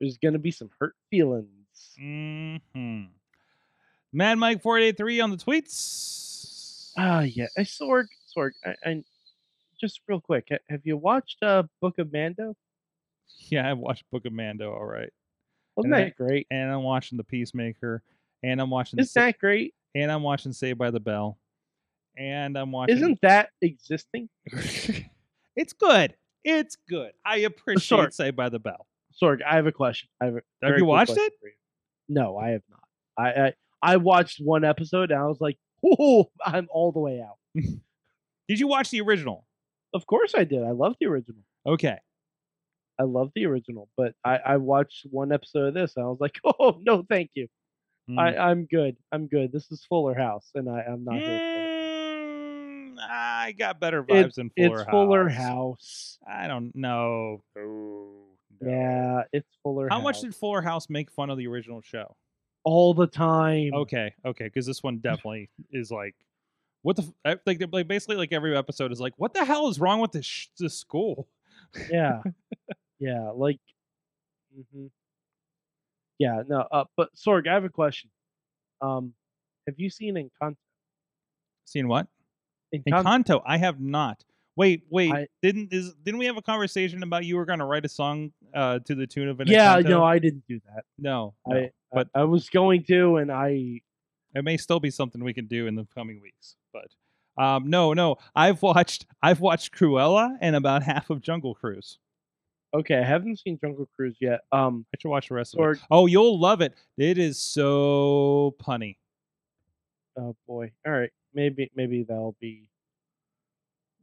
there's 0.00 0.18
gonna 0.18 0.38
be 0.38 0.50
some 0.50 0.70
hurt 0.80 0.94
feelings. 1.10 1.48
Mm-hmm. 2.00 3.04
Mad 4.12 4.38
Mike 4.38 4.62
four 4.62 4.78
eight 4.78 4.96
three 4.96 5.20
on 5.20 5.30
the 5.30 5.36
tweets. 5.36 6.92
Ah, 6.96 7.20
yeah. 7.22 7.46
I 7.56 7.60
Sorg, 7.62 8.06
Sorg, 8.36 8.50
I, 8.64 8.74
I 8.84 9.04
just 9.80 10.00
real 10.08 10.20
quick. 10.20 10.48
Have 10.68 10.80
you 10.84 10.96
watched 10.96 11.42
uh 11.42 11.64
Book 11.80 11.98
of 11.98 12.12
Mando? 12.12 12.56
yeah, 13.50 13.68
I 13.68 13.72
watched 13.74 14.04
Book 14.10 14.24
of 14.26 14.32
Mando. 14.32 14.72
All 14.72 14.84
right, 14.84 15.10
Wasn't 15.76 15.94
And 15.94 16.02
I- 16.02 16.04
that 16.06 16.16
great? 16.16 16.46
and 16.50 16.70
I'm 16.72 16.82
watching 16.82 17.16
The 17.18 17.24
Peacemaker, 17.24 18.02
and 18.42 18.60
I'm 18.60 18.70
watching 18.70 18.98
Isn't 18.98 19.12
Sa- 19.12 19.20
that 19.26 19.38
great? 19.38 19.74
and 19.94 20.10
I'm 20.10 20.22
watching 20.22 20.52
Saved 20.52 20.78
by 20.78 20.90
the 20.90 20.98
Bell, 21.00 21.38
and 22.16 22.56
I'm 22.58 22.72
watching. 22.72 22.96
Isn't 22.96 23.20
that 23.22 23.50
existing? 23.62 24.28
it's 25.54 25.72
good. 25.74 26.14
It's 26.44 26.76
good. 26.88 27.12
I 27.24 27.38
appreciate 27.38 27.86
Sorry. 27.86 28.12
Saved 28.12 28.36
by 28.36 28.48
the 28.48 28.58
Bell. 28.58 28.86
Sorg, 29.22 29.40
I 29.42 29.56
have 29.56 29.66
a 29.66 29.72
question. 29.72 30.08
I 30.20 30.26
have, 30.26 30.36
a 30.36 30.40
very 30.62 30.78
you 30.78 30.84
watched 30.84 31.12
it? 31.12 31.32
you. 31.42 31.50
No, 32.08 32.36
I 32.36 32.50
have 32.50 32.62
not. 32.70 32.80
I, 33.18 33.28
I 33.30 33.52
I 33.82 33.96
watched 33.96 34.40
one 34.40 34.64
episode 34.64 35.10
and 35.10 35.20
I 35.20 35.26
was 35.26 35.40
like, 35.40 35.58
oh, 35.84 36.30
I'm 36.44 36.68
all 36.70 36.92
the 36.92 37.00
way 37.00 37.20
out. 37.20 37.36
Did 38.48 38.60
you 38.60 38.66
watch 38.66 38.90
the 38.90 39.00
original? 39.00 39.44
Of 39.94 40.06
course 40.06 40.34
I 40.36 40.44
did. 40.44 40.62
I 40.62 40.70
love 40.70 40.96
the 41.00 41.06
original. 41.06 41.42
Okay. 41.66 41.98
I 42.98 43.04
love 43.04 43.30
the 43.34 43.46
original, 43.46 43.88
but 43.96 44.14
I, 44.24 44.38
I 44.38 44.56
watched 44.56 45.06
one 45.10 45.32
episode 45.32 45.68
of 45.68 45.74
this 45.74 45.94
and 45.96 46.04
I 46.04 46.08
was 46.08 46.18
like, 46.20 46.38
oh 46.44 46.78
no, 46.80 47.04
thank 47.08 47.30
you. 47.34 47.46
Mm. 48.10 48.18
I, 48.18 48.36
I'm 48.50 48.64
good. 48.64 48.96
I'm 49.12 49.26
good. 49.28 49.52
This 49.52 49.70
is 49.70 49.84
Fuller 49.88 50.14
House, 50.14 50.50
and 50.54 50.68
I, 50.68 50.80
I'm 50.80 51.04
not 51.04 51.14
here 51.16 51.26
for 51.26 51.34
it. 51.34 52.94
Mm, 52.94 52.96
I 53.00 53.54
got 53.58 53.78
better 53.80 54.00
It- 54.00 54.08
vibes 54.08 54.34
than 54.34 54.50
Fuller 54.56 54.72
it's 54.72 54.80
House. 54.82 54.90
Fuller 54.90 55.28
House. 55.28 56.18
I 56.26 56.48
don't 56.48 56.74
know. 56.74 57.42
No, 57.54 58.07
no. 58.60 58.70
Yeah, 58.70 59.22
it's 59.32 59.48
Fuller 59.62 59.84
House. 59.88 59.90
How 59.92 59.96
House. 59.98 60.04
much 60.04 60.20
did 60.22 60.34
Fuller 60.34 60.62
House 60.62 60.88
make 60.88 61.10
fun 61.10 61.30
of 61.30 61.38
the 61.38 61.46
original 61.46 61.80
show? 61.80 62.16
all 62.64 62.92
the 62.92 63.06
time? 63.06 63.72
Okay, 63.72 64.12
okay, 64.26 64.44
because 64.44 64.66
this 64.66 64.82
one 64.82 64.98
definitely 65.02 65.48
is 65.72 65.90
like, 65.90 66.14
what 66.82 66.96
the 66.96 67.02
f- 67.02 67.12
I- 67.24 67.40
like? 67.46 67.62
Like 67.72 67.88
basically, 67.88 68.16
like 68.16 68.32
every 68.32 68.54
episode 68.56 68.92
is 68.92 69.00
like, 69.00 69.14
what 69.16 69.32
the 69.32 69.44
hell 69.44 69.68
is 69.68 69.80
wrong 69.80 70.00
with 70.00 70.12
this 70.12 70.26
sh- 70.26 70.48
this 70.58 70.74
school? 70.76 71.28
Yeah, 71.90 72.20
yeah, 72.98 73.30
like, 73.34 73.58
mhm. 74.74 74.90
yeah, 76.18 76.42
no. 76.46 76.66
Uh, 76.70 76.84
but 76.96 77.08
Sorg, 77.14 77.48
I 77.48 77.54
have 77.54 77.64
a 77.64 77.68
question. 77.70 78.10
Um, 78.82 79.14
have 79.66 79.78
you 79.78 79.88
seen 79.88 80.14
Encanto? 80.16 80.56
Seen 81.64 81.88
what? 81.88 82.06
Encanto. 82.74 83.02
Encanto. 83.04 83.42
I 83.46 83.56
have 83.58 83.80
not. 83.80 84.24
Wait, 84.58 84.82
wait. 84.90 85.12
I- 85.12 85.26
didn't 85.40 85.72
is 85.72 85.94
didn't 86.02 86.18
we 86.18 86.26
have 86.26 86.36
a 86.36 86.42
conversation 86.42 87.02
about 87.02 87.24
you 87.24 87.36
were 87.36 87.44
going 87.46 87.60
to 87.60 87.64
write 87.64 87.84
a 87.84 87.88
song 87.88 88.32
uh 88.54 88.80
to 88.80 88.94
the 88.94 89.06
tune 89.06 89.28
of 89.28 89.38
an 89.40 89.46
yeah, 89.48 89.76
Encanto? 89.76 89.88
no, 89.88 90.04
I 90.04 90.18
didn't 90.18 90.42
do 90.48 90.60
that. 90.66 90.84
no, 90.98 91.34
no. 91.46 91.56
I, 91.56 91.70
but- 91.92 92.08
I, 92.14 92.20
I 92.20 92.24
was 92.24 92.48
going 92.50 92.82
to, 92.84 93.16
and 93.16 93.30
I 93.32 93.80
it 94.34 94.42
may 94.44 94.56
still 94.56 94.80
be 94.80 94.90
something 94.90 95.22
we 95.24 95.32
can 95.32 95.46
do 95.46 95.66
in 95.68 95.74
the 95.74 95.86
coming 95.94 96.20
weeks. 96.20 96.56
But 96.72 97.42
um, 97.42 97.70
no, 97.70 97.92
no. 97.94 98.16
I've 98.34 98.60
watched 98.62 99.06
I've 99.22 99.40
watched 99.40 99.72
Cruella 99.74 100.36
and 100.40 100.56
about 100.56 100.82
half 100.82 101.08
of 101.10 101.20
Jungle 101.22 101.54
Cruise. 101.54 101.98
okay. 102.74 102.98
I 102.98 103.04
haven't 103.04 103.38
seen 103.38 103.58
Jungle 103.60 103.88
Cruise 103.96 104.16
yet. 104.20 104.40
Um, 104.50 104.84
I 104.92 104.98
should 105.00 105.08
watch 105.10 105.28
the 105.28 105.34
rest 105.36 105.54
of 105.54 105.60
it. 105.64 105.78
Oh, 105.90 106.06
you'll 106.06 106.38
love 106.38 106.60
it. 106.62 106.74
It 106.98 107.16
is 107.16 107.38
so 107.38 108.56
punny. 108.60 108.96
oh 110.18 110.34
boy. 110.48 110.72
All 110.84 110.92
right, 110.92 111.10
maybe 111.32 111.70
maybe 111.76 112.02
that'll 112.02 112.36
be 112.40 112.68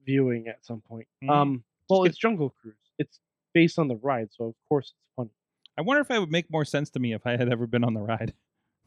viewing 0.06 0.48
at 0.48 0.64
some 0.66 0.82
point. 0.82 1.08
Mhm. 1.24 1.30
Um, 1.30 1.64
well, 1.90 2.04
it's 2.04 2.18
Jungle 2.18 2.50
Cruise. 2.62 2.76
It's 2.98 3.20
based 3.54 3.78
on 3.80 3.88
the 3.88 3.96
ride, 3.96 4.30
so 4.32 4.46
of 4.46 4.56
course 4.70 4.88
it's 4.88 5.14
funny. 5.16 5.30
I 5.78 5.82
wonder 5.82 6.02
if 6.02 6.10
it 6.12 6.20
would 6.20 6.32
make 6.32 6.50
more 6.50 6.66
sense 6.66 6.90
to 6.92 7.00
me 7.00 7.14
if 7.14 7.26
I 7.26 7.32
had 7.38 7.52
ever 7.52 7.68
been 7.68 7.84
on 7.84 7.94
the 7.94 8.02
ride. 8.02 8.34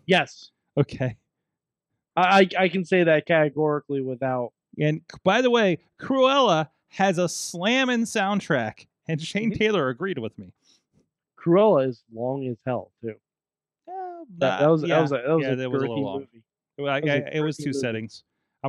Yes, 0.07 0.51
Okay. 0.77 1.17
I 2.17 2.41
I, 2.59 2.65
I 2.65 2.69
can 2.69 2.85
say 2.85 3.05
that 3.05 3.27
categorically 3.27 4.01
without. 4.01 4.53
And 4.79 5.03
by 5.25 5.41
the 5.43 5.51
way, 5.51 5.79
Cruella 6.01 6.69
has 6.91 7.19
a 7.19 7.29
slamming 7.29 8.03
soundtrack, 8.05 8.87
and 9.07 9.21
Shane 9.21 9.53
Mhm. 9.53 9.59
Taylor 9.59 9.89
agreed 9.89 10.19
with 10.19 10.39
me. 10.39 10.53
Cruella 11.39 11.87
is 11.89 12.03
long 12.13 12.47
as 12.49 12.57
hell 12.67 12.93
too. 13.01 13.15
Yeah, 13.87 14.23
That, 14.39 14.61
that 14.61 14.67
was 14.71 14.83
that 14.83 15.01
was 15.01 15.13
a, 15.13 15.15
that 15.17 15.29
was 15.35 15.45
yeah, 15.45 15.53
a 15.53 15.57
that 15.57 15.71
was 15.71 15.83
a 15.83 15.87
little 15.87 16.03
long. 16.03 16.21
movie. 16.21 16.43
Well, 16.79 16.89
I, 16.93 17.01
was 17.01 17.09
a 17.11 17.13
I- 17.27 17.31
it 17.37 17.41
was 17.41 17.57
two 17.57 17.67
movie. 17.67 17.79
settings. 17.79 18.25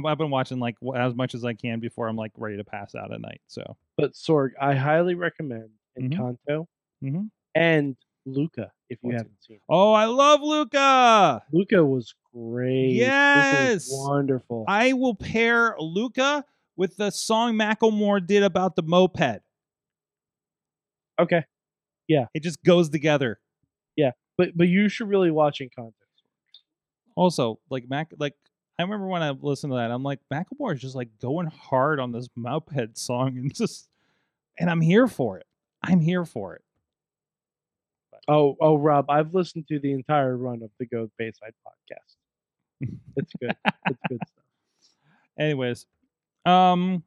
I've 0.05 0.17
been 0.17 0.29
watching 0.29 0.59
like 0.59 0.75
as 0.95 1.13
much 1.15 1.35
as 1.35 1.43
I 1.45 1.53
can 1.53 1.79
before 1.79 2.07
I'm 2.07 2.15
like 2.15 2.31
ready 2.37 2.57
to 2.57 2.63
pass 2.63 2.95
out 2.95 3.13
at 3.13 3.21
night. 3.21 3.41
So, 3.47 3.77
But 3.97 4.13
Sorg, 4.13 4.51
I 4.59 4.75
highly 4.75 5.15
recommend 5.15 5.69
Mhm. 5.99 6.11
Encanto 6.13 6.65
Mhm. 7.03 7.29
and 7.55 7.95
Luca 8.25 8.71
if 8.89 8.99
you 9.03 9.09
What's- 9.09 9.21
haven't 9.23 9.43
seen. 9.43 9.55
it. 9.57 9.61
oh, 9.69 9.93
I 9.93 10.05
love 10.05 10.41
Luca. 10.41 11.43
Luca 11.51 11.83
was 11.85 12.13
great. 12.33 12.91
Yes! 12.91 13.89
was 13.89 14.07
wonderful. 14.07 14.65
I 14.67 14.93
will 14.93 15.15
pair 15.15 15.75
Luca 15.79 16.45
with 16.75 16.95
the 16.97 17.09
song 17.11 17.53
Macklemore 17.55 18.25
did 18.25 18.43
about 18.43 18.75
the 18.75 18.83
moped. 18.83 19.41
okay, 21.19 21.43
Yeah. 22.07 22.27
It 22.33 22.43
just 22.43 22.63
goes 22.63 22.89
together. 22.89 23.39
Yeah, 23.95 24.11
but 24.37 24.55
but 24.55 24.67
you 24.67 24.87
should 24.89 25.07
really 25.09 25.31
watch 25.31 25.59
Encanto. 25.59 25.93
Also, 27.15 27.59
like 27.69 27.89
Mac, 27.89 28.13
like 28.17 28.35
I 28.79 28.83
remember 28.83 29.07
when 29.07 29.21
I 29.21 29.31
listened 29.31 29.73
to 29.73 29.77
that, 29.77 29.91
I'm 29.91 30.03
like 30.03 30.19
Macklemore 30.33 30.73
is 30.73 30.79
just 30.79 30.95
like 30.95 31.09
going 31.21 31.47
hard 31.47 31.99
on 31.99 32.13
this 32.13 32.29
moped 32.37 32.97
song, 32.97 33.37
and 33.37 33.53
just, 33.55 33.89
and 34.57 34.69
I'm 34.69 34.79
here 34.79 35.07
for 35.07 35.37
it. 35.37 35.45
I'm 35.83 35.99
here 35.99 36.23
for 36.23 36.55
it. 36.55 36.61
Oh 38.29 38.55
oh 38.61 38.75
Rob, 38.77 39.09
I've 39.09 39.33
listened 39.33 39.67
to 39.67 39.79
the 39.79 39.91
entire 39.91 40.37
run 40.37 40.63
of 40.63 40.71
the 40.79 40.85
Go 40.85 41.09
Bayside 41.17 41.53
podcast. 41.67 42.89
It's 43.17 43.33
good. 43.41 43.53
it's 43.65 43.99
good 44.07 44.19
stuff. 44.25 44.43
Anyways, 45.39 45.85
um, 46.45 47.03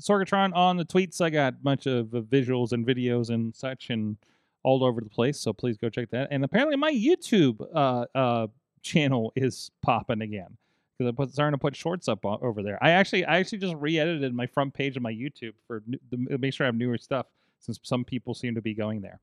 Sorgatron 0.00 0.56
on 0.56 0.76
the 0.76 0.84
tweets. 0.84 1.20
I 1.20 1.30
got 1.30 1.52
a 1.54 1.62
bunch 1.62 1.86
of 1.86 2.12
uh, 2.14 2.20
visuals 2.22 2.72
and 2.72 2.84
videos 2.84 3.30
and 3.30 3.54
such, 3.54 3.90
and 3.90 4.16
all 4.64 4.82
over 4.82 5.00
the 5.00 5.10
place. 5.10 5.38
So 5.38 5.52
please 5.52 5.76
go 5.76 5.88
check 5.88 6.10
that. 6.10 6.28
And 6.32 6.42
apparently, 6.42 6.76
my 6.76 6.92
YouTube 6.92 7.64
uh 7.72 8.06
uh 8.12 8.48
channel 8.82 9.32
is 9.36 9.70
popping 9.82 10.22
again 10.22 10.56
because 10.98 11.14
I'm 11.18 11.32
starting 11.32 11.54
to 11.54 11.58
put 11.58 11.76
shorts 11.76 12.08
up 12.08 12.24
over 12.24 12.62
there. 12.62 12.78
I 12.82 12.90
actually 12.90 13.24
I 13.24 13.38
actually 13.38 13.58
just 13.58 13.74
re-edited 13.76 14.34
my 14.34 14.46
front 14.46 14.74
page 14.74 14.96
of 14.96 15.02
my 15.02 15.12
YouTube 15.12 15.52
for 15.66 15.82
to 16.10 16.38
make 16.38 16.54
sure 16.54 16.64
I 16.64 16.68
have 16.68 16.74
newer 16.74 16.98
stuff 16.98 17.26
since 17.60 17.78
some 17.82 18.04
people 18.04 18.34
seem 18.34 18.54
to 18.54 18.62
be 18.62 18.74
going 18.74 19.00
there. 19.02 19.20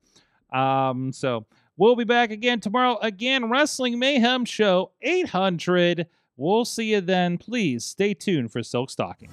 Um, 0.58 1.12
so 1.12 1.46
we'll 1.76 1.96
be 1.96 2.04
back 2.04 2.30
again 2.30 2.60
tomorrow. 2.60 2.98
Again, 3.02 3.50
Wrestling 3.50 3.98
Mayhem 3.98 4.44
Show 4.44 4.92
800. 5.02 6.06
We'll 6.36 6.64
see 6.64 6.92
you 6.92 7.00
then. 7.00 7.38
Please 7.38 7.84
stay 7.84 8.14
tuned 8.14 8.50
for 8.50 8.62
Silk 8.62 8.90
Stockings. 8.90 9.32